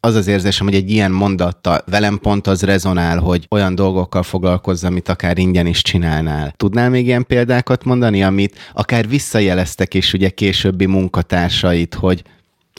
az 0.06 0.16
az 0.16 0.28
érzésem, 0.28 0.66
hogy 0.66 0.76
egy 0.76 0.92
ilyen 0.92 1.12
mondattal 1.12 1.84
velem 1.86 2.18
pont 2.18 2.48
az 2.48 2.62
rezonál, 2.62 3.20
hogy 3.20 3.48
olyan 3.50 3.76
dolgokkal 3.76 4.24
foglalkozz, 4.24 4.84
amit 4.84 5.10
akár 5.10 5.38
ingyen 5.38 5.66
is 5.66 5.82
csinálnál. 5.82 6.54
Tudnál 6.58 6.90
még 6.90 7.06
ilyen 7.06 7.26
példákat 7.26 7.84
mondani, 7.84 8.24
amit 8.24 8.72
akár 8.74 9.08
visszajeleztek 9.08 9.94
is 9.94 10.14
ugye 10.14 10.30
későbbi 10.30 10.86
munkatársait, 10.86 11.94
hogy 11.94 12.24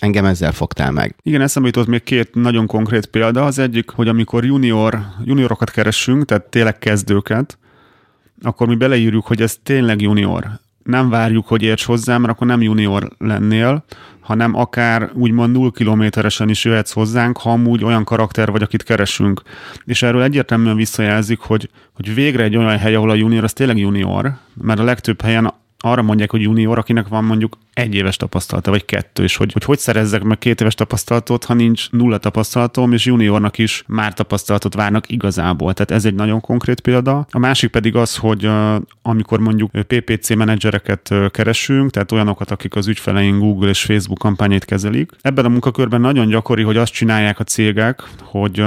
Engem 0.00 0.24
ezzel 0.24 0.52
fogtál 0.52 0.90
meg. 0.90 1.14
Igen, 1.22 1.40
eszembe 1.40 1.68
jutott 1.68 1.86
még 1.86 2.02
két 2.02 2.34
nagyon 2.34 2.66
konkrét 2.66 3.06
példa. 3.06 3.44
Az 3.44 3.58
egyik, 3.58 3.90
hogy 3.90 4.08
amikor 4.08 4.44
junior, 4.44 4.98
juniorokat 5.24 5.70
keresünk, 5.70 6.24
tehát 6.24 6.44
tényleg 6.44 6.78
kezdőket, 6.78 7.58
akkor 8.42 8.66
mi 8.66 8.74
beleírjuk, 8.74 9.26
hogy 9.26 9.42
ez 9.42 9.56
tényleg 9.62 10.00
junior. 10.00 10.60
Nem 10.86 11.08
várjuk, 11.08 11.46
hogy 11.46 11.62
érts 11.62 11.84
hozzá, 11.84 12.18
mert 12.18 12.32
akkor 12.32 12.46
nem 12.46 12.62
junior 12.62 13.10
lennél, 13.18 13.84
hanem 14.20 14.54
akár 14.54 15.10
úgymond 15.14 15.52
null 15.52 15.70
kilométeresen 15.70 16.48
is 16.48 16.64
jöhetsz 16.64 16.92
hozzánk, 16.92 17.38
ha 17.38 17.50
amúgy 17.50 17.84
olyan 17.84 18.04
karakter 18.04 18.50
vagy, 18.50 18.62
akit 18.62 18.82
keresünk. 18.82 19.42
És 19.84 20.02
erről 20.02 20.22
egyértelműen 20.22 20.76
visszajelzik, 20.76 21.38
hogy, 21.38 21.70
hogy 21.92 22.14
végre 22.14 22.42
egy 22.42 22.56
olyan 22.56 22.78
hely, 22.78 22.94
ahol 22.94 23.10
a 23.10 23.14
junior 23.14 23.44
az 23.44 23.52
tényleg 23.52 23.78
junior, 23.78 24.32
mert 24.54 24.78
a 24.78 24.84
legtöbb 24.84 25.20
helyen 25.20 25.52
arra 25.78 26.02
mondják, 26.02 26.30
hogy 26.30 26.42
junior, 26.42 26.78
akinek 26.78 27.08
van 27.08 27.24
mondjuk 27.24 27.58
egy 27.72 27.94
éves 27.94 28.16
tapasztalata, 28.16 28.70
vagy 28.70 28.84
kettő, 28.84 29.22
és 29.22 29.36
hogy 29.36 29.52
hogy, 29.52 29.64
hogy 29.64 29.78
szerezzek 29.78 30.22
meg 30.22 30.38
két 30.38 30.60
éves 30.60 30.74
tapasztalatot, 30.74 31.44
ha 31.44 31.54
nincs 31.54 31.90
nulla 31.90 32.18
tapasztalatom, 32.18 32.92
és 32.92 33.04
juniornak 33.04 33.58
is 33.58 33.84
már 33.86 34.14
tapasztalatot 34.14 34.74
várnak 34.74 35.10
igazából. 35.10 35.72
Tehát 35.72 35.90
ez 35.90 36.04
egy 36.04 36.14
nagyon 36.14 36.40
konkrét 36.40 36.80
példa. 36.80 37.26
A 37.30 37.38
másik 37.38 37.70
pedig 37.70 37.96
az, 37.96 38.16
hogy 38.16 38.50
amikor 39.02 39.40
mondjuk 39.40 39.70
PPC 39.70 40.34
menedzsereket 40.34 41.14
keresünk, 41.30 41.90
tehát 41.90 42.12
olyanokat, 42.12 42.50
akik 42.50 42.74
az 42.74 42.86
ügyfeleink 42.86 43.38
Google 43.38 43.68
és 43.68 43.82
Facebook 43.82 44.18
kampányait 44.18 44.64
kezelik. 44.64 45.10
Ebben 45.20 45.44
a 45.44 45.48
munkakörben 45.48 46.00
nagyon 46.00 46.28
gyakori, 46.28 46.62
hogy 46.62 46.76
azt 46.76 46.92
csinálják 46.92 47.38
a 47.38 47.44
cégek, 47.44 48.02
hogy 48.22 48.64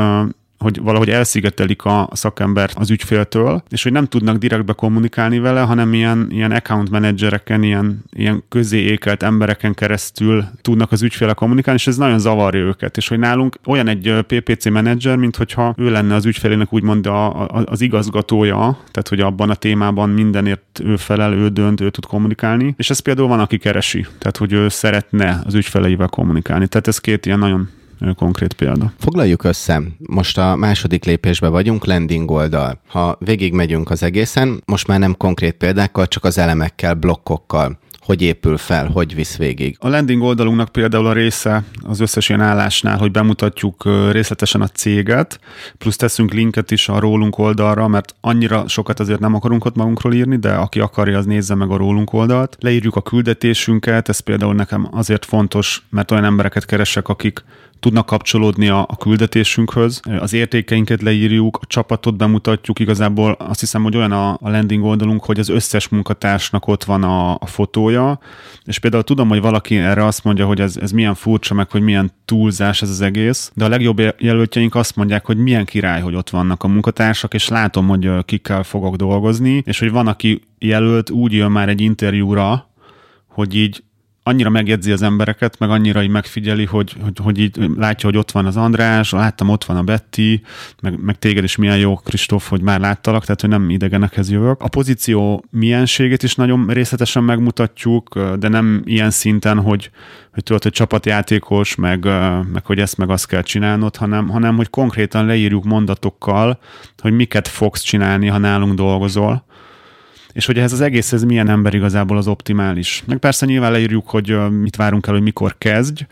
hogy 0.60 0.82
valahogy 0.82 1.10
elszigetelik 1.10 1.86
a 1.86 2.10
szakembert 2.12 2.78
az 2.78 2.90
ügyféltől, 2.90 3.64
és 3.70 3.84
hogy 3.84 3.92
nem 3.92 4.06
tudnak 4.06 4.38
direktbe 4.38 4.74
kommunikálni 4.74 5.40
vele, 5.40 5.62
hanem 5.62 5.94
ilyen, 5.94 6.28
ilyen 6.30 6.52
account 6.52 6.90
managereken, 6.90 7.64
ilyen, 7.64 8.04
ilyen 8.12 8.44
közé 8.50 8.78
ékelt 8.78 9.24
embereken 9.24 9.74
keresztül 9.74 10.46
tudnak 10.62 10.92
az 10.92 11.02
ügyféle 11.02 11.34
kommunikálni, 11.34 11.80
és 11.80 11.88
ez 11.88 11.98
nagyon 11.98 12.20
zavarja 12.20 12.62
őket. 12.62 12.98
És 12.98 13.08
hogy 13.08 13.20
nálunk 13.20 13.56
olyan 13.66 13.88
egy 13.88 14.14
PPC 14.28 14.70
menedzser, 14.70 15.16
mint 15.16 15.36
hogyha 15.36 15.74
ő 15.78 15.90
lenne 15.90 16.16
az 16.16 16.26
ügyfelének 16.26 16.74
úgymond 16.74 17.06
a, 17.06 17.42
a, 17.42 17.64
az 17.66 17.82
igazgatója, 17.82 18.78
tehát 18.92 19.08
hogy 19.10 19.20
abban 19.20 19.50
a 19.50 19.56
témában 19.56 20.10
mindenért 20.10 20.80
ő 20.84 20.96
felel, 20.96 21.34
ő 21.34 21.48
dönt, 21.48 21.82
ő 21.82 21.90
tud 21.90 22.06
kommunikálni. 22.06 22.74
És 22.78 22.90
ez 22.90 23.00
például 23.00 23.28
van, 23.28 23.40
aki 23.40 23.58
keresi, 23.58 24.06
tehát 24.18 24.38
hogy 24.38 24.54
ő 24.54 24.70
szeretne 24.70 25.42
az 25.46 25.54
ügyfeleivel 25.54 26.08
kommunikálni. 26.08 26.68
Tehát 26.68 26.88
ez 26.88 26.98
két 26.98 27.26
ilyen 27.26 27.40
nagyon 27.40 27.70
konkrét 28.16 28.54
példa. 28.54 28.92
Foglaljuk 28.98 29.44
össze. 29.44 29.82
Most 29.98 30.38
a 30.38 30.56
második 30.56 31.06
lépésben 31.06 31.52
vagyunk, 31.52 31.86
landing 31.86 32.32
oldal. 32.32 32.82
Ha 32.88 33.18
végig 33.20 33.54
megyünk 33.54 33.90
az 33.90 34.04
egészen, 34.04 34.62
most 34.66 34.88
már 34.88 35.00
nem 35.00 35.18
konkrét 35.18 35.54
példákkal, 35.54 36.08
csak 36.08 36.24
az 36.24 36.38
elemekkel, 36.38 36.94
blokkokkal 36.94 37.80
hogy 38.10 38.22
épül 38.22 38.58
fel, 38.58 38.88
hogy 38.88 39.16
visz 39.16 39.38
végig. 39.38 39.76
A 39.80 39.88
landing 39.88 40.22
oldalunknak 40.22 40.70
például 40.70 41.06
a 41.06 41.14
része 41.14 41.64
az 41.82 42.00
összes 42.00 42.30
ilyen 42.30 42.42
állásnál, 42.42 42.98
hogy 42.98 43.12
bemutatjuk 43.12 43.84
részletesen 44.12 44.62
a 44.62 44.68
céget, 44.68 45.40
plusz 45.78 45.96
teszünk 45.96 46.34
linket 46.34 46.72
is 46.72 46.90
a 46.90 47.00
rólunk 47.00 47.38
oldalra, 47.38 47.88
mert 47.88 48.16
annyira 48.22 48.68
sokat 48.68 49.00
azért 49.00 49.20
nem 49.20 49.36
akarunk 49.36 49.66
ott 49.66 49.76
magunkról 49.76 50.14
írni, 50.14 50.38
de 50.38 50.54
aki 50.54 50.80
akarja, 50.80 51.18
az 51.18 51.26
nézze 51.26 51.56
meg 51.56 51.70
a 51.70 51.78
rólunk 51.78 52.14
oldalt. 52.14 52.58
Leírjuk 52.60 52.96
a 52.96 53.02
küldetésünket, 53.02 54.10
ez 54.10 54.20
például 54.20 54.54
nekem 54.54 54.88
azért 54.92 55.26
fontos, 55.26 55.86
mert 55.90 56.12
olyan 56.12 56.26
embereket 56.26 56.66
keresek, 56.66 57.08
akik 57.08 57.44
tudnak 57.80 58.06
kapcsolódni 58.06 58.68
a, 58.68 58.80
a 58.80 58.98
küldetésünkhöz. 58.98 60.00
Az 60.20 60.34
értékeinket 60.34 61.02
leírjuk, 61.02 61.58
a 61.62 61.66
csapatot 61.66 62.18
bemutatjuk, 62.18 62.80
igazából 62.80 63.32
azt 63.32 63.60
hiszem, 63.60 63.84
hogy 63.84 63.96
olyan 63.96 64.12
a, 64.12 64.30
a 64.32 64.50
landing 64.50 64.84
oldalunk, 64.84 65.24
hogy 65.24 65.40
az 65.40 65.50
összes 65.50 65.88
munkatársnak 65.88 66.68
ott 66.68 66.84
van 66.84 67.04
a, 67.04 67.34
a 67.34 67.46
fotója, 67.46 68.20
és 68.66 68.80
például 68.80 69.04
tudom, 69.04 69.30
hogy 69.30 69.42
valaki 69.42 69.78
erre 69.78 70.06
azt 70.06 70.24
mondja, 70.24 70.46
hogy 70.46 70.62
ez, 70.62 70.78
ez 70.78 70.92
milyen 70.92 71.16
furcsa, 71.16 71.54
meg 71.54 71.72
hogy 71.72 71.82
milyen 71.82 72.12
túlzás 72.26 72.82
ez 72.82 72.90
az 72.90 73.02
egész, 73.02 73.52
de 73.56 73.66
a 73.66 73.70
legjobb 73.70 74.02
jelöltjeink 74.18 74.76
azt 74.76 74.96
mondják, 74.96 75.26
hogy 75.26 75.38
milyen 75.38 75.66
király, 75.66 76.02
hogy 76.02 76.16
ott 76.16 76.30
vannak 76.30 76.64
a 76.64 76.68
munkatársak, 76.68 77.34
és 77.34 77.48
látom, 77.48 77.88
hogy 77.88 78.26
kikkel 78.26 78.64
fogok 78.64 78.96
dolgozni, 78.96 79.64
és 79.66 79.80
hogy 79.80 79.92
van, 79.92 80.08
aki 80.08 80.42
jelölt 80.60 81.10
úgy 81.10 81.34
jön 81.34 81.52
már 81.52 81.70
egy 81.70 81.82
interjúra, 81.82 82.70
hogy 83.28 83.56
így 83.56 83.84
annyira 84.30 84.50
megjegyzi 84.50 84.92
az 84.92 85.02
embereket, 85.02 85.60
meg 85.60 85.70
annyira 85.70 86.04
így 86.04 86.10
megfigyeli, 86.10 86.66
hogy, 86.66 86.96
hogy, 87.02 87.18
hogy 87.24 87.40
így 87.40 87.58
látja, 87.76 88.10
hogy 88.10 88.18
ott 88.18 88.32
van 88.32 88.46
az 88.46 88.58
András, 88.58 89.12
láttam, 89.12 89.50
ott 89.50 89.64
van 89.64 89.78
a 89.78 89.84
Betty, 89.84 90.42
meg, 90.82 91.00
meg 91.02 91.20
téged 91.20 91.44
is 91.44 91.56
milyen 91.56 91.78
jó, 91.78 91.96
Kristóf, 91.96 92.50
hogy 92.50 92.62
már 92.62 92.80
láttalak, 92.80 93.22
tehát 93.22 93.42
hogy 93.42 93.50
nem 93.50 93.70
idegenekhez 93.70 94.32
jövök. 94.32 94.62
A 94.62 94.68
pozíció 94.68 95.44
mienségét 95.50 96.24
is 96.24 96.36
nagyon 96.36 96.68
részletesen 96.68 97.24
megmutatjuk, 97.24 98.20
de 98.40 98.48
nem 98.48 98.82
ilyen 98.86 99.10
szinten, 99.10 99.60
hogy, 99.60 99.92
hogy 100.34 100.44
tudod, 100.44 100.64
hogy 100.64 100.72
csapatjátékos, 100.72 101.76
meg, 101.76 102.04
meg 102.54 102.66
hogy 102.66 102.80
ezt 102.80 102.98
meg 102.98 103.10
azt 103.10 103.28
kell 103.28 103.42
csinálnod, 103.42 103.96
hanem, 103.96 104.30
hanem 104.30 104.56
hogy 104.56 104.70
konkrétan 104.70 105.26
leírjuk 105.26 105.64
mondatokkal, 105.64 106.60
hogy 106.98 107.14
miket 107.14 107.48
fogsz 107.48 107.82
csinálni, 107.82 108.28
ha 108.28 108.38
nálunk 108.38 108.74
dolgozol, 108.74 109.48
és 110.34 110.46
hogy 110.46 110.58
ez 110.58 110.74
az 110.74 110.82
egész, 110.82 111.12
ez 111.12 111.24
milyen 111.24 111.50
ember 111.50 111.74
igazából 111.74 112.18
az 112.18 112.28
optimális. 112.28 113.04
Meg 113.06 113.18
persze 113.18 113.46
nyilván 113.46 113.72
leírjuk, 113.72 114.10
hogy 114.10 114.50
mit 114.62 114.76
várunk 114.76 115.08
el, 115.08 115.14
hogy 115.14 115.24
mikor 115.24 115.56
kezdj. 115.58 116.04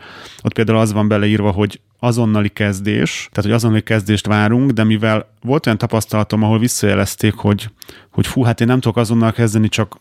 Ott 0.42 0.52
például 0.52 0.78
az 0.78 0.92
van 0.92 1.08
beleírva, 1.08 1.50
hogy 1.50 1.80
azonnali 1.98 2.48
kezdés, 2.48 3.28
tehát 3.32 3.50
hogy 3.50 3.58
azonnali 3.58 3.82
kezdést 3.82 4.26
várunk, 4.26 4.70
de 4.70 4.84
mivel 4.84 5.28
volt 5.42 5.66
olyan 5.66 5.78
tapasztalatom, 5.78 6.42
ahol 6.42 6.58
visszajelezték, 6.58 7.34
hogy, 7.34 7.70
hogy 8.10 8.26
fú, 8.26 8.42
hát 8.42 8.60
én 8.60 8.66
nem 8.66 8.80
tudok 8.80 8.96
azonnal 8.96 9.32
kezdeni, 9.32 9.68
csak 9.68 10.00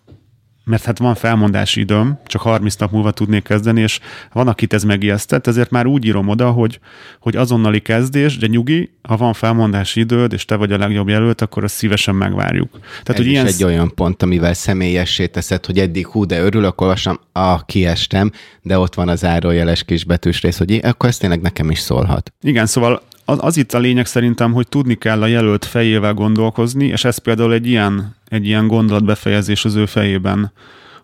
mert 0.68 0.84
hát 0.84 0.98
van 0.98 1.16
felmondási 1.16 1.80
időm, 1.80 2.20
csak 2.26 2.42
30 2.42 2.76
nap 2.76 2.92
múlva 2.92 3.12
tudnék 3.12 3.44
kezdeni, 3.44 3.82
és 3.82 4.00
van, 4.32 4.48
akit 4.48 4.74
ez 4.74 4.84
megijesztett, 4.84 5.48
ezért 5.48 5.70
már 5.70 5.86
úgy 5.86 6.06
írom 6.06 6.28
oda, 6.28 6.52
hogy, 6.52 6.80
hogy 7.20 7.36
azonnali 7.36 7.80
kezdés, 7.80 8.38
de 8.38 8.48
nyugi, 8.48 8.92
ha 9.02 9.18
van 9.18 9.34
felmondási 9.34 10.00
időd, 10.00 10.34
és 10.34 10.46
te 10.46 10.56
vagy 10.56 10.72
a 10.72 10.78
legjobb 10.78 11.08
jelölt, 11.08 11.42
akkor 11.42 11.64
azt 11.64 11.76
szívesen 11.76 12.16
megvárjuk. 12.16 12.72
Tehát, 12.80 13.10
ez 13.10 13.16
hogy 13.16 13.26
is 13.26 13.32
ilyen... 13.32 13.46
egy 13.46 13.64
olyan 13.64 13.94
pont, 13.96 14.24
amivel 14.24 14.54
személyessé 14.54 15.28
teszed, 15.28 15.66
hogy 15.66 15.80
eddig 15.80 16.08
hú, 16.08 16.26
de 16.26 16.40
örülök, 16.40 16.82
olvasom, 16.82 17.20
ah, 17.32 17.60
kiestem, 17.66 18.32
de 18.62 18.80
ott 18.80 18.94
van 18.94 19.10
az 19.10 19.26
árójeles 19.26 19.84
kis 19.84 20.04
betűs 20.04 20.42
rész, 20.42 20.58
hogy 20.58 20.80
akkor 20.84 21.10
ez 21.10 21.18
tényleg 21.18 21.42
nekem 21.42 21.70
is 21.70 21.80
szólhat. 21.80 22.34
Igen, 22.42 22.66
szóval 22.66 23.02
az, 23.30 23.38
az 23.42 23.58
itt 23.58 23.74
a 23.74 23.80
lényeg 23.80 24.06
szerintem, 24.06 24.54
hogy 24.54 24.68
tudni 24.68 24.96
kell 24.96 25.22
a 25.22 25.26
jelölt 25.26 25.66
fejével 25.66 26.14
gondolkozni, 26.14 26.86
és 26.86 27.06
ez 27.06 27.18
például 27.18 27.54
egy 27.54 27.68
ilyen, 27.68 28.16
egy 28.28 28.46
ilyen 28.46 28.68
gondolatbefejezés 28.68 29.66
az 29.66 29.76
ő 29.76 29.86
fejében, 29.86 30.52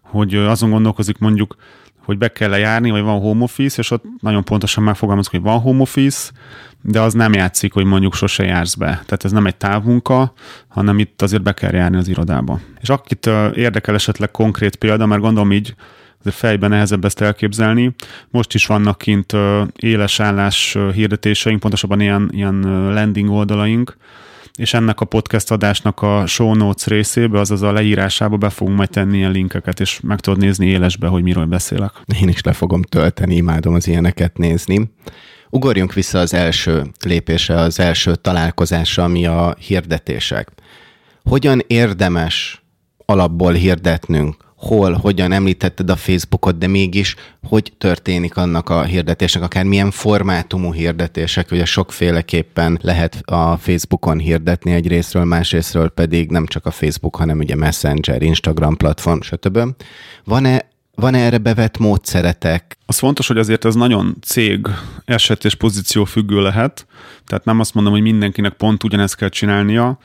hogy 0.02 0.36
azon 0.36 0.70
gondolkozik 0.70 1.18
mondjuk, 1.18 1.56
hogy 2.06 2.18
be 2.18 2.28
kell 2.28 2.58
járni, 2.58 2.92
vagy 2.92 3.02
van 3.02 3.20
home 3.20 3.44
office, 3.44 3.80
és 3.80 3.92
ott 3.92 4.04
nagyon 4.20 4.44
pontosan 4.44 4.84
megfogalmazok, 4.84 5.32
hogy 5.32 5.42
van 5.42 5.60
home 5.60 5.82
office, 5.82 6.32
de 6.82 7.02
az 7.02 7.14
nem 7.14 7.34
játszik, 7.34 7.74
hogy 7.74 7.86
mondjuk 7.86 8.14
sose 8.14 8.44
jársz 8.44 8.76
be. 8.76 8.86
Tehát 8.86 9.24
ez 9.24 9.32
nem 9.32 9.46
egy 9.46 9.56
távmunka, 9.56 10.34
hanem 10.68 11.00
itt 11.00 11.22
azért 11.22 11.44
be 11.44 11.54
kell 11.54 11.74
járni 11.74 11.98
az 11.98 12.08
irodába. 12.08 12.60
És 12.82 12.90
akit 12.90 13.30
érdekel 13.54 13.96
esetleg 13.96 14.32
konkrét 14.32 14.76
példa, 14.76 15.06
mert 15.06 15.22
gondolom 15.22 15.52
így 15.52 15.76
azért 16.24 16.36
fejben 16.36 16.70
nehezebb 16.70 17.06
ezt 17.06 17.22
elképzelni. 17.22 17.96
Most 18.30 18.54
is 18.54 18.66
vannak 18.66 18.98
kint 18.98 19.34
éles 19.76 20.20
állás 20.20 20.78
hirdetéseink, 20.94 21.60
pontosabban 21.60 22.02
ilyen, 22.02 22.30
ilyen 22.34 22.62
landing 22.94 23.30
oldalaink, 23.30 23.98
és 24.58 24.74
ennek 24.74 25.02
a 25.02 25.06
podcast 25.06 25.52
adásnak 25.52 26.02
a 26.02 26.26
show 26.26 26.54
notes 26.54 26.86
részébe, 26.86 27.40
azaz 27.40 27.62
a 27.62 27.72
leírásába 27.72 28.38
be 28.38 28.50
fogunk 28.50 28.78
majd 28.78 28.90
tenni 28.90 29.18
ilyen 29.18 29.32
linkeket, 29.32 29.80
és 29.80 30.00
meg 30.04 30.20
tudod 30.20 30.40
nézni 30.40 30.66
élesbe, 30.66 31.08
hogy 31.08 31.24
miről 31.24 31.46
beszélek. 31.46 31.92
Én 32.22 32.28
is 32.28 32.42
le 32.42 32.54
fogom 32.54 32.82
tölteni, 32.82 33.36
imádom 33.36 33.74
az 33.74 33.88
ilyeneket 33.88 34.38
nézni. 34.38 34.92
Ugorjunk 35.50 35.94
vissza 35.94 36.20
az 36.20 36.34
első 36.34 36.84
lépésre, 37.06 37.56
az 37.56 37.80
első 37.80 38.16
találkozásra, 38.16 39.04
ami 39.04 39.26
a 39.26 39.56
hirdetések. 39.60 40.52
Hogyan 41.24 41.62
érdemes 41.68 42.64
alapból 43.06 43.54
hirdetnünk? 43.54 44.43
Hol, 44.64 44.94
hogyan 44.94 45.32
említetted 45.32 45.90
a 45.90 45.96
Facebookot, 45.96 46.58
de 46.58 46.68
mégis 46.68 47.16
hogy 47.48 47.74
történik 47.78 48.38
annak 48.38 48.70
a 48.70 48.84
hirdetésnek, 48.84 49.44
akár 49.44 49.64
milyen 49.64 49.92
formátumú 49.92 50.74
hirdetések, 50.74 51.52
ugye 51.52 51.66
sokféleképpen 51.66 52.80
lehet 52.82 53.22
a 53.26 53.58
Facebookon 53.58 54.18
hirdetni 54.18 54.72
egy 54.72 54.88
részről, 54.88 55.24
másrésztről 55.24 55.90
pedig 55.90 56.30
nem 56.30 56.46
csak 56.46 56.66
a 56.66 56.72
Facebook, 56.72 57.16
hanem 57.16 57.38
ugye 57.38 57.56
Messenger, 57.56 58.22
Instagram 58.22 58.78
platform, 58.78 59.22
stb. 59.22 59.60
Van-e 60.24 60.72
van 60.96 61.14
erre 61.14 61.38
bevett 61.38 61.78
módszeretek? 61.78 62.78
Az 62.86 62.98
fontos, 62.98 63.28
hogy 63.28 63.38
azért 63.38 63.66
ez 63.66 63.76
nagyon 63.76 64.18
cég 64.22 64.68
eset 65.06 65.46
és 65.46 65.56
pozíció 65.56 66.04
függő 66.04 66.42
lehet, 66.42 66.86
tehát 67.26 67.46
nem 67.46 67.60
azt 67.60 67.74
mondom, 67.74 67.94
hogy 67.94 68.02
mindenkinek 68.02 68.54
pont 68.54 68.84
ugyanezt 68.84 69.16
kell 69.16 69.30
csinálnia, 69.30 70.00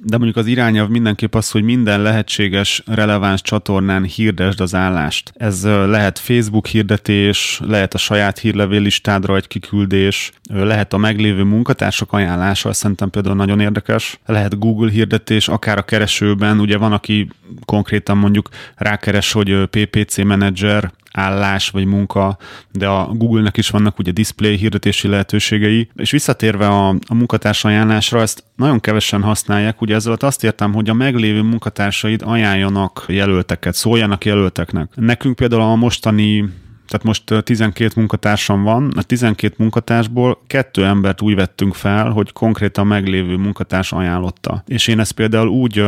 de 0.00 0.16
mondjuk 0.16 0.36
az 0.36 0.46
irányelv 0.46 0.88
mindenképp 0.88 1.34
az, 1.34 1.50
hogy 1.50 1.62
minden 1.62 2.02
lehetséges 2.02 2.82
releváns 2.86 3.42
csatornán 3.42 4.04
hirdesd 4.04 4.60
az 4.60 4.74
állást. 4.74 5.32
Ez 5.36 5.64
lehet 5.64 6.18
Facebook 6.18 6.66
hirdetés, 6.66 7.60
lehet 7.64 7.94
a 7.94 7.98
saját 7.98 8.38
hírlevél 8.38 8.80
listádra 8.80 9.36
egy 9.36 9.48
kiküldés, 9.48 10.32
lehet 10.50 10.92
a 10.92 10.96
meglévő 10.96 11.42
munkatársak 11.42 12.12
ajánlása, 12.12 12.72
szerintem 12.72 13.10
például 13.10 13.34
nagyon 13.34 13.60
érdekes, 13.60 14.18
lehet 14.26 14.58
Google 14.58 14.90
hirdetés, 14.90 15.48
akár 15.48 15.78
a 15.78 15.82
keresőben, 15.82 16.60
ugye 16.60 16.76
van, 16.76 16.92
aki 16.92 17.28
konkrétan 17.64 18.16
mondjuk 18.16 18.48
rákeres, 18.76 19.32
hogy 19.32 19.66
PPC 19.66 20.16
menedzser, 20.16 20.92
állás 21.12 21.68
vagy 21.68 21.84
munka, 21.84 22.38
de 22.72 22.86
a 22.86 23.04
Google-nek 23.12 23.56
is 23.56 23.70
vannak 23.70 23.98
ugye 23.98 24.10
display 24.10 24.56
hirdetési 24.56 25.08
lehetőségei. 25.08 25.88
És 25.94 26.10
visszatérve 26.10 26.68
a, 26.68 26.88
a 26.88 27.14
munkatárs 27.14 27.64
ajánlásra, 27.64 28.20
ezt 28.20 28.44
nagyon 28.56 28.80
kevesen 28.80 29.22
használják. 29.22 29.80
Ugye 29.80 29.94
ezzel 29.94 30.16
azt 30.18 30.44
értem, 30.44 30.72
hogy 30.72 30.88
a 30.88 30.94
meglévő 30.94 31.42
munkatársaid 31.42 32.22
ajánljanak 32.24 33.04
jelölteket, 33.08 33.74
szóljanak 33.74 34.24
jelölteknek. 34.24 34.90
Nekünk 34.94 35.36
például 35.36 35.62
a 35.62 35.74
mostani 35.74 36.44
tehát 36.88 37.04
most 37.06 37.44
12 37.44 37.92
munkatársam 37.96 38.62
van, 38.62 38.92
a 38.96 39.02
12 39.02 39.54
munkatársból 39.58 40.42
kettő 40.46 40.84
embert 40.84 41.22
úgy 41.22 41.34
vettünk 41.34 41.74
fel, 41.74 42.10
hogy 42.10 42.32
konkrétan 42.32 42.86
meglévő 42.86 43.36
munkatárs 43.36 43.92
ajánlotta. 43.92 44.62
És 44.66 44.88
én 44.88 44.98
ezt 45.00 45.12
például 45.12 45.48
úgy 45.48 45.84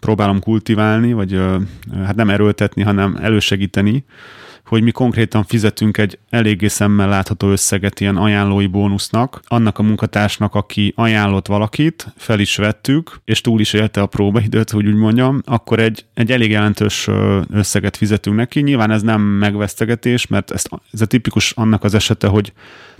próbálom 0.00 0.40
kultiválni, 0.40 1.12
vagy 1.12 1.40
hát 2.04 2.16
nem 2.16 2.30
erőltetni, 2.30 2.82
hanem 2.82 3.18
elősegíteni, 3.22 4.04
hogy 4.68 4.82
mi 4.82 4.90
konkrétan 4.90 5.44
fizetünk 5.44 5.98
egy 5.98 6.18
eléggé 6.30 6.66
szemmel 6.66 7.08
látható 7.08 7.50
összeget 7.50 8.00
ilyen 8.00 8.16
ajánlói 8.16 8.66
bónusznak, 8.66 9.40
annak 9.46 9.78
a 9.78 9.82
munkatársnak, 9.82 10.54
aki 10.54 10.92
ajánlott 10.96 11.46
valakit, 11.46 12.06
fel 12.16 12.40
is 12.40 12.56
vettük, 12.56 13.20
és 13.24 13.40
túl 13.40 13.60
is 13.60 13.72
élte 13.72 14.00
a 14.00 14.06
próbaidőt, 14.06 14.70
hogy 14.70 14.86
úgy 14.86 14.94
mondjam, 14.94 15.42
akkor 15.44 15.78
egy, 15.78 16.04
egy 16.14 16.32
elég 16.32 16.50
jelentős 16.50 17.08
összeget 17.50 17.96
fizetünk 17.96 18.36
neki. 18.36 18.60
Nyilván 18.60 18.90
ez 18.90 19.02
nem 19.02 19.20
megvesztegetés, 19.20 20.26
mert 20.26 20.50
ez, 20.50 20.64
ez 20.92 21.00
a 21.00 21.06
tipikus 21.06 21.50
annak 21.50 21.84
az 21.84 21.94
esete, 21.94 22.26
hogy 22.26 22.52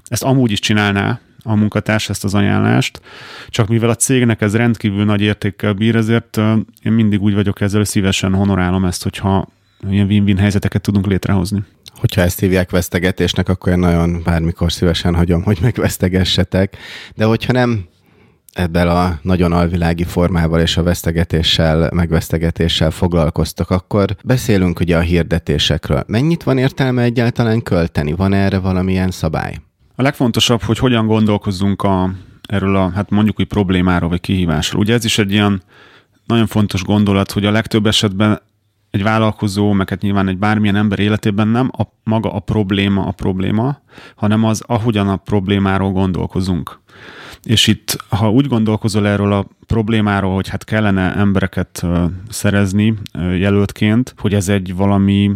ezt 0.05 0.23
amúgy 0.23 0.51
is 0.51 0.59
csinálná, 0.59 1.21
a 1.43 1.55
munkatárs 1.55 2.09
ezt 2.09 2.25
az 2.25 2.35
ajánlást, 2.35 3.01
csak 3.49 3.69
mivel 3.69 3.91
a 3.91 3.95
cégnek 3.95 4.41
ez 4.41 4.57
rendkívül 4.57 5.05
nagy 5.05 5.21
értékkel 5.21 5.73
bír, 5.73 5.97
ezért 5.97 6.37
én 6.83 6.93
mindig 6.93 7.23
úgy 7.23 7.35
vagyok 7.35 7.61
ezzel, 7.61 7.85
szívesen 7.85 8.35
honorálom 8.35 8.85
ezt, 8.85 9.03
hogyha 9.03 9.49
ilyen 9.91 10.07
win-win 10.07 10.39
helyzeteket 10.39 10.83
tudunk 10.83 11.07
létrehozni. 11.07 11.65
Hogyha 11.95 12.21
ezt 12.21 12.41
hívják 12.41 12.71
vesztegetésnek, 12.71 13.49
akkor 13.49 13.73
én 13.73 13.79
nagyon 13.79 14.23
bármikor 14.25 14.73
szívesen 14.73 15.15
hagyom, 15.15 15.43
hogy 15.43 15.59
megvesztegessetek. 15.61 16.77
De 17.15 17.25
hogyha 17.25 17.53
nem 17.53 17.85
ebben 18.53 18.89
a 18.89 19.19
nagyon 19.23 19.53
alvilági 19.53 20.05
formával 20.05 20.61
és 20.61 20.77
a 20.77 20.83
vesztegetéssel, 20.83 21.91
megvesztegetéssel 21.95 22.91
foglalkoztak, 22.91 23.71
akkor 23.71 24.17
beszélünk 24.25 24.81
ugye 24.81 24.97
a 24.97 25.01
hirdetésekről. 25.01 26.05
Mennyit 26.07 26.43
van 26.43 26.59
értelme 26.59 27.03
egyáltalán 27.03 27.63
költeni? 27.63 28.13
Van 28.13 28.33
erre 28.33 28.59
valamilyen 28.59 29.11
szabály? 29.11 29.61
A 29.95 30.03
legfontosabb, 30.03 30.63
hogy 30.63 30.79
hogyan 30.79 31.07
gondolkozzunk 31.07 31.83
a, 31.83 32.11
erről 32.49 32.77
a, 32.77 32.91
hát 32.91 33.11
mondjuk 33.11 33.41
úgy 33.41 33.47
problémáról 33.47 34.09
vagy 34.09 34.21
kihívásról. 34.21 34.81
Ugye 34.81 34.95
ez 34.95 35.05
is 35.05 35.19
egy 35.19 35.33
ilyen 35.33 35.63
nagyon 36.27 36.47
fontos 36.47 36.83
gondolat, 36.83 37.33
hogy 37.33 37.45
a 37.45 37.51
legtöbb 37.51 37.87
esetben 37.87 38.41
egy 38.91 39.03
vállalkozó, 39.03 39.73
meg 39.73 39.89
hát 39.89 40.03
nyilván 40.03 40.29
egy 40.29 40.39
bármilyen 40.39 40.77
ember 40.77 40.99
életében 40.99 41.49
nem 41.49 41.71
a, 41.79 41.83
maga 42.05 42.33
a 42.33 42.39
probléma 42.39 43.07
a 43.07 43.13
probléma, 43.13 43.81
hanem 44.17 44.45
az, 44.45 44.63
ahogyan 44.67 45.09
a 45.09 45.17
problémáról 45.17 45.91
gondolkozunk. 45.91 46.81
És 47.43 47.67
itt, 47.67 47.97
ha 48.09 48.31
úgy 48.31 48.47
gondolkozol 48.47 49.07
erről 49.07 49.33
a 49.33 49.47
problémáról, 49.67 50.35
hogy 50.35 50.49
hát 50.49 50.65
kellene 50.65 51.15
embereket 51.15 51.87
szerezni 52.29 52.95
jelöltként, 53.37 54.15
hogy 54.19 54.35
ez 54.35 54.49
egy 54.49 54.77
valami 54.77 55.31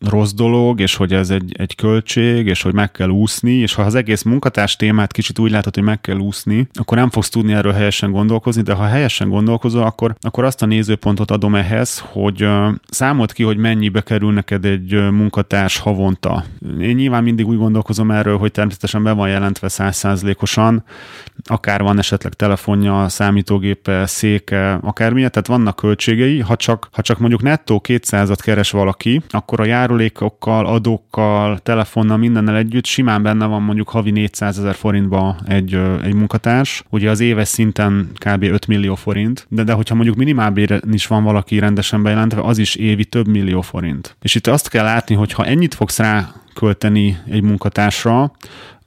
rossz 0.00 0.32
dolog, 0.32 0.80
és 0.80 0.94
hogy 0.94 1.12
ez 1.12 1.30
egy, 1.30 1.54
egy 1.58 1.74
költség, 1.74 2.46
és 2.46 2.62
hogy 2.62 2.74
meg 2.74 2.90
kell 2.90 3.08
úszni, 3.08 3.52
és 3.52 3.74
ha 3.74 3.82
az 3.82 3.94
egész 3.94 4.22
munkatárs 4.22 4.76
témát 4.76 5.12
kicsit 5.12 5.38
úgy 5.38 5.50
látod, 5.50 5.74
hogy 5.74 5.84
meg 5.84 6.00
kell 6.00 6.16
úszni, 6.16 6.68
akkor 6.72 6.96
nem 6.96 7.10
fogsz 7.10 7.28
tudni 7.28 7.52
erről 7.52 7.72
helyesen 7.72 8.10
gondolkozni, 8.10 8.62
de 8.62 8.72
ha 8.72 8.84
helyesen 8.84 9.28
gondolkozol, 9.28 9.82
akkor, 9.82 10.14
akkor 10.20 10.44
azt 10.44 10.62
a 10.62 10.66
nézőpontot 10.66 11.30
adom 11.30 11.54
ehhez, 11.54 12.04
hogy 12.06 12.42
uh, 12.42 12.68
számolt 12.88 13.32
ki, 13.32 13.42
hogy 13.42 13.56
mennyibe 13.56 14.00
kerül 14.00 14.32
neked 14.32 14.64
egy 14.64 15.10
munkatárs 15.10 15.78
havonta. 15.78 16.44
Én 16.80 16.94
nyilván 16.94 17.22
mindig 17.22 17.46
úgy 17.46 17.58
gondolkozom 17.58 18.10
erről, 18.10 18.38
hogy 18.38 18.50
természetesen 18.50 19.02
be 19.02 19.12
van 19.12 19.28
jelentve 19.28 19.68
százszázalékosan, 19.68 20.84
akár 21.44 21.82
van 21.82 21.98
esetleg 21.98 22.32
telefonja, 22.32 23.08
számítógépe, 23.08 24.06
széke, 24.06 24.72
akármilyen, 24.72 25.30
tehát 25.30 25.46
vannak 25.46 25.76
költségei, 25.76 26.40
ha 26.40 26.56
csak, 26.56 26.88
ha 26.92 27.02
csak 27.02 27.18
mondjuk 27.18 27.42
nettó 27.42 27.80
200-at 27.88 28.38
keres 28.40 28.70
valaki, 28.70 29.22
akkor 29.28 29.60
a 29.60 29.64
jár 29.64 29.87
járulékokkal, 29.88 30.66
adókkal, 30.66 31.58
telefonnal, 31.58 32.16
mindennel 32.16 32.56
együtt 32.56 32.84
simán 32.84 33.22
benne 33.22 33.46
van 33.46 33.62
mondjuk 33.62 33.88
havi 33.88 34.10
400 34.10 34.58
ezer 34.58 34.74
forintba 34.74 35.36
egy, 35.46 35.80
egy 36.02 36.14
munkatárs. 36.14 36.84
Ugye 36.90 37.10
az 37.10 37.20
éves 37.20 37.48
szinten 37.48 38.10
kb. 38.14 38.42
5 38.42 38.66
millió 38.66 38.94
forint, 38.94 39.46
de, 39.48 39.62
de 39.62 39.72
hogyha 39.72 39.94
mondjuk 39.94 40.16
minimálbéren 40.16 40.82
is 40.92 41.06
van 41.06 41.24
valaki 41.24 41.58
rendesen 41.58 42.02
bejelentve, 42.02 42.40
az 42.40 42.58
is 42.58 42.74
évi 42.74 43.04
több 43.04 43.28
millió 43.28 43.60
forint. 43.60 44.16
És 44.22 44.34
itt 44.34 44.46
azt 44.46 44.68
kell 44.68 44.84
látni, 44.84 45.14
hogy 45.14 45.32
ha 45.32 45.44
ennyit 45.44 45.74
fogsz 45.74 45.98
rá 45.98 46.32
költeni 46.54 47.18
egy 47.30 47.42
munkatársra, 47.42 48.32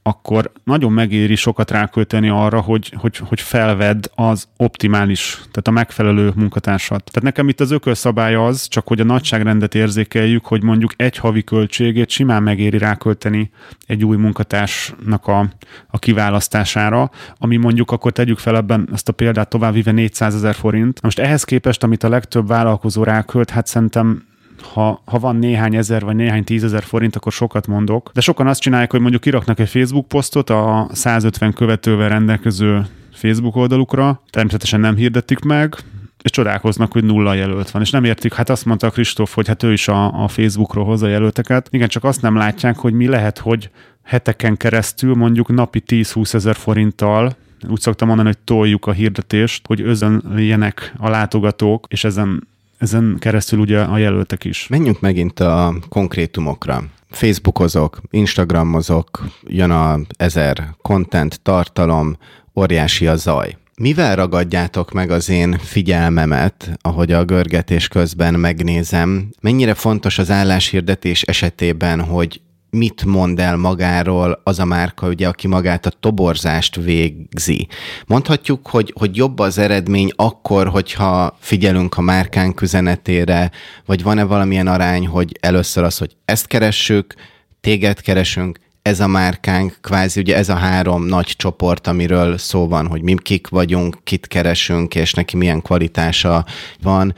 akkor 0.03 0.51
nagyon 0.63 0.91
megéri 0.91 1.35
sokat 1.35 1.71
rákölteni 1.71 2.29
arra, 2.29 2.61
hogy, 2.61 2.93
hogy, 2.97 3.17
hogy 3.17 3.41
felvedd 3.41 4.09
az 4.15 4.47
optimális, 4.57 5.35
tehát 5.35 5.67
a 5.67 5.71
megfelelő 5.71 6.31
munkatársat. 6.35 7.03
Tehát 7.03 7.21
nekem 7.21 7.49
itt 7.49 7.59
az 7.59 7.71
ökölszabály 7.71 8.35
az, 8.35 8.67
csak 8.67 8.87
hogy 8.87 8.99
a 8.99 9.03
nagyságrendet 9.03 9.75
érzékeljük, 9.75 10.45
hogy 10.45 10.63
mondjuk 10.63 10.93
egy 10.95 11.17
havi 11.17 11.43
költségét 11.43 12.09
simán 12.09 12.43
megéri 12.43 12.77
rákölteni 12.77 13.51
egy 13.85 14.05
új 14.05 14.17
munkatársnak 14.17 15.27
a, 15.27 15.49
a 15.87 15.99
kiválasztására, 15.99 17.11
ami 17.37 17.57
mondjuk 17.57 17.91
akkor 17.91 18.11
tegyük 18.11 18.39
fel 18.39 18.55
ebben 18.55 18.89
ezt 18.93 19.09
a 19.09 19.11
példát 19.11 19.49
továbbvive 19.49 19.91
400 19.91 20.35
ezer 20.35 20.55
forint. 20.55 21.01
Most 21.01 21.19
ehhez 21.19 21.43
képest, 21.43 21.83
amit 21.83 22.03
a 22.03 22.09
legtöbb 22.09 22.47
vállalkozó 22.47 23.03
rákölt, 23.03 23.49
hát 23.49 23.67
szerintem 23.67 24.29
ha, 24.61 25.01
ha 25.05 25.19
van 25.19 25.35
néhány 25.35 25.75
ezer 25.75 26.03
vagy 26.03 26.15
néhány 26.15 26.43
tízezer 26.43 26.83
forint, 26.83 27.15
akkor 27.15 27.31
sokat 27.31 27.67
mondok. 27.67 28.11
De 28.13 28.21
sokan 28.21 28.47
azt 28.47 28.61
csinálják, 28.61 28.91
hogy 28.91 28.99
mondjuk 28.99 29.21
kiraknak 29.21 29.59
egy 29.59 29.69
Facebook 29.69 30.07
posztot 30.07 30.49
a 30.49 30.87
150 30.91 31.53
követővel 31.53 32.09
rendelkező 32.09 32.85
Facebook 33.11 33.55
oldalukra, 33.55 34.21
természetesen 34.29 34.79
nem 34.79 34.95
hirdetik 34.95 35.39
meg, 35.39 35.75
és 36.21 36.31
csodálkoznak, 36.31 36.91
hogy 36.91 37.03
nulla 37.03 37.33
jelölt 37.33 37.71
van. 37.71 37.81
És 37.81 37.89
nem 37.89 38.03
értik, 38.03 38.33
hát 38.33 38.49
azt 38.49 38.65
mondta 38.65 38.89
Kristóf, 38.89 39.33
hogy 39.33 39.47
hát 39.47 39.63
ő 39.63 39.71
is 39.71 39.87
a, 39.87 40.23
a 40.23 40.27
Facebookról 40.27 40.85
hozza 40.85 41.07
jelölteket. 41.07 41.67
Igen, 41.71 41.87
csak 41.87 42.03
azt 42.03 42.21
nem 42.21 42.35
látják, 42.35 42.77
hogy 42.77 42.93
mi 42.93 43.07
lehet, 43.07 43.37
hogy 43.37 43.69
heteken 44.03 44.57
keresztül 44.57 45.15
mondjuk 45.15 45.47
napi 45.47 45.83
10-20 45.87 46.33
ezer 46.33 46.55
forinttal 46.55 47.35
úgy 47.69 47.79
szoktam 47.79 48.07
mondani, 48.07 48.27
hogy 48.27 48.37
toljuk 48.37 48.85
a 48.85 48.91
hirdetést, 48.91 49.67
hogy 49.67 49.81
özönljenek 49.81 50.93
a 50.97 51.09
látogatók, 51.09 51.85
és 51.89 52.03
ezen 52.03 52.47
ezen 52.81 53.15
keresztül 53.19 53.59
ugye 53.59 53.79
a 53.79 53.97
jelöltek 53.97 54.43
is. 54.43 54.67
Menjünk 54.67 54.99
megint 54.99 55.39
a 55.39 55.75
konkrétumokra. 55.89 56.83
Facebookozok, 57.09 58.01
Instagramozok, 58.09 59.25
jön 59.43 59.71
a 59.71 59.99
ezer 60.17 60.75
content, 60.81 61.41
tartalom, 61.41 62.17
óriási 62.55 63.07
a 63.07 63.15
zaj. 63.15 63.57
Mivel 63.75 64.15
ragadjátok 64.15 64.91
meg 64.91 65.11
az 65.11 65.29
én 65.29 65.57
figyelmemet, 65.57 66.77
ahogy 66.81 67.11
a 67.11 67.25
görgetés 67.25 67.87
közben 67.87 68.33
megnézem? 68.33 69.29
Mennyire 69.41 69.73
fontos 69.73 70.17
az 70.17 70.31
álláshirdetés 70.31 71.21
esetében, 71.21 72.01
hogy 72.01 72.41
mit 72.71 73.05
mond 73.05 73.39
el 73.39 73.57
magáról 73.57 74.41
az 74.43 74.59
a 74.59 74.65
márka, 74.65 75.07
ugye, 75.07 75.27
aki 75.27 75.47
magát 75.47 75.85
a 75.85 75.89
toborzást 75.89 76.75
végzi. 76.75 77.67
Mondhatjuk, 78.05 78.67
hogy, 78.67 78.93
hogy 78.97 79.15
jobb 79.15 79.39
az 79.39 79.57
eredmény 79.57 80.11
akkor, 80.15 80.67
hogyha 80.67 81.37
figyelünk 81.39 81.97
a 81.97 82.01
márkánk 82.01 82.61
üzenetére, 82.61 83.51
vagy 83.85 84.03
van-e 84.03 84.23
valamilyen 84.23 84.67
arány, 84.67 85.07
hogy 85.07 85.37
először 85.39 85.83
az, 85.83 85.97
hogy 85.97 86.15
ezt 86.25 86.47
keressük, 86.47 87.13
téged 87.61 88.01
keresünk, 88.01 88.59
ez 88.81 88.99
a 88.99 89.07
márkánk, 89.07 89.77
kvázi 89.81 90.19
ugye 90.19 90.35
ez 90.35 90.49
a 90.49 90.55
három 90.55 91.05
nagy 91.05 91.25
csoport, 91.25 91.87
amiről 91.87 92.37
szó 92.37 92.67
van, 92.67 92.87
hogy 92.87 93.01
mi 93.01 93.15
kik 93.21 93.47
vagyunk, 93.47 93.97
kit 94.03 94.27
keresünk, 94.27 94.95
és 94.95 95.13
neki 95.13 95.37
milyen 95.37 95.61
kvalitása 95.61 96.45
van. 96.81 97.15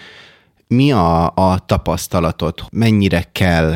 Mi 0.68 0.92
a, 0.92 1.26
a 1.36 1.60
tapasztalatot? 1.66 2.66
Mennyire 2.72 3.30
kell 3.32 3.76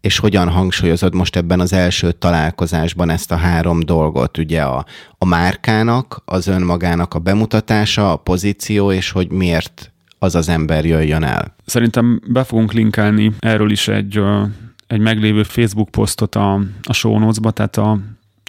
és 0.00 0.18
hogyan 0.18 0.48
hangsúlyozod 0.48 1.14
most 1.14 1.36
ebben 1.36 1.60
az 1.60 1.72
első 1.72 2.12
találkozásban 2.12 3.10
ezt 3.10 3.32
a 3.32 3.36
három 3.36 3.80
dolgot, 3.80 4.38
ugye 4.38 4.62
a, 4.62 4.84
a 5.18 5.24
márkának, 5.24 6.22
az 6.24 6.46
önmagának 6.46 7.14
a 7.14 7.18
bemutatása, 7.18 8.12
a 8.12 8.16
pozíció, 8.16 8.92
és 8.92 9.10
hogy 9.10 9.30
miért 9.30 9.92
az 10.18 10.34
az 10.34 10.48
ember 10.48 10.84
jöjjön 10.84 11.22
el? 11.22 11.54
Szerintem 11.66 12.20
be 12.26 12.44
fogunk 12.44 12.72
linkelni 12.72 13.32
erről 13.38 13.70
is 13.70 13.88
egy, 13.88 14.20
egy 14.86 15.00
meglévő 15.00 15.42
Facebook 15.42 15.88
posztot 15.88 16.34
a, 16.34 16.60
a 16.82 16.92
show 16.92 17.18
notes-ba, 17.18 17.50
tehát 17.50 17.76
a, 17.76 17.98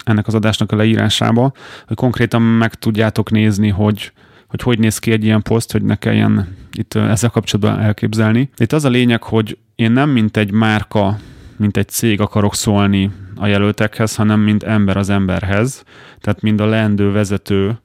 ennek 0.04 0.26
az 0.26 0.34
adásnak 0.34 0.72
a 0.72 0.76
leírásába, 0.76 1.52
hogy 1.86 1.96
konkrétan 1.96 2.42
meg 2.42 2.74
tudjátok 2.74 3.30
nézni, 3.30 3.68
hogy 3.68 4.12
hogy 4.50 4.62
hogy 4.62 4.78
néz 4.78 4.98
ki 4.98 5.12
egy 5.12 5.24
ilyen 5.24 5.42
poszt, 5.42 5.72
hogy 5.72 5.82
ne 5.82 5.96
kelljen 5.96 6.56
itt 6.72 6.94
ezzel 6.94 7.30
kapcsolatban 7.30 7.84
elképzelni. 7.84 8.50
Itt 8.56 8.72
az 8.72 8.84
a 8.84 8.88
lényeg, 8.88 9.22
hogy 9.22 9.58
én 9.74 9.92
nem 9.92 10.10
mint 10.10 10.36
egy 10.36 10.50
márka 10.50 11.18
mint 11.60 11.76
egy 11.76 11.88
cég 11.88 12.20
akarok 12.20 12.54
szólni 12.54 13.10
a 13.36 13.46
jelöltekhez, 13.46 14.16
hanem 14.16 14.40
mint 14.40 14.62
ember 14.62 14.96
az 14.96 15.10
emberhez, 15.10 15.84
tehát 16.20 16.40
mind 16.40 16.60
a 16.60 16.66
leendő 16.66 17.12
vezető, 17.12 17.78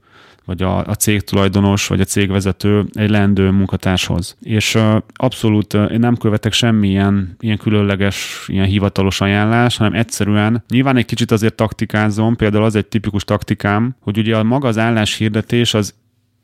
vagy 0.46 0.62
a, 0.62 0.78
a 0.78 0.94
cégtulajdonos, 0.94 1.88
vagy 1.88 2.00
a 2.00 2.04
cégvezető 2.04 2.86
egy 2.94 3.10
leendő 3.10 3.50
munkatárshoz. 3.50 4.38
És 4.42 4.78
abszolút 5.14 5.74
én 5.74 6.00
nem 6.00 6.16
követek 6.16 6.54
semmilyen 6.54 7.36
ilyen 7.40 7.58
különleges, 7.58 8.46
ilyen 8.48 8.66
hivatalos 8.66 9.22
ajánlás, 9.22 9.78
hanem 9.78 9.94
egyszerűen 9.94 10.64
nyilván 10.70 10.98
egy 10.98 11.06
kicsit 11.06 11.32
azért 11.32 11.56
taktikázom, 11.56 12.36
például 12.36 12.64
az 12.64 12.76
egy 12.76 12.86
tipikus 12.86 13.24
taktikám, 13.24 13.96
hogy 14.00 14.18
ugye 14.18 14.38
a 14.38 14.44
maga 14.44 14.68
az 14.68 14.78
álláshirdetés 14.78 15.74
az 15.74 15.94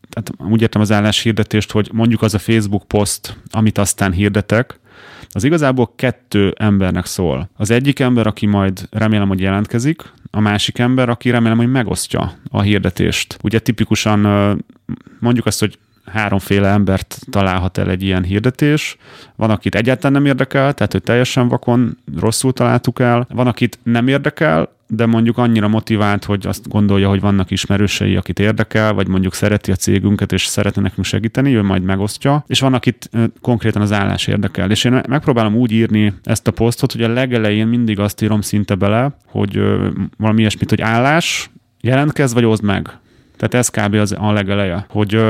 tehát 0.10 0.52
úgy 0.52 0.62
értem 0.62 0.82
az 0.82 0.92
álláshirdetést, 0.92 1.72
hogy 1.72 1.90
mondjuk 1.94 2.22
az 2.22 2.34
a 2.34 2.40
Facebook 2.40 2.88
poszt, 2.88 3.38
amit 3.52 3.78
aztán 3.78 4.12
hirdetek, 4.12 4.80
az 5.34 5.44
igazából 5.44 5.94
kettő 5.96 6.54
embernek 6.58 7.06
szól. 7.06 7.50
Az 7.56 7.72
egyik 7.72 8.00
ember, 8.00 8.28
aki 8.28 8.46
majd 8.46 8.88
remélem, 8.92 9.28
hogy 9.28 9.40
jelentkezik, 9.40 10.04
a 10.32 10.40
másik 10.40 10.78
ember, 10.78 11.10
aki 11.10 11.30
remélem, 11.30 11.58
hogy 11.58 11.72
megosztja 11.72 12.34
a 12.50 12.62
hirdetést. 12.62 13.38
Ugye 13.44 13.60
tipikusan 13.60 14.20
mondjuk 15.20 15.46
azt, 15.46 15.60
hogy 15.60 15.78
háromféle 16.06 16.68
embert 16.68 17.20
találhat 17.30 17.78
el 17.78 17.90
egy 17.90 18.04
ilyen 18.04 18.24
hirdetés. 18.24 18.98
Van, 19.36 19.50
akit 19.50 19.76
egyáltalán 19.76 20.12
nem 20.12 20.26
érdekel, 20.26 20.74
tehát 20.74 20.92
hogy 20.92 21.04
teljesen 21.04 21.48
vakon 21.48 21.98
rosszul 22.20 22.54
találtuk 22.54 23.00
el. 23.00 23.28
Van, 23.30 23.48
akit 23.48 23.80
nem 23.84 24.08
érdekel, 24.08 24.70
de 24.94 25.06
mondjuk 25.06 25.38
annyira 25.38 25.68
motivált, 25.68 26.24
hogy 26.26 26.48
azt 26.48 26.68
gondolja, 26.68 27.10
hogy 27.10 27.22
vannak 27.22 27.52
ismerősei, 27.52 28.16
akit 28.16 28.40
érdekel, 28.40 28.94
vagy 28.94 29.08
mondjuk 29.08 29.34
szereti 29.34 29.72
a 29.72 29.76
cégünket, 29.76 30.32
és 30.32 30.46
szeretne 30.46 30.82
nekünk 30.82 31.06
segíteni, 31.06 31.56
ő 31.56 31.62
majd 31.62 31.84
megosztja, 31.84 32.44
és 32.48 32.60
van, 32.60 32.74
akit 32.74 33.10
konkrétan 33.42 33.82
az 33.82 33.92
állás 33.92 34.28
érdekel. 34.28 34.72
És 34.72 34.84
én 34.84 35.02
megpróbálom 35.08 35.56
úgy 35.56 35.72
írni 35.72 36.14
ezt 36.24 36.48
a 36.48 36.52
posztot, 36.52 36.92
hogy 36.92 37.04
a 37.04 37.08
legelején 37.08 37.68
mindig 37.68 38.00
azt 38.00 38.22
írom 38.22 38.42
szinte 38.42 38.76
bele, 38.76 39.18
hogy 39.26 39.62
valami 40.18 40.40
ilyesmit, 40.40 40.70
hogy 40.70 40.82
állás, 40.82 41.50
jelentkezz, 41.82 42.34
vagy 42.34 42.46
oszd 42.46 42.64
meg. 42.64 42.98
Tehát 43.38 43.54
ez 43.54 43.70
kb. 43.70 43.94
az 43.94 44.16
a 44.20 44.32
legeleje, 44.32 44.86
hogy 44.90 45.22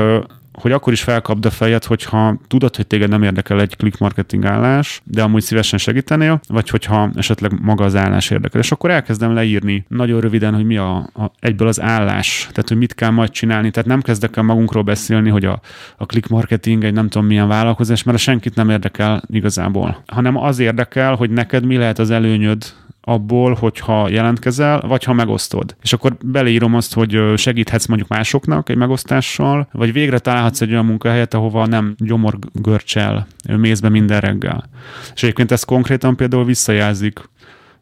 hogy 0.52 0.72
akkor 0.72 0.92
is 0.92 1.02
felkapd 1.02 1.44
a 1.44 1.50
fejed, 1.50 1.84
hogyha 1.84 2.36
tudod, 2.46 2.76
hogy 2.76 2.86
téged 2.86 3.08
nem 3.08 3.22
érdekel 3.22 3.60
egy 3.60 3.76
click 3.76 3.98
marketing 3.98 4.44
állás, 4.44 5.02
de 5.04 5.22
amúgy 5.22 5.42
szívesen 5.42 5.78
segítenél, 5.78 6.40
vagy 6.48 6.68
hogyha 6.68 7.10
esetleg 7.14 7.60
maga 7.60 7.84
az 7.84 7.96
állás 7.96 8.30
érdekel. 8.30 8.60
És 8.60 8.72
akkor 8.72 8.90
elkezdem 8.90 9.34
leírni 9.34 9.84
nagyon 9.88 10.20
röviden, 10.20 10.54
hogy 10.54 10.64
mi 10.64 10.76
a, 10.76 10.96
a 10.96 11.32
egyből 11.40 11.68
az 11.68 11.80
állás, 11.80 12.48
tehát 12.50 12.68
hogy 12.68 12.76
mit 12.76 12.94
kell 12.94 13.10
majd 13.10 13.30
csinálni. 13.30 13.70
Tehát 13.70 13.88
nem 13.88 14.00
kezdek 14.02 14.36
el 14.36 14.42
magunkról 14.42 14.82
beszélni, 14.82 15.30
hogy 15.30 15.44
a, 15.44 15.60
a 15.96 16.06
click 16.06 16.28
marketing 16.28 16.84
egy 16.84 16.92
nem 16.92 17.08
tudom 17.08 17.26
milyen 17.26 17.48
vállalkozás, 17.48 18.02
mert 18.02 18.18
senkit 18.18 18.54
nem 18.54 18.70
érdekel 18.70 19.22
igazából, 19.30 20.02
hanem 20.06 20.36
az 20.36 20.58
érdekel, 20.58 21.14
hogy 21.14 21.30
neked 21.30 21.64
mi 21.64 21.76
lehet 21.76 21.98
az 21.98 22.10
előnyöd 22.10 22.64
abból, 23.04 23.54
hogyha 23.54 24.08
jelentkezel, 24.08 24.80
vagy 24.80 25.04
ha 25.04 25.12
megosztod. 25.12 25.76
És 25.82 25.92
akkor 25.92 26.16
beleírom 26.24 26.74
azt, 26.74 26.94
hogy 26.94 27.20
segíthetsz 27.36 27.86
mondjuk 27.86 28.08
másoknak 28.08 28.68
egy 28.68 28.76
megosztással, 28.76 29.68
vagy 29.72 29.92
végre 29.92 30.18
találhatsz 30.18 30.60
egy 30.60 30.70
olyan 30.70 30.84
munkahelyet, 30.84 31.34
ahova 31.34 31.66
nem 31.66 31.94
gyomorgörcsel 31.98 33.26
mész 33.56 33.80
be 33.80 33.88
minden 33.88 34.20
reggel. 34.20 34.68
És 35.14 35.22
egyébként 35.22 35.50
ezt 35.50 35.64
konkrétan 35.64 36.16
például 36.16 36.44
visszajelzik 36.44 37.30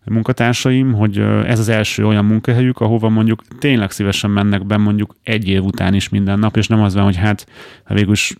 munkatársaim, 0.04 0.92
hogy 0.92 1.18
ez 1.46 1.58
az 1.58 1.68
első 1.68 2.06
olyan 2.06 2.24
munkahelyük, 2.24 2.80
ahova 2.80 3.08
mondjuk 3.08 3.42
tényleg 3.58 3.90
szívesen 3.90 4.30
mennek 4.30 4.66
be 4.66 4.76
mondjuk 4.76 5.14
egy 5.22 5.48
év 5.48 5.64
után 5.64 5.94
is 5.94 6.08
minden 6.08 6.38
nap, 6.38 6.56
és 6.56 6.66
nem 6.66 6.80
az 6.80 6.94
van, 6.94 7.04
hogy 7.04 7.16
hát 7.16 7.46
végül 7.86 8.12
is 8.12 8.36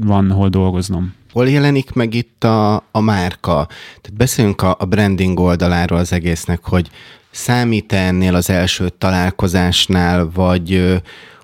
van 0.00 0.30
hol 0.30 0.48
dolgoznom. 0.48 1.14
Hol 1.34 1.48
jelenik 1.48 1.92
meg 1.92 2.14
itt 2.14 2.44
a, 2.44 2.74
a 2.90 3.00
márka? 3.00 3.66
Tehát 4.00 4.16
beszéljünk 4.16 4.62
a, 4.62 4.76
a 4.78 4.84
branding 4.84 5.40
oldaláról 5.40 5.98
az 5.98 6.12
egésznek, 6.12 6.64
hogy 6.64 6.90
számít 7.30 7.92
-e 7.92 7.96
ennél 7.96 8.34
az 8.34 8.50
első 8.50 8.88
találkozásnál, 8.88 10.30
vagy 10.34 11.00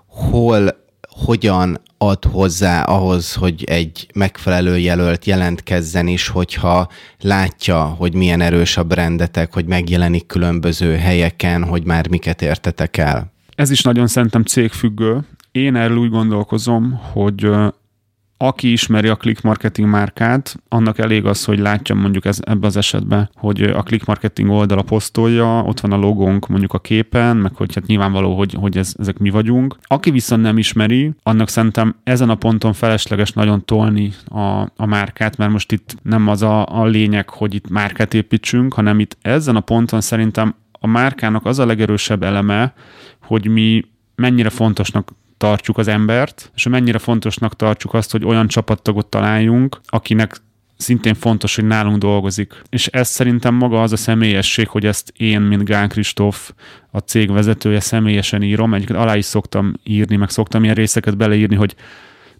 hol, 0.06 0.76
hogyan 1.08 1.80
ad 1.98 2.24
hozzá 2.24 2.82
ahhoz, 2.82 3.34
hogy 3.34 3.64
egy 3.64 4.06
megfelelő 4.14 4.78
jelölt 4.78 5.24
jelentkezzen 5.24 6.06
is, 6.06 6.28
hogyha 6.28 6.88
látja, 7.20 7.80
hogy 7.82 8.14
milyen 8.14 8.40
erős 8.40 8.76
a 8.76 8.84
brandetek, 8.84 9.54
hogy 9.54 9.66
megjelenik 9.66 10.26
különböző 10.26 10.96
helyeken, 10.96 11.64
hogy 11.64 11.84
már 11.84 12.08
miket 12.08 12.42
értetek 12.42 12.96
el? 12.96 13.32
Ez 13.54 13.70
is 13.70 13.82
nagyon 13.82 14.06
szerintem 14.06 14.42
cégfüggő. 14.42 15.20
Én 15.52 15.76
erről 15.76 15.96
úgy 15.96 16.10
gondolkozom, 16.10 17.00
hogy 17.12 17.50
aki 18.42 18.72
ismeri 18.72 19.08
a 19.08 19.16
click 19.16 19.42
marketing 19.42 19.88
márkát, 19.88 20.62
annak 20.68 20.98
elég 20.98 21.24
az, 21.24 21.44
hogy 21.44 21.58
látja 21.58 21.94
mondjuk 21.94 22.24
ez, 22.24 22.38
ebbe 22.44 22.66
az 22.66 22.76
esetben, 22.76 23.30
hogy 23.34 23.62
a 23.62 23.82
click 23.82 24.06
marketing 24.06 24.50
oldala 24.50 24.82
posztolja, 24.82 25.62
ott 25.62 25.80
van 25.80 25.92
a 25.92 25.96
logónk 25.96 26.48
mondjuk 26.48 26.72
a 26.72 26.78
képen, 26.78 27.36
meg 27.36 27.54
hogy 27.54 27.74
hát 27.74 27.86
nyilvánvaló, 27.86 28.36
hogy, 28.36 28.54
hogy 28.54 28.76
ez, 28.76 28.94
ezek 28.98 29.18
mi 29.18 29.30
vagyunk. 29.30 29.76
Aki 29.82 30.10
viszont 30.10 30.42
nem 30.42 30.58
ismeri, 30.58 31.12
annak 31.22 31.48
szerintem 31.48 31.94
ezen 32.04 32.30
a 32.30 32.34
ponton 32.34 32.72
felesleges 32.72 33.32
nagyon 33.32 33.64
tolni 33.64 34.12
a, 34.24 34.60
a 34.76 34.86
márkát, 34.86 35.36
mert 35.36 35.50
most 35.50 35.72
itt 35.72 35.96
nem 36.02 36.28
az 36.28 36.42
a, 36.42 36.80
a 36.80 36.84
lényeg, 36.84 37.28
hogy 37.28 37.54
itt 37.54 37.68
márkát 37.68 38.14
építsünk, 38.14 38.74
hanem 38.74 39.00
itt 39.00 39.16
ezen 39.22 39.56
a 39.56 39.60
ponton 39.60 40.00
szerintem 40.00 40.54
a 40.72 40.86
márkának 40.86 41.46
az 41.46 41.58
a 41.58 41.66
legerősebb 41.66 42.22
eleme, 42.22 42.72
hogy 43.22 43.46
mi 43.46 43.84
mennyire 44.14 44.50
fontosnak 44.50 45.12
tartjuk 45.40 45.78
az 45.78 45.88
embert, 45.88 46.50
és 46.54 46.68
mennyire 46.68 46.98
fontosnak 46.98 47.56
tartjuk 47.56 47.94
azt, 47.94 48.10
hogy 48.10 48.24
olyan 48.24 48.48
csapattagot 48.48 49.06
találjunk, 49.06 49.80
akinek 49.86 50.36
szintén 50.76 51.14
fontos, 51.14 51.54
hogy 51.54 51.64
nálunk 51.64 51.98
dolgozik. 51.98 52.62
És 52.68 52.86
ez 52.86 53.08
szerintem 53.08 53.54
maga 53.54 53.82
az 53.82 53.92
a 53.92 53.96
személyesség, 53.96 54.68
hogy 54.68 54.86
ezt 54.86 55.12
én, 55.16 55.40
mint 55.40 55.64
Gán 55.64 55.88
Kristóf, 55.88 56.52
a 56.90 56.98
cég 56.98 57.30
vezetője 57.30 57.80
személyesen 57.80 58.42
írom. 58.42 58.74
Egyébként 58.74 58.98
alá 58.98 59.16
is 59.16 59.24
szoktam 59.24 59.74
írni, 59.84 60.16
meg 60.16 60.30
szoktam 60.30 60.62
ilyen 60.62 60.74
részeket 60.74 61.16
beleírni, 61.16 61.54
hogy 61.54 61.74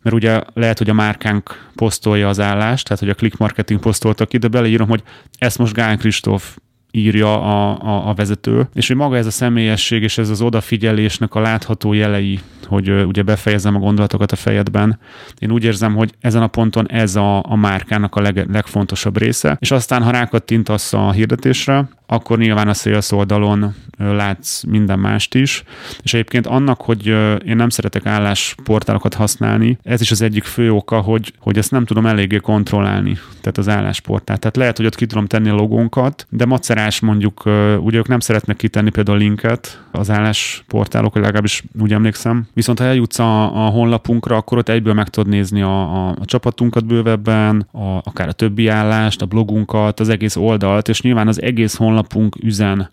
mert 0.03 0.17
ugye 0.17 0.41
lehet, 0.55 0.79
hogy 0.79 0.91
a 0.91 0.95
márkánk 0.95 1.69
posztolja 1.75 2.29
az 2.29 2.41
állást, 2.41 2.85
tehát 2.85 3.03
hogy 3.03 3.11
a 3.11 3.15
click 3.15 3.37
marketing 3.37 3.81
posztolta 3.81 4.27
ki, 4.27 4.39
de 4.39 4.49
beleírom, 4.49 4.89
hogy 4.89 5.03
ezt 5.39 5.59
most 5.59 5.75
Gán 5.75 5.99
Kristóf 5.99 6.57
írja 6.91 7.43
a, 7.43 7.79
a, 7.83 8.09
a 8.09 8.15
vezető, 8.15 8.69
és 8.75 8.87
hogy 8.87 8.97
maga 8.97 9.17
ez 9.17 9.27
a 9.27 9.31
személyesség 9.31 10.03
és 10.03 10.19
ez 10.19 10.29
az 10.29 10.41
odafigyelésnek 10.41 11.35
a 11.35 11.41
látható 11.41 11.93
jelei, 11.93 12.41
hogy 12.71 12.91
ugye 12.91 13.23
befejezem 13.23 13.75
a 13.77 13.79
gondolatokat 13.79 14.33
a 14.33 14.37
fejedben. 14.37 14.99
Én 15.39 15.51
úgy 15.51 15.65
érzem, 15.65 15.95
hogy 15.95 16.13
ezen 16.21 16.43
a 16.43 16.47
ponton 16.47 16.91
ez 16.91 17.17
a, 17.17 17.43
a 17.45 17.57
márkának 17.57 18.15
a 18.17 18.21
leg, 18.21 18.47
legfontosabb 18.53 19.19
része, 19.19 19.57
és 19.61 19.71
aztán 19.71 20.03
ha 20.03 20.11
rákattintasz 20.11 20.93
a 20.93 21.11
hirdetésre, 21.11 21.89
akkor 22.07 22.39
nyilván 22.39 22.69
a 22.69 22.75
sales 22.75 23.13
oldalon 23.13 23.75
látsz 23.99 24.63
minden 24.63 24.99
mást 24.99 25.35
is. 25.35 25.63
És 26.03 26.15
egyébként 26.15 26.47
annak, 26.47 26.81
hogy 26.81 27.07
én 27.47 27.57
nem 27.57 27.69
szeretek 27.69 28.07
állásportálokat 28.07 29.15
használni, 29.15 29.79
ez 29.83 30.01
is 30.01 30.11
az 30.11 30.23
egyik 30.23 30.45
fő 30.45 30.73
oka, 30.73 31.01
hogy, 31.01 31.33
hogy 31.39 31.59
ezt 31.59 31.71
nem 31.71 31.85
tudom 31.85 32.07
eléggé 32.07 32.37
kontrollálni, 32.37 33.19
tehát 33.41 33.59
az 33.59 33.69
állásportát. 33.69 34.41
Tehát 34.41 34.57
lehet, 34.57 34.77
hogy 34.77 34.87
ott 34.87 34.95
ki 34.95 35.07
tudom 35.07 35.27
tenni 35.27 35.49
a 35.49 35.55
logónkat, 35.55 36.27
de 36.31 36.45
macerás 36.45 37.01
mondjuk, 37.01 37.43
ugye 37.81 37.99
ők 37.99 38.09
nem 38.09 38.21
szeretnek 38.21 38.57
kitenni 38.57 38.91
például 38.91 39.19
linket 39.19 39.83
az 39.91 40.11
állásportálok, 40.11 41.15
legalábbis 41.15 41.65
úgy 41.81 41.93
emlékszem. 41.93 42.47
Viszont 42.61 42.79
ha 42.79 42.85
eljutsz 42.85 43.19
a, 43.19 43.65
a 43.67 43.69
honlapunkra, 43.69 44.37
akkor 44.37 44.59
ott 44.59 44.69
egyből 44.69 44.95
meg 44.95 45.09
tudod 45.09 45.31
nézni 45.31 45.63
a, 45.63 45.81
a, 45.81 46.09
a 46.09 46.25
csapatunkat 46.25 46.87
bővebben, 46.87 47.67
a, 47.73 48.01
akár 48.05 48.29
a 48.29 48.33
többi 48.33 48.69
állást, 48.69 49.23
a 49.23 49.27
blogunkat, 49.27 50.01
az 50.01 50.09
egész 50.09 50.37
oldalt, 50.37 50.89
és 50.89 51.03
nyilván 51.03 51.29
az 51.29 51.43
egész 51.43 51.77
honlap 51.77 52.01
honlapunk 52.13 52.37
üzen, 52.45 52.91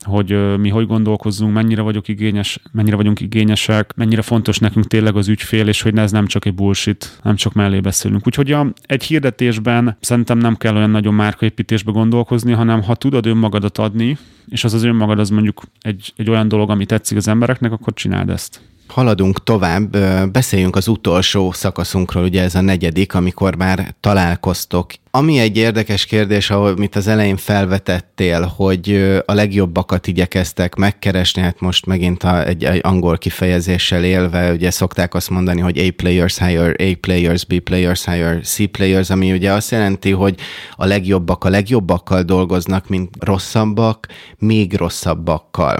hogy 0.00 0.58
mi 0.58 0.68
hogy 0.68 0.86
gondolkozzunk, 0.86 1.54
mennyire 1.54 1.82
vagyok 1.82 2.08
igényes, 2.08 2.60
mennyire 2.72 2.96
vagyunk 2.96 3.20
igényesek, 3.20 3.92
mennyire 3.94 4.22
fontos 4.22 4.58
nekünk 4.58 4.86
tényleg 4.86 5.16
az 5.16 5.28
ügyfél, 5.28 5.68
és 5.68 5.82
hogy 5.82 5.98
ez 5.98 6.10
nem 6.10 6.26
csak 6.26 6.44
egy 6.44 6.54
bullshit, 6.54 7.18
nem 7.22 7.36
csak 7.36 7.52
mellé 7.52 7.80
beszélünk. 7.80 8.26
Úgyhogy 8.26 8.52
a, 8.52 8.72
egy 8.86 9.02
hirdetésben 9.02 9.96
szerintem 10.00 10.38
nem 10.38 10.56
kell 10.56 10.76
olyan 10.76 10.90
nagyon 10.90 11.14
márkaépítésbe 11.14 11.92
gondolkozni, 11.92 12.52
hanem 12.52 12.82
ha 12.82 12.94
tudod 12.94 13.26
önmagadat 13.26 13.78
adni, 13.78 14.18
és 14.48 14.64
az 14.64 14.74
az 14.74 14.82
önmagad 14.82 15.18
az 15.18 15.30
mondjuk 15.30 15.62
egy, 15.80 16.12
egy 16.16 16.30
olyan 16.30 16.48
dolog, 16.48 16.70
ami 16.70 16.86
tetszik 16.86 17.16
az 17.16 17.28
embereknek, 17.28 17.72
akkor 17.72 17.92
csináld 17.92 18.30
ezt. 18.30 18.60
Haladunk 18.88 19.42
tovább, 19.42 19.96
beszéljünk 20.32 20.76
az 20.76 20.88
utolsó 20.88 21.52
szakaszunkról, 21.52 22.24
ugye 22.24 22.42
ez 22.42 22.54
a 22.54 22.60
negyedik, 22.60 23.14
amikor 23.14 23.56
már 23.56 23.94
találkoztok. 24.00 24.92
Ami 25.10 25.38
egy 25.38 25.56
érdekes 25.56 26.04
kérdés, 26.04 26.50
ahol 26.50 26.76
mit 26.76 26.96
az 26.96 27.06
elején 27.06 27.36
felvetettél, 27.36 28.42
hogy 28.56 29.14
a 29.26 29.32
legjobbakat 29.32 30.06
igyekeztek 30.06 30.74
megkeresni, 30.74 31.42
hát 31.42 31.60
most 31.60 31.86
megint 31.86 32.22
a, 32.22 32.46
egy, 32.46 32.64
egy 32.64 32.80
angol 32.82 33.18
kifejezéssel 33.18 34.04
élve, 34.04 34.52
ugye 34.52 34.70
szokták 34.70 35.14
azt 35.14 35.30
mondani, 35.30 35.60
hogy 35.60 35.78
A 35.78 35.92
players 35.96 36.38
hire 36.38 36.70
A 36.70 36.96
players, 37.00 37.44
B 37.44 37.58
players 37.58 38.04
hire 38.04 38.40
C 38.40 38.70
players, 38.70 39.10
ami 39.10 39.32
ugye 39.32 39.52
azt 39.52 39.70
jelenti, 39.70 40.10
hogy 40.10 40.34
a 40.76 40.86
legjobbak 40.86 41.44
a 41.44 41.48
legjobbakkal 41.48 42.22
dolgoznak, 42.22 42.88
mint 42.88 43.16
rosszabbak, 43.20 44.06
még 44.38 44.74
rosszabbakkal. 44.74 45.76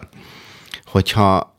Hogyha 0.84 1.55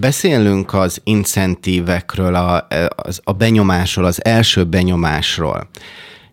Beszélünk 0.00 0.74
az 0.74 1.00
incentívekről, 1.04 2.34
a, 2.34 2.66
az, 2.96 3.20
a 3.24 3.32
benyomásról, 3.32 4.04
az 4.04 4.24
első 4.24 4.64
benyomásról. 4.64 5.68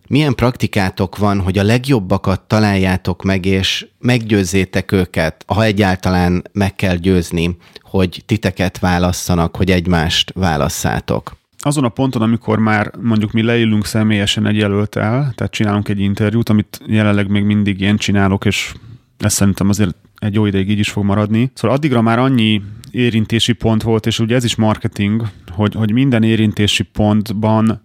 Milyen 0.07 0.35
praktikátok 0.35 1.17
van, 1.17 1.39
hogy 1.39 1.57
a 1.57 1.63
legjobbakat 1.63 2.41
találjátok 2.41 3.23
meg, 3.23 3.45
és 3.45 3.87
meggyőzzétek 3.99 4.91
őket, 4.91 5.43
ha 5.47 5.63
egyáltalán 5.63 6.43
meg 6.51 6.75
kell 6.75 6.95
győzni, 6.95 7.57
hogy 7.81 8.23
titeket 8.25 8.79
válasszanak, 8.79 9.55
hogy 9.55 9.71
egymást 9.71 10.31
válasszátok? 10.35 11.35
azon 11.65 11.83
a 11.83 11.89
ponton, 11.89 12.21
amikor 12.21 12.59
már 12.59 12.91
mondjuk 13.01 13.31
mi 13.31 13.41
leülünk 13.41 13.85
személyesen 13.85 14.45
egy 14.45 14.57
jelöltel, 14.57 15.33
tehát 15.35 15.53
csinálunk 15.53 15.89
egy 15.89 15.99
interjút, 15.99 16.49
amit 16.49 16.81
jelenleg 16.85 17.27
még 17.29 17.43
mindig 17.43 17.81
én 17.81 17.97
csinálok, 17.97 18.45
és 18.45 18.73
ezt 19.17 19.35
szerintem 19.35 19.69
azért 19.69 19.95
egy 20.23 20.33
jó 20.33 20.45
ideig 20.45 20.69
így 20.69 20.79
is 20.79 20.89
fog 20.89 21.03
maradni. 21.03 21.51
Szóval 21.53 21.77
addigra 21.77 22.01
már 22.01 22.19
annyi 22.19 22.61
érintési 22.91 23.53
pont 23.53 23.83
volt, 23.83 24.05
és 24.05 24.19
ugye 24.19 24.35
ez 24.35 24.43
is 24.43 24.55
marketing, 24.55 25.23
hogy, 25.51 25.73
hogy 25.75 25.91
minden 25.91 26.23
érintési 26.23 26.83
pontban 26.83 27.81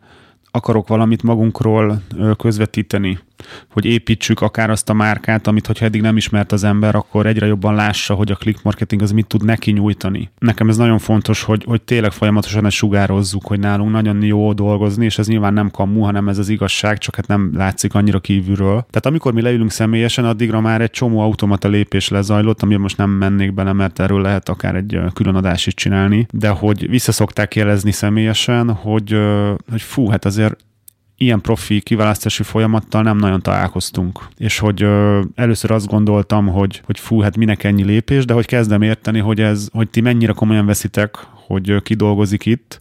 akarok 0.50 0.88
valamit 0.88 1.22
magunkról 1.22 2.02
közvetíteni. 2.36 3.18
Hogy 3.70 3.84
építsük 3.84 4.40
akár 4.40 4.70
azt 4.70 4.88
a 4.88 4.92
márkát, 4.92 5.46
amit 5.46 5.66
hogyha 5.66 5.84
eddig 5.84 6.00
nem 6.00 6.16
ismert 6.16 6.52
az 6.52 6.64
ember, 6.64 6.94
akkor 6.94 7.26
egyre 7.26 7.46
jobban 7.46 7.74
lássa, 7.74 8.14
hogy 8.14 8.30
a 8.30 8.34
click 8.34 8.62
marketing 8.62 9.02
az 9.02 9.10
mit 9.10 9.26
tud 9.26 9.44
neki 9.44 9.70
nyújtani. 9.70 10.30
Nekem 10.38 10.68
ez 10.68 10.76
nagyon 10.76 10.98
fontos, 10.98 11.42
hogy, 11.42 11.64
hogy 11.64 11.82
tényleg 11.82 12.12
folyamatosan 12.12 12.66
ezt 12.66 12.76
sugározzuk, 12.76 13.46
hogy 13.46 13.58
nálunk 13.58 13.90
nagyon 13.90 14.22
jó 14.22 14.52
dolgozni, 14.52 15.04
és 15.04 15.18
ez 15.18 15.26
nyilván 15.28 15.52
nem 15.52 15.70
kamu, 15.70 16.00
hanem 16.00 16.28
ez 16.28 16.38
az 16.38 16.48
igazság, 16.48 16.98
csak 16.98 17.16
hát 17.16 17.26
nem 17.26 17.50
látszik 17.54 17.94
annyira 17.94 18.20
kívülről. 18.20 18.86
Tehát 18.90 19.06
amikor 19.06 19.32
mi 19.32 19.42
leülünk 19.42 19.70
személyesen, 19.70 20.24
addigra 20.24 20.60
már 20.60 20.80
egy 20.80 20.90
csomó 20.90 21.20
automata 21.20 21.68
lépés 21.68 22.08
lezajlott, 22.08 22.62
ami 22.62 22.76
most 22.76 22.96
nem 22.96 23.10
mennék 23.10 23.54
bele, 23.54 23.72
mert 23.72 23.98
erről 23.98 24.20
lehet 24.20 24.48
akár 24.48 24.74
egy 24.74 25.00
külön 25.14 25.34
adást 25.34 25.66
is 25.66 25.74
csinálni, 25.74 26.26
de 26.32 26.48
hogy 26.48 26.88
visszaszokták 26.88 27.54
jelezni 27.54 27.90
személyesen, 27.90 28.72
hogy, 28.72 29.16
hogy 29.70 29.82
fú, 29.82 30.08
hát 30.08 30.24
azért 30.24 30.66
ilyen 31.18 31.40
profi 31.40 31.80
kiválasztási 31.80 32.42
folyamattal 32.42 33.02
nem 33.02 33.16
nagyon 33.16 33.42
találkoztunk. 33.42 34.26
És 34.36 34.58
hogy 34.58 34.82
ö, 34.82 35.20
először 35.34 35.70
azt 35.70 35.86
gondoltam, 35.86 36.46
hogy, 36.46 36.80
hogy 36.84 36.98
fú, 36.98 37.20
hát 37.20 37.36
minek 37.36 37.64
ennyi 37.64 37.84
lépés, 37.84 38.24
de 38.24 38.32
hogy 38.32 38.46
kezdem 38.46 38.82
érteni, 38.82 39.18
hogy 39.18 39.40
ez, 39.40 39.68
hogy 39.72 39.90
ti 39.90 40.00
mennyire 40.00 40.32
komolyan 40.32 40.66
veszitek, 40.66 41.16
hogy 41.46 41.82
ki 41.82 41.94
dolgozik 41.94 42.46
itt, 42.46 42.80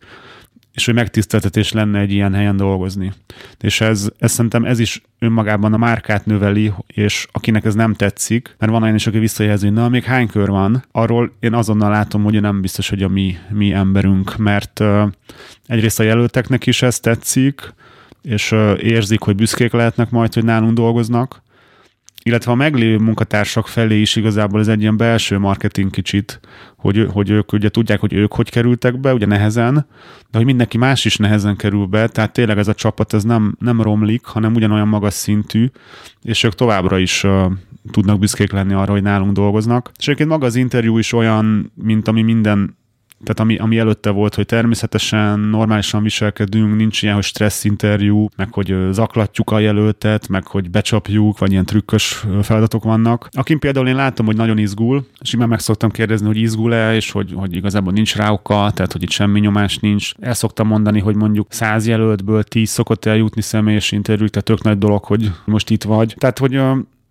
és 0.73 0.85
hogy 0.85 0.93
megtiszteltetés 0.93 1.71
lenne 1.71 1.99
egy 1.99 2.11
ilyen 2.11 2.33
helyen 2.33 2.57
dolgozni. 2.57 3.13
És 3.59 3.81
ez, 3.81 4.09
ez 4.17 4.31
szerintem 4.31 4.65
ez 4.65 4.79
is 4.79 5.01
önmagában 5.19 5.73
a 5.73 5.77
márkát 5.77 6.25
növeli, 6.25 6.73
és 6.87 7.27
akinek 7.31 7.65
ez 7.65 7.75
nem 7.75 7.93
tetszik, 7.93 8.55
mert 8.59 8.71
van 8.71 8.83
olyan 8.83 8.95
is, 8.95 9.07
aki 9.07 9.19
visszajelzi, 9.19 9.65
hogy 9.65 9.75
na, 9.75 9.89
még 9.89 10.03
hány 10.03 10.27
kör 10.27 10.49
van, 10.49 10.83
arról 10.91 11.31
én 11.39 11.53
azonnal 11.53 11.89
látom, 11.89 12.23
hogy 12.23 12.41
nem 12.41 12.61
biztos, 12.61 12.89
hogy 12.89 13.03
a 13.03 13.07
mi, 13.07 13.37
mi 13.49 13.73
emberünk, 13.73 14.37
mert 14.37 14.79
uh, 14.79 15.01
egyrészt 15.65 15.99
a 15.99 16.03
jelölteknek 16.03 16.65
is 16.65 16.81
ez 16.81 16.99
tetszik, 16.99 17.73
és 18.27 18.55
érzik, 18.77 19.21
hogy 19.21 19.35
büszkék 19.35 19.71
lehetnek 19.71 20.09
majd, 20.09 20.33
hogy 20.33 20.43
nálunk 20.43 20.73
dolgoznak, 20.73 21.41
illetve 22.23 22.51
a 22.51 22.55
meglévő 22.55 22.97
munkatársak 22.97 23.67
felé 23.67 24.01
is 24.01 24.15
igazából 24.15 24.59
ez 24.59 24.67
egy 24.67 24.81
ilyen 24.81 24.97
belső 24.97 25.37
marketing 25.37 25.91
kicsit, 25.91 26.39
hogy, 26.77 27.07
hogy 27.11 27.29
ők 27.29 27.53
ugye 27.53 27.69
tudják, 27.69 27.99
hogy 27.99 28.13
ők 28.13 28.33
hogy 28.33 28.49
kerültek 28.49 28.99
be, 28.99 29.13
ugye 29.13 29.25
nehezen, 29.25 29.73
de 30.31 30.37
hogy 30.37 30.45
mindenki 30.45 30.77
más 30.77 31.05
is 31.05 31.17
nehezen 31.17 31.55
kerül 31.55 31.85
be, 31.85 32.07
tehát 32.07 32.33
tényleg 32.33 32.57
ez 32.57 32.67
a 32.67 32.73
csapat 32.73 33.13
ez 33.13 33.23
nem, 33.23 33.55
nem 33.59 33.81
romlik, 33.81 34.25
hanem 34.25 34.55
ugyanolyan 34.55 34.87
magas 34.87 35.13
szintű, 35.13 35.69
és 36.21 36.43
ők 36.43 36.55
továbbra 36.55 36.97
is 36.97 37.23
uh, 37.23 37.51
tudnak 37.91 38.19
büszkék 38.19 38.51
lenni 38.51 38.73
arra, 38.73 38.91
hogy 38.91 39.01
nálunk 39.01 39.31
dolgoznak. 39.31 39.91
És 39.97 40.03
egyébként 40.03 40.29
maga 40.29 40.45
az 40.45 40.55
interjú 40.55 40.97
is 40.97 41.13
olyan, 41.13 41.71
mint 41.75 42.07
ami 42.07 42.21
minden 42.21 42.77
tehát 43.23 43.39
ami, 43.39 43.57
ami 43.57 43.77
előtte 43.77 44.09
volt, 44.09 44.35
hogy 44.35 44.45
természetesen 44.45 45.39
normálisan 45.39 46.03
viselkedünk, 46.03 46.75
nincs 46.75 47.01
ilyen, 47.01 47.15
hogy 47.15 47.23
stressz 47.23 47.63
interjú, 47.63 48.27
meg 48.35 48.53
hogy 48.53 48.75
zaklatjuk 48.91 49.51
a 49.51 49.59
jelöltet, 49.59 50.27
meg 50.27 50.47
hogy 50.47 50.69
becsapjuk, 50.69 51.37
vagy 51.37 51.51
ilyen 51.51 51.65
trükkös 51.65 52.25
feladatok 52.41 52.83
vannak. 52.83 53.29
Akin 53.31 53.59
például 53.59 53.87
én 53.87 53.95
látom, 53.95 54.25
hogy 54.25 54.35
nagyon 54.35 54.57
izgul, 54.57 55.05
és 55.21 55.35
már 55.35 55.47
meg 55.47 55.59
szoktam 55.59 55.91
kérdezni, 55.91 56.27
hogy 56.27 56.37
izgul-e, 56.37 56.95
és 56.95 57.11
hogy, 57.11 57.33
hogy 57.35 57.55
igazából 57.55 57.93
nincs 57.93 58.15
rá 58.15 58.31
oka, 58.31 58.71
tehát 58.73 58.91
hogy 58.91 59.03
itt 59.03 59.09
semmi 59.09 59.39
nyomás 59.39 59.77
nincs. 59.77 60.11
El 60.19 60.33
szoktam 60.33 60.67
mondani, 60.67 60.99
hogy 60.99 61.15
mondjuk 61.15 61.47
száz 61.49 61.87
jelöltből 61.87 62.43
tíz 62.43 62.69
szokott 62.69 63.05
eljutni 63.05 63.41
személyes 63.41 63.91
interjú, 63.91 64.27
tehát 64.27 64.45
tök 64.45 64.63
nagy 64.63 64.77
dolog, 64.77 65.03
hogy 65.03 65.31
most 65.45 65.69
itt 65.69 65.83
vagy. 65.83 66.15
Tehát, 66.17 66.37
hogy 66.37 66.61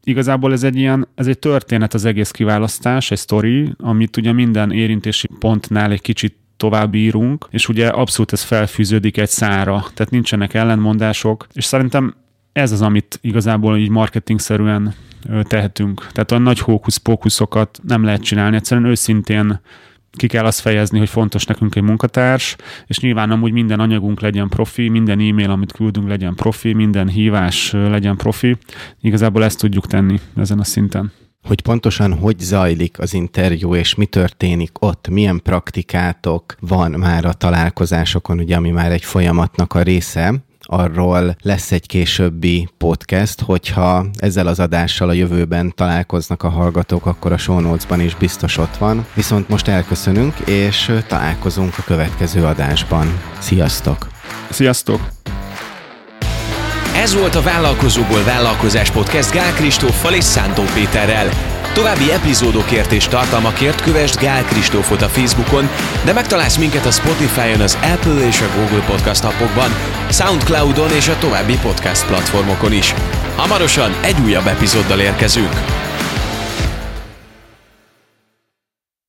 igazából 0.07 0.53
ez 0.53 0.63
egy 0.63 0.77
ilyen, 0.77 1.09
ez 1.15 1.27
egy 1.27 1.39
történet 1.39 1.95
az 1.95 2.05
egész 2.05 2.31
kiválasztás, 2.31 3.11
egy 3.11 3.19
sztori, 3.19 3.73
amit 3.79 4.17
ugye 4.17 4.33
minden 4.33 4.73
érintési 4.73 5.29
pontnál 5.39 5.91
egy 5.91 6.01
kicsit 6.01 6.37
tovább 6.57 6.95
írunk, 6.95 7.47
és 7.51 7.69
ugye 7.69 7.89
abszolút 7.89 8.33
ez 8.33 8.43
felfűződik 8.43 9.17
egy 9.17 9.29
szára, 9.29 9.85
tehát 9.95 10.13
nincsenek 10.13 10.55
ellentmondások, 10.55 11.47
és 11.53 11.65
szerintem 11.65 12.15
ez 12.53 12.73
az, 12.73 12.83
amit 12.83 13.19
igazából 13.21 13.77
így 13.77 13.89
marketingszerűen 13.89 14.95
tehetünk. 15.43 16.07
Tehát 16.13 16.33
a 16.33 16.39
nagy 16.39 16.59
hókusz-pókuszokat 16.59 17.81
nem 17.83 18.05
lehet 18.05 18.23
csinálni, 18.23 18.57
egyszerűen 18.57 18.87
őszintén 18.87 19.61
ki 20.17 20.27
kell 20.27 20.45
azt 20.45 20.61
fejezni, 20.61 20.99
hogy 20.99 21.09
fontos 21.09 21.45
nekünk 21.45 21.75
egy 21.75 21.83
munkatárs, 21.83 22.57
és 22.87 22.99
nyilván 22.99 23.31
amúgy 23.31 23.53
minden 23.53 23.81
anyagunk 23.81 24.21
legyen 24.21 24.49
profi, 24.49 24.89
minden 24.89 25.21
e-mail, 25.21 25.51
amit 25.51 25.73
küldünk 25.73 26.09
legyen 26.09 26.35
profi, 26.35 26.73
minden 26.73 27.09
hívás 27.09 27.73
legyen 27.73 28.17
profi. 28.17 28.57
Igazából 29.01 29.45
ezt 29.45 29.59
tudjuk 29.59 29.87
tenni 29.87 30.21
ezen 30.37 30.59
a 30.59 30.65
szinten 30.65 31.13
hogy 31.47 31.61
pontosan 31.61 32.15
hogy 32.15 32.39
zajlik 32.39 32.99
az 32.99 33.15
interjú, 33.15 33.75
és 33.75 33.95
mi 33.95 34.07
történik 34.07 34.83
ott, 34.83 35.09
milyen 35.09 35.41
praktikátok 35.43 36.57
van 36.61 36.91
már 36.91 37.25
a 37.25 37.33
találkozásokon, 37.33 38.39
ugye, 38.39 38.57
ami 38.57 38.71
már 38.71 38.93
egy 38.93 39.05
folyamatnak 39.05 39.75
a 39.75 39.83
része, 39.83 40.35
arról 40.67 41.37
lesz 41.43 41.73
egy 41.73 41.87
későbbi 41.87 42.69
podcast, 42.79 43.41
hogyha 43.41 44.07
ezzel 44.17 44.47
az 44.47 44.61
adással 44.61 45.09
a 45.09 45.13
jövőben 45.13 45.73
találkoznak 45.75 46.43
a 46.43 46.49
hallgatók, 46.49 47.07
akkor 47.07 47.33
a 47.33 47.39
show 47.39 47.61
notes-ban 47.61 48.01
is 48.01 48.15
biztos 48.15 48.59
ott 48.59 48.77
van. 48.77 49.07
Viszont 49.15 49.49
most 49.49 49.69
elköszönünk, 49.69 50.39
és 50.39 50.93
találkozunk 51.09 51.79
a 51.79 51.83
következő 51.83 52.45
adásban. 52.45 53.07
Sziasztok! 53.39 54.09
Sziasztok! 54.51 55.01
Ez 57.07 57.15
volt 57.15 57.35
a 57.35 57.43
Vállalkozóból 57.43 58.25
Vállalkozás 58.25 58.91
Podcast 58.91 59.33
Gál 59.33 59.53
Kristóffal 59.53 60.15
és 60.15 60.25
Szántó 60.25 60.63
Péterrel. 60.75 61.29
További 61.75 62.13
epizódokért 62.13 62.93
és 62.93 63.09
tartalmakért 63.09 63.81
kövesd 63.81 64.21
Gál 64.21 64.45
Kristófot 64.45 65.03
a 65.03 65.09
Facebookon, 65.09 65.69
de 66.05 66.13
megtalálsz 66.13 66.57
minket 66.57 66.87
a 66.87 66.91
Spotify-on, 66.91 67.61
az 67.61 67.79
Apple 67.95 68.27
és 68.27 68.41
a 68.41 68.47
Google 68.57 68.85
Podcast 68.87 69.25
appokban, 69.25 69.71
Soundcloud-on 70.11 70.91
és 70.91 71.09
a 71.09 71.19
további 71.19 71.59
podcast 71.63 72.07
platformokon 72.07 72.73
is. 72.73 72.95
Hamarosan 73.37 73.97
egy 74.03 74.21
újabb 74.25 74.47
epizóddal 74.47 75.01
érkezünk. 75.01 75.53